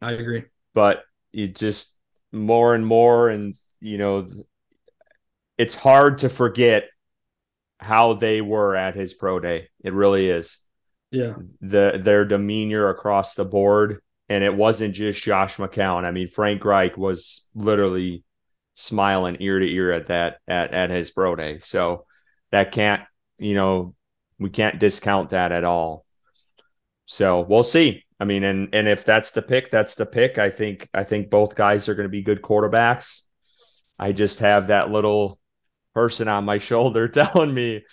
I 0.00 0.12
agree. 0.12 0.44
But 0.74 1.04
you 1.32 1.48
just 1.48 1.98
more 2.32 2.74
and 2.74 2.86
more 2.86 3.28
and 3.28 3.54
you 3.80 3.98
know 3.98 4.26
it's 5.58 5.74
hard 5.76 6.18
to 6.18 6.28
forget 6.28 6.88
how 7.78 8.14
they 8.14 8.40
were 8.40 8.76
at 8.76 8.94
his 8.94 9.14
pro 9.14 9.40
day. 9.40 9.68
It 9.82 9.92
really 9.92 10.28
is. 10.28 10.62
Yeah. 11.10 11.34
The 11.60 12.00
their 12.02 12.24
demeanor 12.24 12.88
across 12.88 13.34
the 13.34 13.44
board. 13.44 14.00
And 14.28 14.44
it 14.44 14.54
wasn't 14.54 14.94
just 14.94 15.20
Josh 15.20 15.56
McCown. 15.56 16.04
I 16.04 16.12
mean, 16.12 16.28
Frank 16.28 16.64
Reich 16.64 16.96
was 16.96 17.48
literally 17.52 18.22
smiling 18.80 19.36
ear 19.40 19.58
to 19.58 19.66
ear 19.66 19.92
at 19.92 20.06
that 20.06 20.38
at, 20.48 20.72
at 20.72 20.90
his 20.90 21.10
pro 21.10 21.36
day. 21.36 21.58
So 21.58 22.06
that 22.50 22.72
can't, 22.72 23.02
you 23.38 23.54
know, 23.54 23.94
we 24.38 24.50
can't 24.50 24.80
discount 24.80 25.30
that 25.30 25.52
at 25.52 25.64
all. 25.64 26.04
So 27.04 27.42
we'll 27.42 27.62
see. 27.62 28.04
I 28.18 28.24
mean, 28.24 28.44
and 28.44 28.74
and 28.74 28.86
if 28.86 29.04
that's 29.04 29.30
the 29.30 29.42
pick, 29.42 29.70
that's 29.70 29.94
the 29.94 30.06
pick. 30.06 30.38
I 30.38 30.50
think 30.50 30.88
I 30.92 31.04
think 31.04 31.30
both 31.30 31.54
guys 31.54 31.88
are 31.88 31.94
going 31.94 32.04
to 32.04 32.10
be 32.10 32.22
good 32.22 32.42
quarterbacks. 32.42 33.22
I 33.98 34.12
just 34.12 34.40
have 34.40 34.68
that 34.68 34.90
little 34.90 35.38
person 35.94 36.28
on 36.28 36.44
my 36.44 36.58
shoulder 36.70 37.08
telling 37.08 37.52
me 37.52 37.84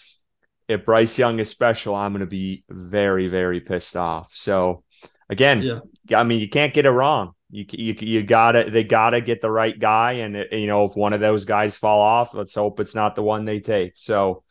if 0.67 0.85
Bryce 0.85 1.17
Young 1.17 1.39
is 1.39 1.49
special, 1.49 1.95
I'm 1.95 2.11
going 2.11 2.19
to 2.19 2.25
be 2.25 2.63
very, 2.69 3.27
very 3.27 3.61
pissed 3.61 3.95
off. 3.95 4.33
So 4.33 4.83
again, 5.29 5.61
yeah. 5.61 5.79
I 6.19 6.23
mean, 6.23 6.41
you 6.41 6.49
can't 6.49 6.73
get 6.73 6.85
it 6.85 6.91
wrong. 6.91 7.33
You, 7.49 7.65
you, 7.71 7.95
you 7.99 8.23
gotta, 8.23 8.69
they 8.69 8.83
gotta 8.83 9.21
get 9.21 9.41
the 9.41 9.51
right 9.51 9.77
guy. 9.77 10.13
And 10.13 10.35
it, 10.35 10.51
you 10.51 10.67
know, 10.67 10.85
if 10.85 10.95
one 10.95 11.13
of 11.13 11.21
those 11.21 11.45
guys 11.45 11.77
fall 11.77 12.01
off, 12.01 12.33
let's 12.33 12.55
hope 12.55 12.79
it's 12.79 12.95
not 12.95 13.15
the 13.15 13.23
one 13.23 13.45
they 13.45 13.59
take. 13.59 13.93
So 13.95 14.43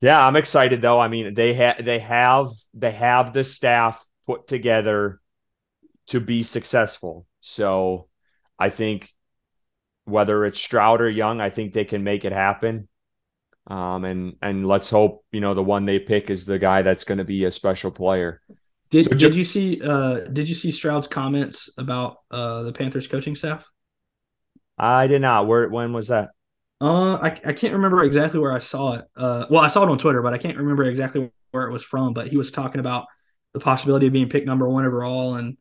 yeah, 0.00 0.24
I'm 0.24 0.36
excited 0.36 0.80
though. 0.80 1.00
I 1.00 1.08
mean, 1.08 1.34
they 1.34 1.54
have, 1.54 1.84
they 1.84 1.98
have, 1.98 2.48
they 2.74 2.92
have 2.92 3.32
the 3.32 3.44
staff 3.44 4.04
put 4.26 4.46
together 4.46 5.20
to 6.08 6.20
be 6.20 6.42
successful. 6.42 7.26
So 7.40 8.08
I 8.58 8.70
think 8.70 9.10
whether 10.04 10.44
it's 10.44 10.60
Stroud 10.60 11.00
or 11.00 11.08
Young, 11.08 11.40
I 11.40 11.50
think 11.50 11.72
they 11.72 11.84
can 11.84 12.04
make 12.04 12.24
it 12.24 12.32
happen. 12.32 12.88
Um, 13.66 14.04
and 14.04 14.36
and 14.42 14.66
let's 14.66 14.90
hope 14.90 15.24
you 15.30 15.40
know 15.40 15.54
the 15.54 15.62
one 15.62 15.84
they 15.84 15.98
pick 15.98 16.30
is 16.30 16.44
the 16.44 16.58
guy 16.58 16.82
that's 16.82 17.04
going 17.04 17.18
to 17.18 17.24
be 17.24 17.44
a 17.44 17.50
special 17.50 17.90
player. 17.90 18.40
Did 18.90 19.04
so, 19.04 19.16
Did 19.16 19.34
you 19.34 19.44
see 19.44 19.80
uh, 19.82 20.20
Did 20.32 20.48
you 20.48 20.54
see 20.54 20.70
Stroud's 20.70 21.06
comments 21.06 21.70
about 21.78 22.18
uh, 22.30 22.62
the 22.62 22.72
Panthers 22.72 23.06
coaching 23.06 23.34
staff? 23.34 23.68
I 24.78 25.06
did 25.06 25.22
not. 25.22 25.46
Where 25.46 25.68
when 25.68 25.92
was 25.92 26.08
that? 26.08 26.30
Uh, 26.80 27.14
I 27.16 27.40
I 27.44 27.52
can't 27.52 27.74
remember 27.74 28.02
exactly 28.04 28.40
where 28.40 28.52
I 28.52 28.58
saw 28.58 28.94
it. 28.94 29.04
Uh, 29.16 29.46
well, 29.50 29.62
I 29.62 29.68
saw 29.68 29.82
it 29.82 29.90
on 29.90 29.98
Twitter, 29.98 30.22
but 30.22 30.32
I 30.32 30.38
can't 30.38 30.56
remember 30.56 30.84
exactly 30.84 31.30
where 31.50 31.66
it 31.66 31.72
was 31.72 31.82
from. 31.82 32.14
But 32.14 32.28
he 32.28 32.36
was 32.36 32.50
talking 32.50 32.80
about 32.80 33.06
the 33.52 33.60
possibility 33.60 34.06
of 34.06 34.12
being 34.12 34.28
picked 34.28 34.46
number 34.46 34.68
one 34.68 34.86
overall 34.86 35.34
and 35.34 35.56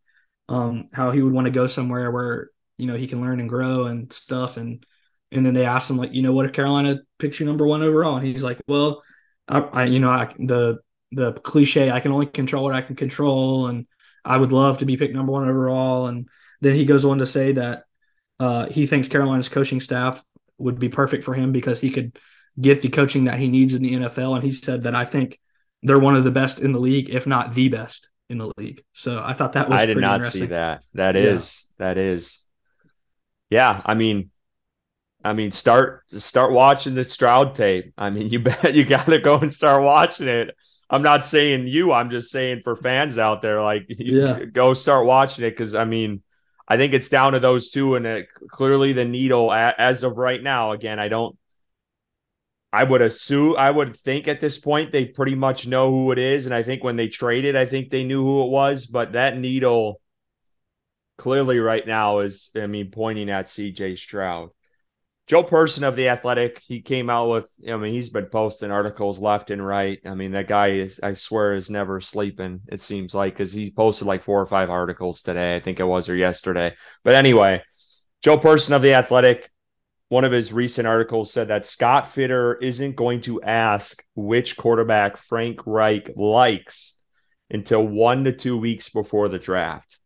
um, 0.48 0.88
how 0.94 1.12
he 1.12 1.22
would 1.22 1.34
want 1.34 1.46
to 1.46 1.52
go 1.52 1.68
somewhere 1.68 2.12
where 2.12 2.50
you 2.78 2.88
know 2.88 2.96
he 2.96 3.08
can 3.08 3.22
learn 3.22 3.40
and 3.40 3.50
grow 3.50 3.86
and 3.86 4.12
stuff 4.12 4.58
and 4.58 4.86
and 5.32 5.46
then 5.46 5.54
they 5.54 5.66
asked 5.66 5.90
him 5.90 5.98
like 5.98 6.14
you 6.14 6.22
know 6.22 6.32
what 6.32 6.46
if 6.46 6.54
carolina 6.54 6.98
picks 7.20 7.40
you 7.40 7.46
number 7.46 7.66
one 7.66 7.84
overall 7.84 8.16
and 8.16 8.26
he's 8.26 8.44
like 8.44 8.60
well 8.68 9.04
i, 9.48 9.60
I 9.60 9.84
you 9.86 10.00
know 10.00 10.10
I, 10.10 10.34
the 10.40 10.80
the 11.12 11.34
cliche 11.34 11.92
i 11.92 12.00
can 12.00 12.12
only 12.12 12.26
control 12.26 12.64
what 12.64 12.76
i 12.76 12.82
can 12.82 12.96
control 12.96 13.68
and 13.68 13.88
i 14.24 14.38
would 14.38 14.52
love 14.52 14.78
to 14.80 14.86
be 14.86 14.98
picked 14.98 15.14
number 15.14 15.32
one 15.32 15.48
overall 15.48 16.08
and 16.08 16.28
then 16.62 16.76
he 16.76 16.86
goes 16.86 17.06
on 17.06 17.20
to 17.20 17.26
say 17.26 17.52
that 17.54 17.84
uh, 18.40 18.68
he 18.68 18.88
thinks 18.88 19.08
carolina's 19.08 19.50
coaching 19.50 19.82
staff 19.82 20.24
would 20.58 20.80
be 20.80 20.90
perfect 20.90 21.24
for 21.24 21.34
him 21.34 21.52
because 21.52 21.80
he 21.80 21.90
could 21.90 22.18
get 22.60 22.82
the 22.82 22.90
coaching 22.90 23.26
that 23.26 23.40
he 23.40 23.48
needs 23.48 23.74
in 23.74 23.82
the 23.82 23.94
nfl 23.94 24.36
and 24.36 24.44
he 24.44 24.52
said 24.52 24.84
that 24.84 24.96
i 24.96 25.06
think 25.06 25.40
they're 25.84 26.00
one 26.00 26.16
of 26.16 26.24
the 26.24 26.32
best 26.32 26.60
in 26.60 26.72
the 26.72 26.80
league 26.80 27.10
if 27.10 27.26
not 27.28 27.54
the 27.54 27.70
best 27.70 28.10
in 28.30 28.38
the 28.38 28.52
league 28.58 28.84
so 28.94 29.22
i 29.26 29.34
thought 29.34 29.54
that 29.54 29.68
was 29.68 29.78
i 29.78 29.86
did 29.86 29.98
not 29.98 30.24
see 30.24 30.46
that 30.46 30.84
That 30.94 31.16
is 31.16 31.68
yeah. 31.80 31.86
that 31.86 31.98
is 31.98 32.46
yeah, 33.50 33.82
I 33.86 33.96
mean, 33.96 34.30
I 35.24 35.34
mean, 35.34 35.52
start 35.52 36.04
start 36.10 36.52
watching 36.52 36.96
the 36.96 37.04
Stroud 37.04 37.56
tape. 37.56 37.94
I 37.98 38.10
mean, 38.10 38.30
you 38.30 38.40
bet 38.40 38.74
you 38.76 38.86
got 38.86 39.06
to 39.08 39.20
go 39.20 39.38
and 39.40 39.54
start 39.54 39.84
watching 39.84 40.28
it. 40.28 40.56
I'm 40.90 41.04
not 41.04 41.24
saying 41.24 41.68
you. 41.68 41.92
I'm 41.92 42.10
just 42.10 42.32
saying 42.32 42.62
for 42.62 42.76
fans 42.76 43.18
out 43.20 43.42
there, 43.42 43.62
like, 43.62 43.86
yeah. 43.90 44.44
go 44.46 44.74
start 44.74 45.06
watching 45.06 45.46
it 45.46 45.52
because 45.52 45.76
I 45.76 45.86
mean, 45.86 46.24
I 46.68 46.78
think 46.78 46.94
it's 46.94 47.10
down 47.10 47.34
to 47.34 47.40
those 47.40 47.70
two, 47.70 47.96
and 47.96 48.06
it, 48.06 48.28
clearly 48.50 48.94
the 48.94 49.06
needle 49.06 49.52
as 49.52 50.04
of 50.04 50.18
right 50.18 50.42
now. 50.42 50.72
Again, 50.72 51.00
I 51.00 51.08
don't. 51.08 51.36
I 52.72 52.84
would 52.84 53.02
assume, 53.02 53.56
I 53.58 53.72
would 53.72 53.96
think 53.96 54.28
at 54.28 54.40
this 54.40 54.60
point 54.60 54.92
they 54.92 55.06
pretty 55.06 55.34
much 55.34 55.66
know 55.66 55.90
who 55.90 56.12
it 56.12 56.20
is, 56.20 56.46
and 56.46 56.54
I 56.54 56.62
think 56.62 56.84
when 56.84 56.96
they 56.96 57.08
traded, 57.08 57.56
I 57.56 57.66
think 57.66 57.90
they 57.90 58.04
knew 58.04 58.24
who 58.24 58.44
it 58.44 58.50
was. 58.50 58.86
But 58.86 59.14
that 59.14 59.38
needle 59.38 60.00
clearly 61.18 61.60
right 61.60 61.86
now 61.86 62.20
is, 62.20 62.52
I 62.56 62.68
mean, 62.68 62.92
pointing 62.92 63.32
at 63.32 63.48
CJ 63.48 63.98
Stroud. 63.98 64.50
Joe 65.30 65.44
Person 65.44 65.84
of 65.84 65.96
the 65.96 66.10
Athletic, 66.10 66.58
he 66.58 66.82
came 66.82 67.08
out 67.08 67.30
with, 67.30 67.54
I 67.72 67.78
mean, 67.78 67.94
he's 67.94 68.10
been 68.10 68.26
posting 68.26 68.72
articles 68.72 69.20
left 69.20 69.52
and 69.52 69.64
right. 69.64 70.00
I 70.04 70.16
mean, 70.16 70.32
that 70.32 70.48
guy 70.48 70.70
is, 70.70 71.00
I 71.04 71.14
swear, 71.14 71.54
is 71.54 71.70
never 71.70 72.02
sleeping, 72.02 72.62
it 72.68 72.82
seems 72.82 73.14
like, 73.14 73.34
because 73.34 73.54
he 73.54 73.70
posted 73.70 74.08
like 74.08 74.24
four 74.24 74.42
or 74.42 74.48
five 74.48 74.72
articles 74.72 75.22
today, 75.22 75.56
I 75.56 75.60
think 75.60 75.80
it 75.80 75.84
was, 75.84 76.10
or 76.10 76.16
yesterday. 76.16 76.74
But 77.04 77.14
anyway, 77.14 77.62
Joe 78.24 78.40
Person 78.40 78.74
of 78.74 78.82
the 78.82 78.96
Athletic, 78.96 79.52
one 80.08 80.26
of 80.26 80.32
his 80.32 80.52
recent 80.52 80.88
articles 80.88 81.32
said 81.32 81.50
that 81.50 81.68
Scott 81.68 82.06
Fitterer 82.06 82.56
isn't 82.60 82.96
going 82.96 83.22
to 83.22 83.40
ask 83.44 84.04
which 84.16 84.58
quarterback 84.58 85.16
Frank 85.16 85.60
Reich 85.68 86.10
likes 86.16 87.00
until 87.52 87.88
one 87.88 88.24
to 88.24 88.32
two 88.32 88.58
weeks 88.58 88.90
before 88.90 89.28
the 89.28 89.38
draft. 89.38 90.00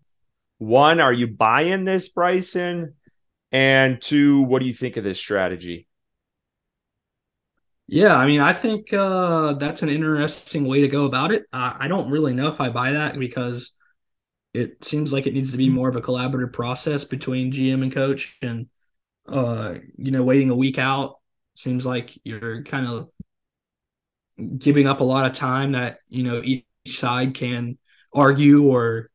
One, 0.58 1.00
are 1.00 1.14
you 1.14 1.28
buying 1.28 1.86
this, 1.86 2.10
Bryson? 2.10 2.96
And 3.54 4.02
two, 4.02 4.42
what 4.42 4.60
do 4.60 4.66
you 4.66 4.74
think 4.74 4.98
of 4.98 5.04
this 5.04 5.20
strategy? 5.20 5.88
Yeah, 7.88 8.16
I 8.16 8.26
mean, 8.26 8.40
I 8.42 8.54
think 8.54 8.92
uh, 8.94 9.54
that's 9.54 9.84
an 9.84 9.90
interesting 9.90 10.66
way 10.66 10.82
to 10.82 10.88
go 10.88 11.06
about 11.06 11.32
it. 11.32 11.44
I 11.54 11.88
don't 11.88 12.10
really 12.10 12.34
know 12.34 12.48
if 12.48 12.60
I 12.60 12.70
buy 12.70 12.94
that 12.94 13.20
because 13.20 13.74
it 14.54 14.84
seems 14.84 15.14
like 15.14 15.28
it 15.28 15.34
needs 15.34 15.52
to 15.52 15.58
be 15.58 15.70
more 15.70 15.90
of 15.90 15.96
a 15.96 16.02
collaborative 16.02 16.54
process 16.54 17.04
between 17.06 17.52
GM 17.52 17.84
and 17.84 17.92
coach, 17.92 18.38
and 18.42 18.68
uh, 19.28 19.76
you 19.98 20.12
know, 20.12 20.24
waiting 20.24 20.50
a 20.50 20.56
week 20.56 20.80
out 20.80 21.20
seems 21.56 21.86
like 21.86 22.18
you're 22.24 22.64
kind 22.64 22.88
of 22.88 23.10
giving 24.58 24.88
up 24.88 25.02
a 25.02 25.04
lot 25.04 25.26
of 25.30 25.34
time 25.38 25.74
that 25.74 26.00
you 26.10 26.24
know 26.24 26.42
each 26.44 26.66
side 26.88 27.34
can 27.34 27.78
argue 28.14 28.64
or 28.64 29.10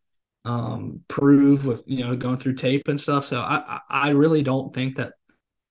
um, 0.45 1.05
prove 1.09 1.66
with 1.66 1.82
you 1.86 2.05
know 2.05 2.16
going 2.16 2.36
through 2.36 2.55
tape 2.55 2.89
and 2.89 3.01
stuff. 3.01 3.26
So 3.26 3.41
I 3.41 3.80
I 3.89 4.11
really 4.11 4.43
don't 4.43 4.74
think 4.74 4.97
that. 4.97 5.14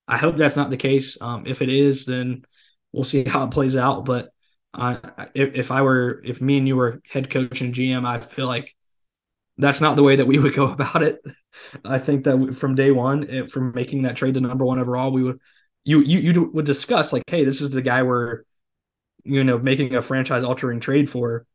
I 0.10 0.18
hope 0.18 0.38
that's 0.38 0.56
not 0.56 0.70
the 0.70 0.78
case. 0.78 1.18
Um, 1.20 1.46
if 1.46 1.62
it 1.62 1.68
is, 1.68 2.06
then 2.06 2.46
we'll 2.94 3.04
see 3.04 3.24
how 3.28 3.44
it 3.44 3.52
plays 3.52 3.76
out. 3.76 4.06
But 4.06 4.30
I, 4.74 5.00
if, 5.34 5.56
if 5.56 5.72
I 5.72 5.82
were, 5.82 6.22
if 6.24 6.42
me 6.42 6.58
and 6.58 6.68
you 6.68 6.76
were 6.76 7.02
head 7.10 7.30
coach 7.30 7.62
and 7.62 7.74
GM, 7.74 8.06
I 8.08 8.20
feel 8.20 8.48
like 8.48 8.76
that's 9.58 9.82
not 9.82 9.96
the 9.96 10.04
way 10.04 10.18
that 10.18 10.28
we 10.28 10.40
would 10.40 10.54
go 10.54 10.72
about 10.72 11.04
it. 11.04 11.20
I 11.84 12.00
think 12.00 12.26
that 12.26 12.56
from 12.56 12.76
day 12.76 12.92
one, 12.92 13.48
from 13.48 13.74
making 13.74 14.04
that 14.04 14.16
trade 14.16 14.36
to 14.36 14.42
number 14.42 14.66
one 14.66 14.80
overall, 14.80 15.12
we 15.12 15.24
would, 15.24 15.40
you, 15.84 16.02
you, 16.02 16.20
you 16.20 16.52
would 16.54 16.66
discuss 16.66 17.12
like, 17.12 17.24
hey, 17.28 17.44
this 17.44 17.62
is 17.62 17.72
the 17.72 17.82
guy 17.82 18.04
we're, 18.04 18.44
you 19.24 19.44
know, 19.44 19.58
making 19.58 19.96
a 19.96 20.02
franchise 20.02 20.44
altering 20.44 20.80
trade 20.80 21.10
for, 21.10 21.46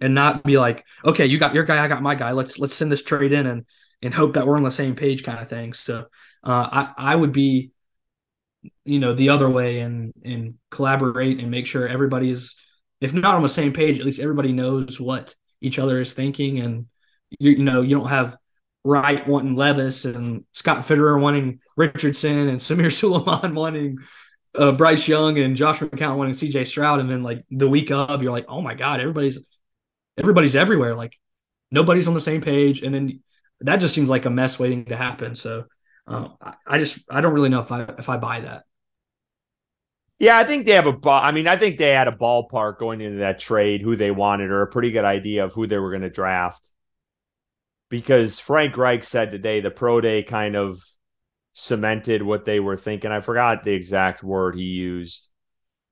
and 0.00 0.14
not 0.14 0.44
be 0.44 0.58
like, 0.58 0.84
okay, 1.04 1.26
you 1.26 1.38
got 1.38 1.54
your 1.54 1.64
guy, 1.64 1.82
I 1.82 1.88
got 1.88 2.02
my 2.02 2.14
guy. 2.14 2.32
Let's 2.32 2.58
let's 2.58 2.74
send 2.74 2.92
this 2.92 3.02
trade 3.02 3.32
in 3.32 3.46
and 3.46 3.64
and 4.02 4.14
hope 4.14 4.34
that 4.34 4.46
we're 4.46 4.56
on 4.56 4.62
the 4.62 4.70
same 4.70 4.94
page, 4.94 5.24
kind 5.24 5.40
of 5.40 5.48
thing. 5.48 5.72
So, 5.72 6.06
uh, 6.44 6.68
I 6.96 7.12
I 7.12 7.16
would 7.16 7.32
be 7.32 7.72
you 8.84 8.98
know 8.98 9.14
the 9.14 9.28
other 9.28 9.48
way 9.48 9.80
and 9.80 10.12
and 10.24 10.54
collaborate 10.70 11.38
and 11.40 11.50
make 11.50 11.66
sure 11.66 11.86
everybody's 11.86 12.56
if 13.00 13.12
not 13.12 13.34
on 13.34 13.42
the 13.42 13.48
same 13.48 13.72
page 13.72 13.98
at 13.98 14.04
least 14.04 14.20
everybody 14.20 14.52
knows 14.52 15.00
what 15.00 15.34
each 15.60 15.78
other 15.78 16.00
is 16.00 16.12
thinking 16.12 16.58
and 16.60 16.86
you, 17.38 17.52
you 17.52 17.64
know 17.64 17.82
you 17.82 17.96
don't 17.96 18.08
have 18.08 18.36
Reich 18.84 19.26
wanting 19.26 19.54
Levis 19.54 20.04
and 20.04 20.44
Scott 20.52 20.86
Fitterer 20.86 21.20
wanting 21.20 21.60
Richardson 21.76 22.48
and 22.48 22.58
Samir 22.60 22.92
Suleiman 22.92 23.54
wanting 23.54 23.98
uh, 24.54 24.72
Bryce 24.72 25.06
Young 25.06 25.38
and 25.38 25.56
Josh 25.56 25.78
McCown 25.80 26.16
wanting 26.16 26.34
CJ 26.34 26.66
Stroud 26.66 27.00
and 27.00 27.10
then 27.10 27.22
like 27.22 27.44
the 27.50 27.68
week 27.68 27.90
of 27.90 28.22
you're 28.22 28.32
like 28.32 28.46
oh 28.48 28.60
my 28.60 28.74
god 28.74 29.00
everybody's 29.00 29.46
everybody's 30.18 30.56
everywhere 30.56 30.94
like 30.94 31.14
nobody's 31.70 32.08
on 32.08 32.14
the 32.14 32.20
same 32.20 32.40
page 32.40 32.82
and 32.82 32.94
then 32.94 33.20
that 33.60 33.76
just 33.76 33.94
seems 33.94 34.10
like 34.10 34.24
a 34.24 34.30
mess 34.30 34.58
waiting 34.58 34.84
to 34.84 34.96
happen 34.96 35.34
so 35.34 35.64
uh, 36.08 36.28
I, 36.66 36.78
just 36.78 37.00
I 37.10 37.20
don't 37.20 37.34
really 37.34 37.50
know 37.50 37.60
if 37.60 37.70
I 37.70 37.82
if 37.98 38.08
I 38.08 38.16
buy 38.16 38.40
that. 38.40 38.64
Yeah, 40.18 40.36
I 40.36 40.44
think 40.44 40.66
they 40.66 40.72
have 40.72 40.86
a. 40.86 40.98
I 41.06 41.32
mean, 41.32 41.46
I 41.46 41.56
think 41.56 41.78
they 41.78 41.90
had 41.90 42.08
a 42.08 42.12
ballpark 42.12 42.78
going 42.78 43.00
into 43.00 43.18
that 43.18 43.38
trade 43.38 43.82
who 43.82 43.94
they 43.94 44.10
wanted 44.10 44.50
or 44.50 44.62
a 44.62 44.66
pretty 44.66 44.90
good 44.90 45.04
idea 45.04 45.44
of 45.44 45.52
who 45.52 45.66
they 45.66 45.78
were 45.78 45.90
going 45.90 46.02
to 46.02 46.10
draft. 46.10 46.72
Because 47.90 48.40
Frank 48.40 48.76
Reich 48.76 49.04
said 49.04 49.30
today 49.30 49.60
the 49.60 49.70
pro 49.70 50.00
day 50.00 50.22
kind 50.22 50.56
of 50.56 50.80
cemented 51.52 52.22
what 52.22 52.44
they 52.44 52.58
were 52.58 52.76
thinking. 52.76 53.12
I 53.12 53.20
forgot 53.20 53.62
the 53.62 53.72
exact 53.72 54.22
word 54.22 54.56
he 54.56 54.64
used, 54.64 55.30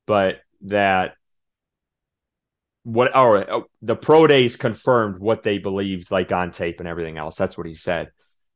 but 0.07 0.41
that 0.63 1.15
what 2.87 3.17
or 3.17 3.51
oh, 3.51 3.65
the 3.83 3.97
pro 3.97 4.29
days 4.29 4.57
confirmed 4.57 5.19
what 5.19 5.43
they 5.43 5.59
believed 5.59 6.13
like 6.13 6.31
on 6.31 6.53
tape 6.53 6.79
and 6.79 6.89
everything 6.89 7.19
else. 7.19 7.37
That's 7.37 7.59
what 7.59 7.67
he 7.67 7.75
said. 7.75 8.11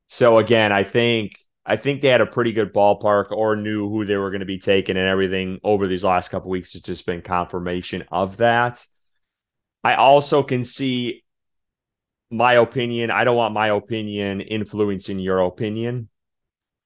So 0.07 0.39
again, 0.39 0.71
I 0.71 0.85
think 0.85 1.33
I 1.67 1.75
think 1.75 2.01
they 2.01 2.09
had 2.09 2.21
a 2.21 2.27
pretty 2.27 2.53
good 2.53 2.73
ballpark 2.73 3.33
or 3.33 3.57
knew 3.57 3.89
who 3.89 4.05
they 4.05 4.15
were 4.15 4.31
going 4.31 4.39
to 4.39 4.47
be 4.47 4.61
taking 4.61 4.97
and 4.97 5.09
everything 5.09 5.59
over 5.65 5.89
these 5.89 6.05
last 6.05 6.29
couple 6.29 6.53
weeks. 6.53 6.77
It's 6.77 6.87
just 6.87 7.07
been 7.07 7.23
confirmation 7.23 8.05
of 8.13 8.37
that. 8.37 8.87
I 9.83 9.95
also 9.95 10.45
can 10.45 10.65
see 10.65 11.25
my 12.31 12.53
opinion. 12.53 13.11
I 13.11 13.25
don't 13.25 13.37
want 13.37 13.53
my 13.53 13.71
opinion 13.71 14.43
influencing 14.43 15.19
your 15.19 15.41
opinion. 15.41 16.09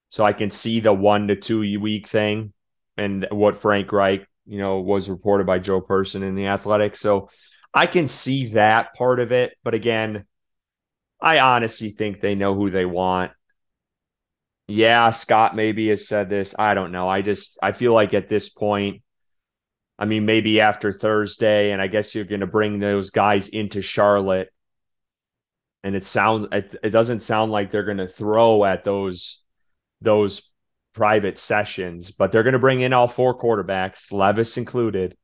So 0.09 0.25
I 0.25 0.33
can 0.33 0.51
see 0.51 0.81
the 0.81 0.95
one 0.95 1.29
to 1.29 1.37
two 1.37 1.61
week 1.79 2.07
thing 2.07 2.55
and 2.97 3.27
what 3.31 3.59
Frank 3.59 3.93
Reich, 3.93 4.27
you 4.47 4.59
know, 4.59 4.81
was 4.81 5.11
reported 5.11 5.47
by 5.47 5.59
Joe 5.59 5.81
Person 5.81 6.23
in 6.23 6.35
the 6.35 6.49
Athletic. 6.49 6.97
So 6.97 7.29
I 7.73 7.87
can 7.87 8.09
see 8.09 8.49
that 8.49 8.95
part 8.95 9.21
of 9.21 9.33
it. 9.33 9.55
But 9.63 9.75
again, 9.75 10.25
I 11.21 11.41
honestly 11.41 11.91
think 11.91 12.21
they 12.21 12.35
know 12.35 12.55
who 12.55 12.71
they 12.71 12.85
want 12.85 13.33
yeah, 14.67 15.11
Scott 15.11 15.55
maybe 15.55 15.89
has 15.89 16.09
said 16.09 16.29
this. 16.29 16.55
I 16.59 16.75
don't 16.75 16.93
know. 16.93 17.09
I 17.09 17.23
just 17.23 17.59
I 17.63 17.73
feel 17.73 17.93
like 17.93 18.15
at 18.15 18.29
this 18.29 18.49
point, 18.49 19.03
I 19.99 20.07
mean, 20.07 20.25
maybe 20.27 20.61
after 20.61 20.93
Thursday, 20.93 21.73
and 21.73 21.83
I 21.83 21.87
guess 21.87 22.15
you're 22.15 22.25
going 22.25 22.41
to 22.41 22.47
bring 22.47 22.79
those 22.79 23.11
guys 23.11 23.49
into 23.49 23.83
Charlotte, 23.83 24.49
and 25.83 25.95
it 25.95 26.05
sounds 26.05 26.49
it, 26.53 26.77
it 26.83 26.91
doesn't 26.91 27.21
sound 27.21 27.53
like 27.53 27.71
they're 27.71 27.85
going 27.85 27.99
to 27.99 28.09
throw 28.09 28.65
at 28.65 28.85
those 28.85 29.47
those 30.01 30.54
private 30.95 31.39
sessions, 31.39 32.11
but 32.11 32.33
they're 32.33 32.43
going 32.43 32.55
to 32.55 32.59
bring 32.59 32.81
in 32.81 32.93
all 32.93 33.09
four 33.09 33.39
quarterbacks, 33.39 34.13
Levis 34.13 34.57
included, 34.57 35.17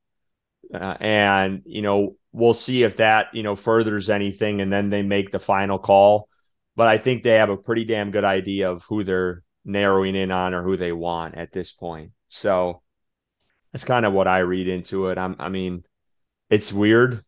uh, 0.74 0.96
and 1.00 1.62
you 1.64 1.82
know 1.82 2.16
we'll 2.32 2.54
see 2.54 2.82
if 2.82 2.96
that 2.96 3.26
you 3.32 3.42
know 3.42 3.56
furthers 3.56 4.10
anything, 4.10 4.60
and 4.60 4.72
then 4.72 4.90
they 4.90 5.02
make 5.02 5.30
the 5.30 5.38
final 5.38 5.78
call 5.78 6.28
but 6.80 6.88
I 6.88 6.96
think 6.96 7.22
they 7.22 7.34
have 7.34 7.50
a 7.50 7.58
pretty 7.58 7.84
damn 7.84 8.10
good 8.10 8.24
idea 8.24 8.70
of 8.70 8.84
who 8.84 9.04
they're 9.04 9.42
narrowing 9.66 10.14
in 10.14 10.30
on 10.30 10.54
or 10.54 10.62
who 10.62 10.78
they 10.78 10.92
want 10.92 11.34
at 11.34 11.52
this 11.52 11.72
point. 11.72 12.12
So 12.28 12.80
that's 13.70 13.84
kind 13.84 14.06
of 14.06 14.14
what 14.14 14.26
I 14.26 14.38
read 14.38 14.66
into 14.66 15.08
it. 15.08 15.18
I'm, 15.18 15.36
I 15.38 15.50
mean, 15.50 15.84
it's 16.48 16.72
weird. 16.72 17.22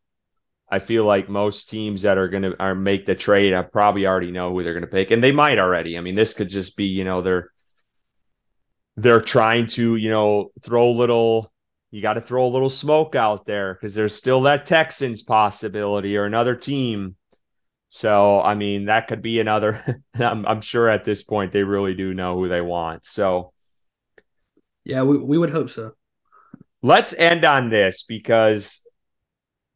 I 0.70 0.78
feel 0.78 1.04
like 1.04 1.28
most 1.28 1.68
teams 1.68 2.00
that 2.00 2.16
are 2.16 2.28
going 2.28 2.44
to 2.44 2.62
are 2.62 2.74
make 2.74 3.04
the 3.04 3.14
trade, 3.14 3.52
I 3.52 3.60
probably 3.60 4.06
already 4.06 4.30
know 4.30 4.50
who 4.50 4.62
they're 4.62 4.72
going 4.72 4.86
to 4.86 4.86
pick, 4.86 5.10
and 5.10 5.22
they 5.22 5.32
might 5.32 5.58
already. 5.58 5.98
I 5.98 6.00
mean, 6.00 6.14
this 6.14 6.32
could 6.32 6.48
just 6.48 6.74
be, 6.74 6.86
you 6.86 7.04
know, 7.04 7.20
they're 7.20 7.51
they're 8.96 9.20
trying 9.20 9.66
to, 9.68 9.96
you 9.96 10.10
know, 10.10 10.50
throw 10.62 10.88
a 10.88 10.90
little. 10.90 11.52
You 11.90 12.00
got 12.00 12.14
to 12.14 12.22
throw 12.22 12.46
a 12.46 12.48
little 12.48 12.70
smoke 12.70 13.14
out 13.14 13.44
there 13.44 13.74
because 13.74 13.94
there's 13.94 14.14
still 14.14 14.40
that 14.42 14.64
Texans 14.64 15.22
possibility 15.22 16.16
or 16.16 16.24
another 16.24 16.56
team 16.56 17.16
so, 17.94 18.40
I 18.40 18.54
mean, 18.54 18.86
that 18.86 19.06
could 19.06 19.20
be 19.20 19.38
another. 19.38 19.78
I'm, 20.14 20.46
I'm, 20.46 20.62
sure 20.62 20.88
at 20.88 21.04
this 21.04 21.22
point 21.22 21.52
they 21.52 21.62
really 21.62 21.92
do 21.92 22.14
know 22.14 22.38
who 22.38 22.48
they 22.48 22.62
want. 22.62 23.04
So, 23.04 23.52
yeah, 24.82 25.02
we, 25.02 25.18
we 25.18 25.36
would 25.36 25.50
hope 25.50 25.68
so. 25.68 25.92
Let's 26.80 27.12
end 27.12 27.44
on 27.44 27.68
this 27.68 28.04
because 28.04 28.88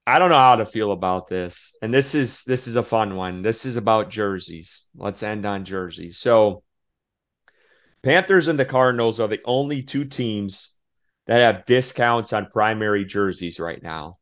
I 0.06 0.18
don't 0.18 0.30
know 0.30 0.38
how 0.38 0.56
to 0.56 0.64
feel 0.64 0.92
about 0.92 1.28
this. 1.28 1.76
And 1.82 1.92
this 1.92 2.14
is 2.14 2.42
this 2.44 2.66
is 2.66 2.76
a 2.76 2.82
fun 2.82 3.16
one. 3.16 3.42
This 3.42 3.66
is 3.66 3.76
about 3.76 4.08
jerseys. 4.08 4.86
Let's 4.96 5.22
end 5.22 5.44
on 5.44 5.66
jerseys. 5.66 6.16
So, 6.16 6.62
Panthers 8.06 8.46
and 8.46 8.56
the 8.56 8.64
Cardinals 8.64 9.18
are 9.18 9.26
the 9.26 9.40
only 9.44 9.82
two 9.82 10.04
teams 10.04 10.78
that 11.26 11.40
have 11.40 11.66
discounts 11.66 12.32
on 12.32 12.46
primary 12.46 13.04
jerseys 13.04 13.58
right 13.58 13.82
now, 13.82 14.18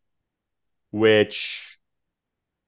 which 0.91 1.79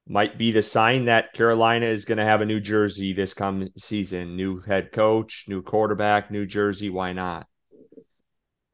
might 0.06 0.36
be 0.36 0.52
the 0.52 0.60
sign 0.60 1.06
that 1.06 1.32
Carolina 1.32 1.86
is 1.86 2.04
going 2.04 2.18
to 2.18 2.24
have 2.24 2.42
a 2.42 2.44
new 2.44 2.60
jersey 2.60 3.14
this 3.14 3.32
come 3.32 3.70
season. 3.78 4.36
New 4.36 4.60
head 4.60 4.92
coach, 4.92 5.46
new 5.48 5.62
quarterback, 5.62 6.30
new 6.30 6.44
jersey. 6.44 6.90
Why 6.90 7.14
not? 7.14 7.46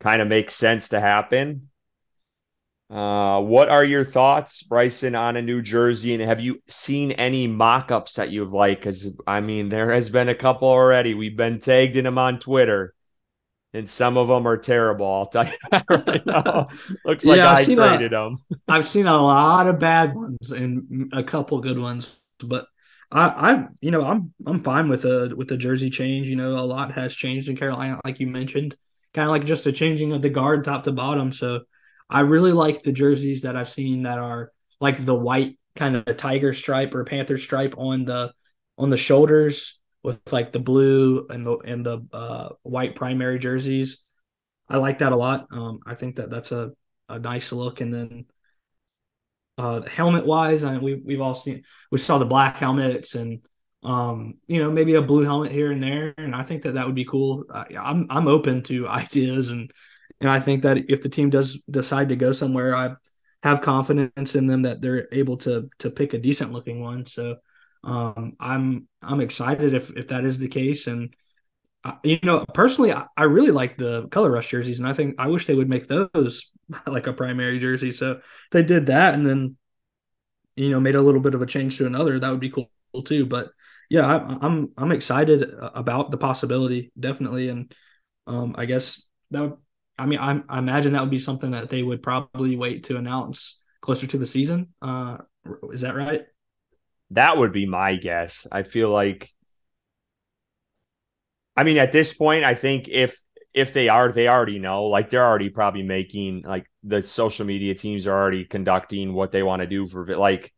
Kind 0.00 0.20
of 0.20 0.26
makes 0.26 0.56
sense 0.56 0.88
to 0.88 0.98
happen. 0.98 1.68
Uh, 2.92 3.40
what 3.40 3.70
are 3.70 3.84
your 3.84 4.04
thoughts, 4.04 4.62
Bryson, 4.64 5.14
on 5.14 5.36
a 5.36 5.42
new 5.42 5.62
jersey? 5.62 6.12
And 6.12 6.22
have 6.22 6.40
you 6.40 6.62
seen 6.66 7.12
any 7.12 7.46
mock 7.46 7.90
ups 7.90 8.14
that 8.16 8.30
you've 8.30 8.52
liked? 8.52 8.82
Because, 8.82 9.18
I 9.26 9.40
mean, 9.40 9.70
there 9.70 9.90
has 9.90 10.10
been 10.10 10.28
a 10.28 10.34
couple 10.34 10.68
already. 10.68 11.14
We've 11.14 11.36
been 11.36 11.58
tagged 11.58 11.96
in 11.96 12.04
them 12.04 12.18
on 12.18 12.38
Twitter 12.38 12.94
and 13.74 13.88
some 13.88 14.16
of 14.16 14.28
them 14.28 14.46
are 14.46 14.56
terrible. 14.56 15.06
I'll 15.06 15.26
tell 15.26 15.46
you 15.46 15.52
that 15.70 15.84
right 15.90 16.26
now. 16.26 16.68
Looks 17.04 17.24
like 17.24 17.38
yeah, 17.38 17.52
I 17.52 17.64
created 17.64 18.12
a, 18.12 18.16
them. 18.16 18.38
I've 18.68 18.86
seen 18.86 19.06
a 19.06 19.16
lot 19.16 19.66
of 19.66 19.78
bad 19.78 20.14
ones 20.14 20.50
and 20.50 21.10
a 21.12 21.22
couple 21.22 21.60
good 21.60 21.78
ones, 21.78 22.20
but 22.44 22.66
I, 23.10 23.28
I, 23.28 23.66
you 23.80 23.90
know, 23.90 24.04
I'm 24.04 24.32
I'm 24.46 24.62
fine 24.62 24.88
with 24.88 25.04
a 25.04 25.32
with 25.34 25.48
the 25.48 25.56
jersey 25.56 25.90
change. 25.90 26.28
You 26.28 26.36
know, 26.36 26.58
a 26.58 26.64
lot 26.64 26.92
has 26.92 27.14
changed 27.14 27.48
in 27.48 27.56
Carolina, 27.56 28.00
like 28.04 28.20
you 28.20 28.26
mentioned, 28.26 28.76
kind 29.14 29.26
of 29.26 29.32
like 29.32 29.44
just 29.44 29.66
a 29.66 29.72
changing 29.72 30.12
of 30.12 30.22
the 30.22 30.30
guard 30.30 30.64
top 30.64 30.84
to 30.84 30.92
bottom. 30.92 31.32
So 31.32 31.60
I 32.12 32.20
really 32.20 32.52
like 32.52 32.82
the 32.82 32.92
jerseys 32.92 33.42
that 33.42 33.56
I've 33.56 33.70
seen 33.70 34.02
that 34.02 34.18
are 34.18 34.52
like 34.80 35.02
the 35.02 35.14
white 35.14 35.58
kind 35.74 35.96
of 35.96 36.16
tiger 36.18 36.52
stripe 36.52 36.94
or 36.94 37.04
panther 37.04 37.38
stripe 37.38 37.74
on 37.78 38.04
the 38.04 38.32
on 38.76 38.90
the 38.90 38.98
shoulders 38.98 39.80
with 40.02 40.20
like 40.30 40.52
the 40.52 40.58
blue 40.58 41.26
and 41.30 41.46
the 41.46 41.56
and 41.58 41.86
the 41.86 42.06
uh, 42.12 42.50
white 42.62 42.96
primary 42.96 43.38
jerseys. 43.38 44.02
I 44.68 44.76
like 44.76 44.98
that 44.98 45.12
a 45.12 45.16
lot. 45.16 45.46
Um, 45.50 45.80
I 45.86 45.94
think 45.94 46.16
that 46.16 46.28
that's 46.28 46.52
a, 46.52 46.72
a 47.08 47.18
nice 47.18 47.50
look. 47.50 47.80
And 47.80 47.94
then 47.94 48.26
uh, 49.56 49.80
helmet 49.82 50.26
wise, 50.26 50.64
I 50.64 50.72
mean, 50.72 50.82
we 50.82 50.94
we've 50.94 51.20
all 51.22 51.34
seen 51.34 51.62
we 51.90 51.96
saw 51.96 52.18
the 52.18 52.26
black 52.26 52.56
helmets 52.56 53.14
and 53.14 53.46
um, 53.84 54.34
you 54.46 54.62
know, 54.62 54.70
maybe 54.70 54.94
a 54.94 55.02
blue 55.02 55.22
helmet 55.22 55.50
here 55.50 55.72
and 55.72 55.82
there, 55.82 56.14
and 56.16 56.36
I 56.36 56.44
think 56.44 56.62
that 56.62 56.74
that 56.74 56.86
would 56.86 56.94
be 56.94 57.04
cool. 57.04 57.44
Uh, 57.52 57.64
I'm 57.80 58.06
I'm 58.10 58.28
open 58.28 58.62
to 58.64 58.86
ideas, 59.02 59.50
and 59.50 59.72
and 60.22 60.30
I 60.30 60.40
think 60.40 60.62
that 60.62 60.78
if 60.88 61.02
the 61.02 61.10
team 61.10 61.30
does 61.30 61.60
decide 61.70 62.08
to 62.10 62.16
go 62.16 62.32
somewhere, 62.32 62.74
I 62.76 62.94
have 63.42 63.60
confidence 63.60 64.36
in 64.36 64.46
them 64.46 64.62
that 64.62 64.80
they're 64.80 65.08
able 65.12 65.36
to 65.38 65.68
to 65.80 65.90
pick 65.90 66.14
a 66.14 66.18
decent 66.18 66.52
looking 66.52 66.80
one. 66.80 67.06
So 67.06 67.36
um, 67.84 68.36
I'm 68.40 68.88
I'm 69.02 69.20
excited 69.20 69.74
if 69.74 69.90
if 69.96 70.08
that 70.08 70.24
is 70.24 70.38
the 70.38 70.48
case, 70.48 70.86
and 70.86 71.14
uh, 71.84 71.94
you 72.04 72.20
know, 72.22 72.44
personally, 72.54 72.92
I, 72.92 73.06
I 73.16 73.24
really 73.24 73.50
like 73.50 73.76
the 73.76 74.08
color 74.08 74.30
rush 74.30 74.50
jerseys, 74.50 74.78
and 74.78 74.88
I 74.88 74.94
think 74.94 75.16
I 75.18 75.26
wish 75.26 75.46
they 75.46 75.54
would 75.56 75.68
make 75.68 75.88
those 75.88 76.50
like 76.86 77.08
a 77.08 77.12
primary 77.12 77.58
jersey. 77.58 77.92
So 77.92 78.20
they 78.52 78.62
did 78.62 78.86
that, 78.86 79.14
and 79.14 79.24
then 79.26 79.56
you 80.56 80.70
know 80.70 80.80
made 80.80 80.94
a 80.94 81.02
little 81.02 81.20
bit 81.20 81.34
of 81.34 81.42
a 81.42 81.46
change 81.46 81.78
to 81.78 81.86
another. 81.86 82.20
That 82.20 82.30
would 82.30 82.40
be 82.40 82.50
cool 82.50 82.70
too. 83.04 83.26
But 83.26 83.50
yeah, 83.90 84.06
I, 84.06 84.38
I'm 84.46 84.70
I'm 84.76 84.92
excited 84.92 85.42
about 85.60 86.10
the 86.12 86.18
possibility 86.18 86.92
definitely, 86.98 87.48
and 87.48 87.74
um, 88.26 88.54
I 88.56 88.66
guess 88.66 89.02
that 89.32 89.42
would. 89.42 89.56
I 90.02 90.06
mean, 90.06 90.18
I, 90.18 90.40
I 90.48 90.58
imagine 90.58 90.92
that 90.92 91.00
would 91.00 91.10
be 91.10 91.18
something 91.18 91.52
that 91.52 91.70
they 91.70 91.82
would 91.82 92.02
probably 92.02 92.56
wait 92.56 92.84
to 92.84 92.96
announce 92.96 93.60
closer 93.80 94.06
to 94.08 94.18
the 94.18 94.26
season. 94.26 94.68
Uh, 94.82 95.18
is 95.72 95.82
that 95.82 95.94
right? 95.94 96.22
That 97.10 97.36
would 97.36 97.52
be 97.52 97.66
my 97.66 97.96
guess. 97.96 98.46
I 98.50 98.62
feel 98.62 98.90
like. 98.90 99.28
I 101.56 101.64
mean, 101.64 101.76
at 101.78 101.92
this 101.92 102.14
point, 102.14 102.44
I 102.44 102.54
think 102.54 102.88
if 102.88 103.16
if 103.54 103.72
they 103.72 103.88
are, 103.88 104.10
they 104.10 104.28
already 104.28 104.58
know. 104.58 104.84
Like 104.84 105.10
they're 105.10 105.26
already 105.26 105.50
probably 105.50 105.82
making 105.82 106.42
like 106.42 106.66
the 106.82 107.02
social 107.02 107.46
media 107.46 107.74
teams 107.74 108.06
are 108.06 108.18
already 108.18 108.44
conducting 108.44 109.12
what 109.12 109.30
they 109.30 109.42
want 109.42 109.60
to 109.60 109.66
do 109.66 109.86
for 109.86 110.04
like 110.16 110.52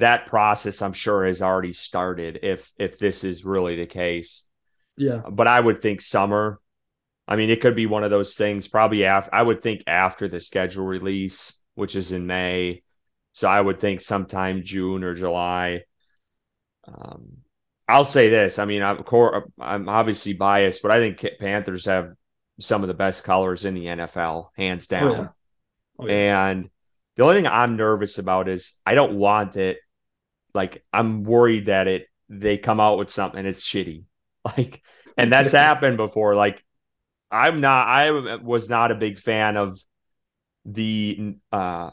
that 0.00 0.26
process 0.26 0.80
i'm 0.82 0.92
sure 0.94 1.26
has 1.26 1.42
already 1.42 1.72
started 1.72 2.38
if 2.42 2.72
if 2.78 2.98
this 2.98 3.22
is 3.22 3.44
really 3.44 3.76
the 3.76 3.86
case 3.86 4.48
yeah 4.96 5.20
but 5.30 5.46
i 5.46 5.60
would 5.60 5.80
think 5.82 6.00
summer 6.00 6.58
i 7.30 7.36
mean 7.36 7.48
it 7.48 7.60
could 7.60 7.74
be 7.76 7.86
one 7.86 8.04
of 8.04 8.10
those 8.10 8.36
things 8.36 8.68
probably 8.68 9.04
after 9.04 9.34
i 9.34 9.42
would 9.42 9.62
think 9.62 9.82
after 9.86 10.28
the 10.28 10.40
schedule 10.40 10.84
release 10.84 11.62
which 11.74 11.96
is 11.96 12.12
in 12.12 12.26
may 12.26 12.82
so 13.32 13.48
i 13.48 13.60
would 13.60 13.80
think 13.80 14.00
sometime 14.00 14.62
june 14.62 15.02
or 15.02 15.14
july 15.14 15.82
um, 16.86 17.38
i'll 17.88 18.04
say 18.04 18.28
this 18.28 18.58
i 18.58 18.64
mean 18.64 18.82
i'm, 18.82 19.02
I'm 19.58 19.88
obviously 19.88 20.34
biased 20.34 20.82
but 20.82 20.90
i 20.90 20.98
think 20.98 21.24
panthers 21.40 21.86
have 21.86 22.12
some 22.58 22.82
of 22.82 22.88
the 22.88 22.94
best 22.94 23.24
colors 23.24 23.64
in 23.64 23.74
the 23.74 23.86
nfl 23.86 24.48
hands 24.56 24.86
down 24.86 25.08
oh, 25.08 25.14
yeah. 25.14 25.28
Oh, 25.98 26.06
yeah. 26.06 26.46
and 26.46 26.70
the 27.20 27.26
only 27.26 27.36
thing 27.36 27.46
I'm 27.48 27.76
nervous 27.76 28.16
about 28.16 28.48
is 28.48 28.80
I 28.86 28.94
don't 28.94 29.18
want 29.18 29.56
it 29.56 29.76
like 30.54 30.82
I'm 30.90 31.22
worried 31.22 31.66
that 31.66 31.86
it 31.86 32.06
they 32.30 32.56
come 32.56 32.80
out 32.80 32.98
with 32.98 33.10
something 33.10 33.38
and 33.38 33.46
it's 33.48 33.64
shitty. 33.64 34.04
Like 34.56 34.82
and 35.18 35.30
that's 35.30 35.52
happened 35.68 35.98
before. 35.98 36.34
Like 36.34 36.64
I'm 37.30 37.60
not 37.60 37.86
I 37.86 38.36
was 38.36 38.68
not 38.68 38.90
a 38.90 38.96
big 38.96 39.18
fan 39.18 39.56
of 39.56 39.78
the 40.64 41.36
uh 41.52 41.90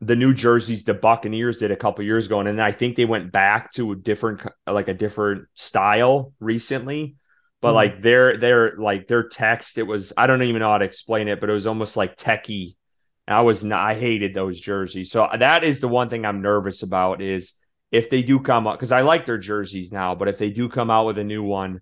the 0.00 0.16
New 0.16 0.34
Jerseys 0.34 0.84
the 0.84 0.94
Buccaneers 0.94 1.58
did 1.58 1.70
a 1.70 1.76
couple 1.76 2.04
years 2.04 2.26
ago 2.26 2.40
and 2.40 2.48
then 2.48 2.60
I 2.60 2.72
think 2.72 2.96
they 2.96 3.04
went 3.04 3.32
back 3.32 3.72
to 3.72 3.92
a 3.92 3.96
different 3.96 4.42
like 4.66 4.88
a 4.88 4.94
different 4.94 5.46
style 5.54 6.32
recently. 6.40 7.16
But 7.60 7.68
mm-hmm. 7.68 7.76
like 7.76 8.02
their 8.02 8.36
their 8.36 8.76
like 8.76 9.08
their 9.08 9.28
text 9.28 9.78
it 9.78 9.84
was 9.84 10.12
I 10.16 10.26
don't 10.26 10.42
even 10.42 10.60
know 10.60 10.70
how 10.70 10.78
to 10.78 10.84
explain 10.84 11.28
it 11.28 11.40
but 11.40 11.50
it 11.50 11.54
was 11.54 11.66
almost 11.66 11.96
like 11.96 12.16
techie. 12.16 12.74
And 13.26 13.36
I 13.36 13.42
was 13.42 13.64
not 13.64 13.80
I 13.80 13.94
hated 13.94 14.34
those 14.34 14.60
jerseys. 14.60 15.10
So 15.10 15.28
that 15.36 15.64
is 15.64 15.80
the 15.80 15.88
one 15.88 16.08
thing 16.08 16.24
I'm 16.24 16.42
nervous 16.42 16.82
about 16.82 17.20
is 17.22 17.54
if 17.92 18.10
they 18.10 18.22
do 18.22 18.40
come 18.40 18.66
up 18.66 18.78
because 18.78 18.92
I 18.92 19.02
like 19.02 19.26
their 19.26 19.38
jerseys 19.38 19.92
now, 19.92 20.14
but 20.14 20.28
if 20.28 20.38
they 20.38 20.50
do 20.50 20.68
come 20.68 20.90
out 20.90 21.06
with 21.06 21.18
a 21.18 21.24
new 21.24 21.42
one, 21.42 21.80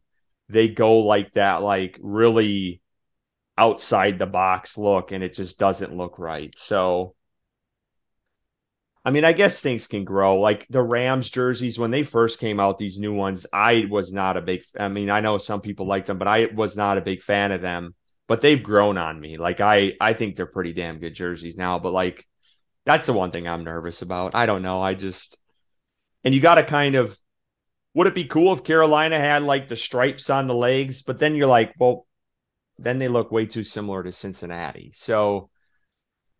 they 0.51 0.69
go 0.69 1.01
like 1.01 1.33
that, 1.33 1.63
like 1.63 1.99
really 2.01 2.81
outside 3.57 4.19
the 4.19 4.27
box 4.27 4.79
look, 4.79 5.13
and 5.13 5.23
it 5.23 5.35
just 5.35 5.59
doesn't 5.59 5.97
look 5.97 6.19
right. 6.19 6.57
So, 6.57 7.15
I 9.05 9.11
mean, 9.11 9.25
I 9.25 9.33
guess 9.33 9.61
things 9.61 9.87
can 9.87 10.05
grow. 10.05 10.41
Like 10.41 10.67
the 10.69 10.83
Rams 10.83 11.31
jerseys, 11.31 11.79
when 11.79 11.91
they 11.91 12.03
first 12.03 12.41
came 12.41 12.61
out, 12.61 12.79
these 12.79 12.99
new 12.99 13.15
ones, 13.15 13.47
I 13.53 13.87
was 13.91 14.13
not 14.13 14.37
a 14.37 14.43
big. 14.43 14.63
I 14.79 14.89
mean, 14.89 15.11
I 15.11 15.21
know 15.21 15.39
some 15.39 15.61
people 15.61 15.87
liked 15.87 16.07
them, 16.07 16.19
but 16.19 16.29
I 16.29 16.47
was 16.47 16.77
not 16.77 16.99
a 16.99 17.03
big 17.03 17.23
fan 17.23 17.53
of 17.53 17.61
them. 17.61 17.95
But 18.27 18.41
they've 18.41 18.63
grown 18.63 18.97
on 18.97 19.21
me. 19.21 19.39
Like 19.39 19.61
I, 19.61 19.95
I 20.01 20.13
think 20.13 20.37
they're 20.37 20.47
pretty 20.47 20.73
damn 20.73 21.01
good 21.01 21.15
jerseys 21.15 21.57
now. 21.57 21.81
But 21.81 21.93
like, 21.93 22.25
that's 22.85 23.07
the 23.07 23.13
one 23.13 23.33
thing 23.33 23.49
I'm 23.49 23.65
nervous 23.65 24.03
about. 24.03 24.37
I 24.37 24.47
don't 24.47 24.63
know. 24.63 24.81
I 24.81 24.95
just 24.95 25.41
and 26.25 26.35
you 26.35 26.41
got 26.41 26.57
to 26.57 26.65
kind 26.65 26.95
of 26.95 27.17
would 27.95 28.07
it 28.07 28.15
be 28.15 28.25
cool 28.25 28.53
if 28.53 28.65
Carolina 28.65 29.19
had 29.19 29.43
like 29.43 29.69
the 29.69 29.77
stripes 29.77 30.31
on 30.31 30.47
the 30.47 30.55
legs? 30.55 31.03
But 31.03 31.19
then 31.19 31.35
you're 31.35 31.49
like, 31.49 31.75
well, 31.79 32.07
then 32.79 32.99
they 32.99 33.09
look 33.09 33.31
way 33.33 33.47
too 33.47 33.65
similar 33.65 34.03
to 34.03 34.13
Cincinnati. 34.13 34.93
So, 34.95 35.51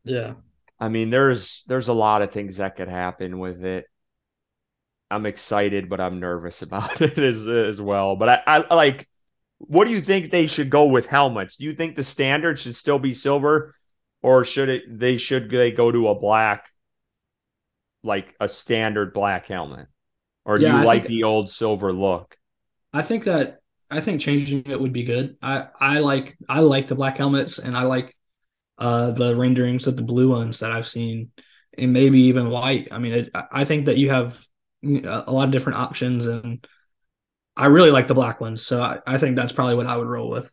yeah, 0.05 0.35
I 0.79 0.89
mean, 0.89 1.11
there's 1.11 1.65
there's 1.69 1.89
a 1.89 1.93
lot 1.93 2.23
of 2.23 2.31
things 2.31 2.57
that 2.59 2.77
could 2.77 2.89
happen 2.89 3.39
with 3.39 3.65
it. 3.65 3.87
I'm 5.11 5.27
excited, 5.27 5.89
but 5.89 6.01
I'm 6.01 6.21
nervous 6.21 6.63
about 6.67 7.01
it 7.03 7.19
as 7.19 7.47
as 7.47 7.81
well. 7.81 8.17
But 8.17 8.43
I, 8.47 8.65
I 8.71 8.75
like. 8.75 9.07
What 9.59 9.87
do 9.87 9.91
you 9.93 10.01
think 10.01 10.31
they 10.31 10.47
should 10.47 10.71
go 10.71 10.87
with 10.87 11.07
helmets? 11.07 11.57
Do 11.57 11.67
you 11.67 11.75
think 11.75 11.95
the 11.95 12.03
standard 12.03 12.59
should 12.59 12.75
still 12.75 12.99
be 12.99 13.13
silver, 13.13 13.75
or 14.23 14.43
should 14.45 14.71
it 14.71 14.85
they 14.99 15.19
should 15.19 15.51
they 15.51 15.71
go 15.71 15.93
to 15.93 16.09
a 16.09 16.15
black 16.19 16.71
like 18.03 18.35
a 18.41 18.49
standard 18.49 19.13
black 19.13 19.47
helmet, 19.47 19.87
or 20.51 20.59
do 20.59 20.67
yeah, 20.67 20.75
you 20.75 20.81
I 20.81 20.85
like 20.85 21.07
think, 21.07 21.07
the 21.07 21.25
old 21.25 21.49
silver 21.51 21.93
look? 21.93 22.37
I 22.93 23.03
think 23.03 23.25
that 23.25 23.61
I 23.91 24.01
think 24.01 24.21
changing 24.21 24.65
it 24.67 24.81
would 24.81 24.93
be 24.93 25.05
good. 25.05 25.37
I 25.43 25.69
I 25.79 25.99
like 25.99 26.37
I 26.49 26.61
like 26.61 26.89
the 26.89 26.95
black 26.95 27.19
helmets, 27.19 27.59
and 27.59 27.77
I 27.77 27.83
like 27.83 28.17
uh 28.79 29.13
the 29.13 29.37
renderings 29.37 29.87
of 29.87 29.97
the 29.97 30.03
blue 30.03 30.31
ones 30.31 30.61
that 30.61 30.73
I've 30.73 30.89
seen, 30.89 31.33
and 31.79 31.93
maybe 31.93 32.23
even 32.23 32.51
white. 32.51 32.89
I 32.93 32.99
mean, 32.99 33.13
it, 33.15 33.31
I 33.35 33.65
think 33.65 33.87
that 33.87 33.99
you 33.99 34.11
have 34.11 34.45
a 34.85 35.33
lot 35.33 35.47
of 35.47 35.53
different 35.53 35.79
options, 35.79 36.27
and 36.27 36.67
I 37.57 37.67
really 37.69 37.91
like 37.93 38.09
the 38.09 38.15
black 38.15 38.41
ones. 38.41 38.67
So 38.67 38.83
I, 38.83 39.01
I 39.07 39.19
think 39.19 39.37
that's 39.37 39.53
probably 39.53 39.77
what 39.77 39.87
I 39.87 39.97
would 39.97 40.09
roll 40.09 40.31
with. 40.31 40.53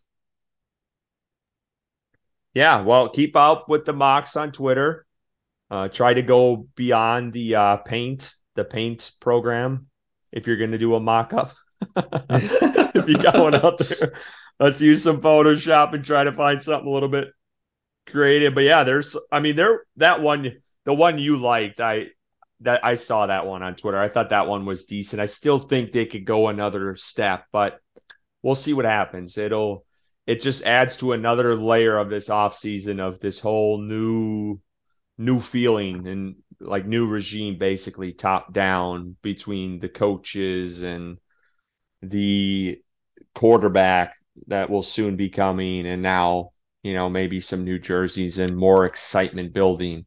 Yeah, 2.54 2.82
well, 2.82 3.10
keep 3.10 3.36
up 3.36 3.70
with 3.70 3.86
the 3.86 3.93
mocks 3.93 4.36
on 4.36 4.52
Twitter. 4.52 5.06
Uh, 5.72 5.89
try 5.89 6.14
to 6.14 6.22
go 6.22 6.68
beyond 6.76 7.34
the 7.34 7.56
uh, 7.56 7.78
paint, 7.78 8.36
the 8.58 8.66
paint 8.66 9.12
program. 9.22 9.88
If 10.34 10.45
you're 10.45 10.58
going 10.58 10.74
to 10.74 10.78
do 10.78 10.95
a 10.95 10.99
mock 10.99 11.32
up, 11.32 11.53
if 11.95 13.08
you 13.08 13.18
got 13.18 13.39
one 13.39 13.55
out 13.55 13.78
there, 13.78 14.14
let's 14.60 14.82
use 14.82 15.01
some 15.01 15.22
Photoshop 15.22 15.93
and 15.93 16.03
try 16.03 16.26
to 16.26 16.34
find 16.34 16.62
something 16.62 16.89
a 16.89 16.91
little 16.91 17.08
bit 17.08 17.30
creative. 18.08 18.53
But 18.53 18.66
yeah, 18.66 18.84
there's, 18.84 19.16
I 19.32 19.39
mean, 19.39 19.55
there 19.55 19.84
that 19.95 20.22
one, 20.22 20.58
the 20.84 20.93
one 20.93 21.18
you 21.18 21.38
liked, 21.38 21.80
I 21.80 22.08
that 22.62 22.84
I 22.84 22.95
saw 22.95 23.28
that 23.28 23.45
one 23.45 23.64
on 23.64 23.76
Twitter. 23.76 23.99
I 23.99 24.08
thought 24.08 24.32
that 24.32 24.47
one 24.47 24.66
was 24.66 24.86
decent. 24.86 25.22
I 25.22 25.28
still 25.28 25.60
think 25.60 25.91
they 25.91 26.05
could 26.05 26.26
go 26.26 26.47
another 26.47 26.95
step, 26.95 27.45
but 27.51 27.80
we'll 28.41 28.55
see 28.55 28.74
what 28.74 28.86
happens. 28.86 29.38
It'll 29.38 29.86
it 30.26 30.41
just 30.41 30.66
adds 30.66 30.97
to 30.97 31.14
another 31.14 31.55
layer 31.55 31.97
of 31.97 32.10
this 32.10 32.30
off 32.30 32.53
season 32.53 32.99
of 32.99 33.20
this 33.20 33.39
whole 33.39 33.80
new 33.80 34.60
new 35.18 35.39
feeling 35.39 36.08
and 36.08 36.36
like 36.60 36.86
new 36.86 37.08
regime 37.08 37.58
basically 37.58 38.14
top 38.14 38.53
down 38.53 39.16
between 39.22 39.80
the 39.80 39.89
coaches 39.89 40.82
and 40.82 41.18
the 42.01 42.82
quarterback 43.36 44.16
that 44.47 44.70
will 44.70 44.82
soon 44.82 45.16
be 45.16 45.30
coming 45.30 45.86
and 45.88 46.01
now 46.01 46.51
you 46.84 46.93
know 46.93 47.10
maybe 47.10 47.39
some 47.39 47.64
new 47.64 47.78
jerseys 47.78 48.39
and 48.39 48.55
more 48.55 48.86
excitement 48.86 49.53
building 49.53 50.05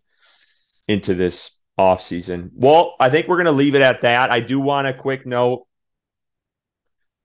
into 0.88 1.14
this 1.14 1.60
offseason. 1.78 2.50
Well, 2.52 2.94
I 3.00 3.08
think 3.10 3.26
we're 3.26 3.36
going 3.36 3.46
to 3.46 3.52
leave 3.52 3.74
it 3.74 3.80
at 3.80 4.02
that. 4.02 4.30
I 4.30 4.40
do 4.40 4.60
want 4.60 4.88
a 4.88 4.94
quick 4.94 5.24
note 5.24 5.66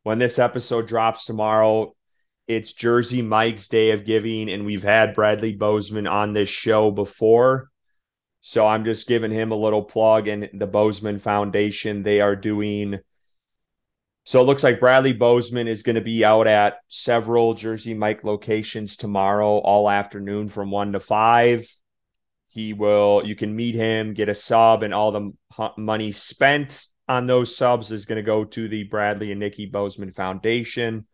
when 0.04 0.20
this 0.20 0.40
episode 0.40 0.88
drops 0.88 1.26
tomorrow. 1.26 1.94
It's 2.48 2.74
Jersey 2.74 3.22
Mike's 3.22 3.68
Day 3.68 3.92
of 3.92 4.06
Giving, 4.06 4.50
and 4.50 4.66
we've 4.66 4.84
had 4.84 5.16
Bradley 5.16 5.54
Bozeman 5.54 6.06
on 6.06 6.34
this 6.34 6.48
show 6.48 6.92
before. 6.92 7.70
So 8.48 8.68
I'm 8.68 8.86
just 8.86 9.08
giving 9.08 9.32
him 9.32 9.52
a 9.52 9.56
little 9.56 9.82
plug 9.82 10.28
and 10.28 10.48
the 10.54 10.68
Bozeman 10.68 11.18
Foundation. 11.18 12.04
They 12.04 12.22
are 12.22 12.36
doing. 12.36 13.00
So 14.24 14.40
it 14.40 14.44
looks 14.44 14.64
like 14.64 14.80
Bradley 14.80 15.14
Bozeman 15.14 15.68
is 15.68 15.82
going 15.82 15.96
to 15.96 16.02
be 16.02 16.24
out 16.24 16.46
at 16.46 16.78
several 16.88 17.56
Jersey 17.56 17.96
Mike 17.96 18.24
locations 18.24 18.98
tomorrow, 18.98 19.58
all 19.58 19.90
afternoon 19.90 20.48
from 20.48 20.70
one 20.70 20.92
to 20.92 21.00
five. 21.00 21.68
He 22.46 22.74
will, 22.74 23.24
you 23.26 23.34
can 23.34 23.56
meet 23.56 23.74
him, 23.74 24.14
get 24.14 24.30
a 24.30 24.36
sub, 24.36 24.84
and 24.84 24.94
all 24.94 25.12
the 25.12 25.32
money 25.76 26.12
spent 26.12 26.86
on 27.08 27.26
those 27.26 27.58
subs 27.58 27.92
is 27.92 28.06
going 28.06 28.18
to 28.18 28.22
go 28.22 28.46
to 28.46 28.68
the 28.68 28.84
Bradley 28.84 29.32
and 29.32 29.40
Nikki 29.40 29.66
Bozeman 29.66 30.12
Foundation. 30.12 31.08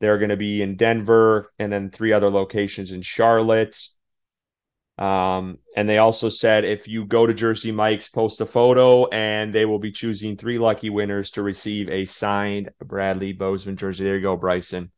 They're 0.00 0.16
going 0.16 0.30
to 0.30 0.38
be 0.38 0.62
in 0.62 0.76
Denver 0.76 1.52
and 1.58 1.70
then 1.70 1.90
three 1.90 2.14
other 2.14 2.30
locations 2.30 2.92
in 2.92 3.02
Charlotte. 3.02 3.76
Um, 4.98 5.58
and 5.74 5.88
they 5.88 5.98
also 5.98 6.28
said 6.28 6.64
if 6.64 6.86
you 6.86 7.06
go 7.06 7.26
to 7.26 7.34
Jersey 7.34 7.72
Mike's, 7.72 8.08
post 8.08 8.40
a 8.40 8.46
photo, 8.46 9.06
and 9.08 9.52
they 9.52 9.64
will 9.64 9.78
be 9.78 9.92
choosing 9.92 10.36
three 10.36 10.58
lucky 10.58 10.90
winners 10.90 11.30
to 11.32 11.42
receive 11.42 11.88
a 11.88 12.04
signed 12.04 12.70
Bradley 12.78 13.32
Bozeman 13.32 13.76
jersey. 13.76 14.04
There 14.04 14.16
you 14.16 14.22
go, 14.22 14.36
Bryson. 14.36 14.92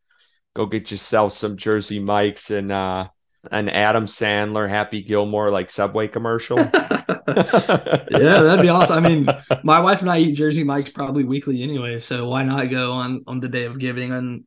Go 0.54 0.66
get 0.66 0.90
yourself 0.90 1.32
some 1.32 1.56
Jersey 1.56 1.98
Mike's 1.98 2.50
and 2.50 2.70
uh, 2.70 3.08
an 3.50 3.68
Adam 3.68 4.06
Sandler, 4.06 4.68
Happy 4.68 5.02
Gilmore 5.02 5.50
like 5.50 5.70
Subway 5.70 6.08
commercial. 6.08 6.58
yeah, 7.28 8.02
that'd 8.08 8.62
be 8.62 8.68
awesome. 8.68 9.04
I 9.04 9.08
mean, 9.08 9.26
my 9.62 9.80
wife 9.80 10.00
and 10.00 10.10
I 10.10 10.18
eat 10.18 10.34
Jersey 10.34 10.64
Mike's 10.64 10.90
probably 10.90 11.24
weekly 11.24 11.62
anyway, 11.62 12.00
so 12.00 12.28
why 12.28 12.42
not 12.42 12.70
go 12.70 12.92
on 12.92 13.24
on 13.26 13.40
the 13.40 13.48
day 13.48 13.64
of 13.64 13.78
giving 13.78 14.12
and, 14.12 14.44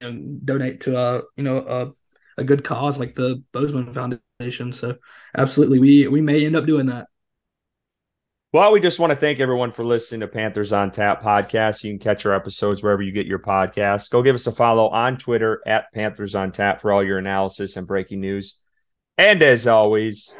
and 0.00 0.44
donate 0.44 0.80
to 0.82 0.98
a 0.98 1.22
you 1.36 1.44
know 1.44 1.58
a, 1.58 1.92
a 2.36 2.44
good 2.44 2.64
cause 2.64 2.98
like 2.98 3.14
the 3.14 3.42
Bozeman 3.52 3.92
Foundation. 3.92 4.72
So 4.72 4.96
absolutely, 5.36 5.78
we 5.78 6.08
we 6.08 6.20
may 6.20 6.44
end 6.44 6.56
up 6.56 6.66
doing 6.66 6.86
that. 6.86 7.08
Well, 8.52 8.72
we 8.72 8.80
just 8.80 9.00
want 9.00 9.10
to 9.10 9.16
thank 9.16 9.38
everyone 9.38 9.70
for 9.70 9.84
listening 9.84 10.20
to 10.20 10.28
Panthers 10.28 10.72
on 10.72 10.90
Tap 10.90 11.22
podcast. 11.22 11.84
You 11.84 11.90
can 11.90 11.98
catch 11.98 12.24
our 12.24 12.32
episodes 12.32 12.82
wherever 12.82 13.02
you 13.02 13.12
get 13.12 13.26
your 13.26 13.38
podcasts. 13.38 14.08
Go 14.08 14.22
give 14.22 14.34
us 14.34 14.46
a 14.46 14.52
follow 14.52 14.88
on 14.88 15.18
Twitter 15.18 15.60
at 15.66 15.92
Panthers 15.92 16.34
on 16.34 16.52
Tap 16.52 16.80
for 16.80 16.92
all 16.92 17.02
your 17.02 17.18
analysis 17.18 17.76
and 17.76 17.86
breaking 17.86 18.20
news. 18.20 18.62
And 19.18 19.42
as 19.42 19.66
always, 19.66 20.36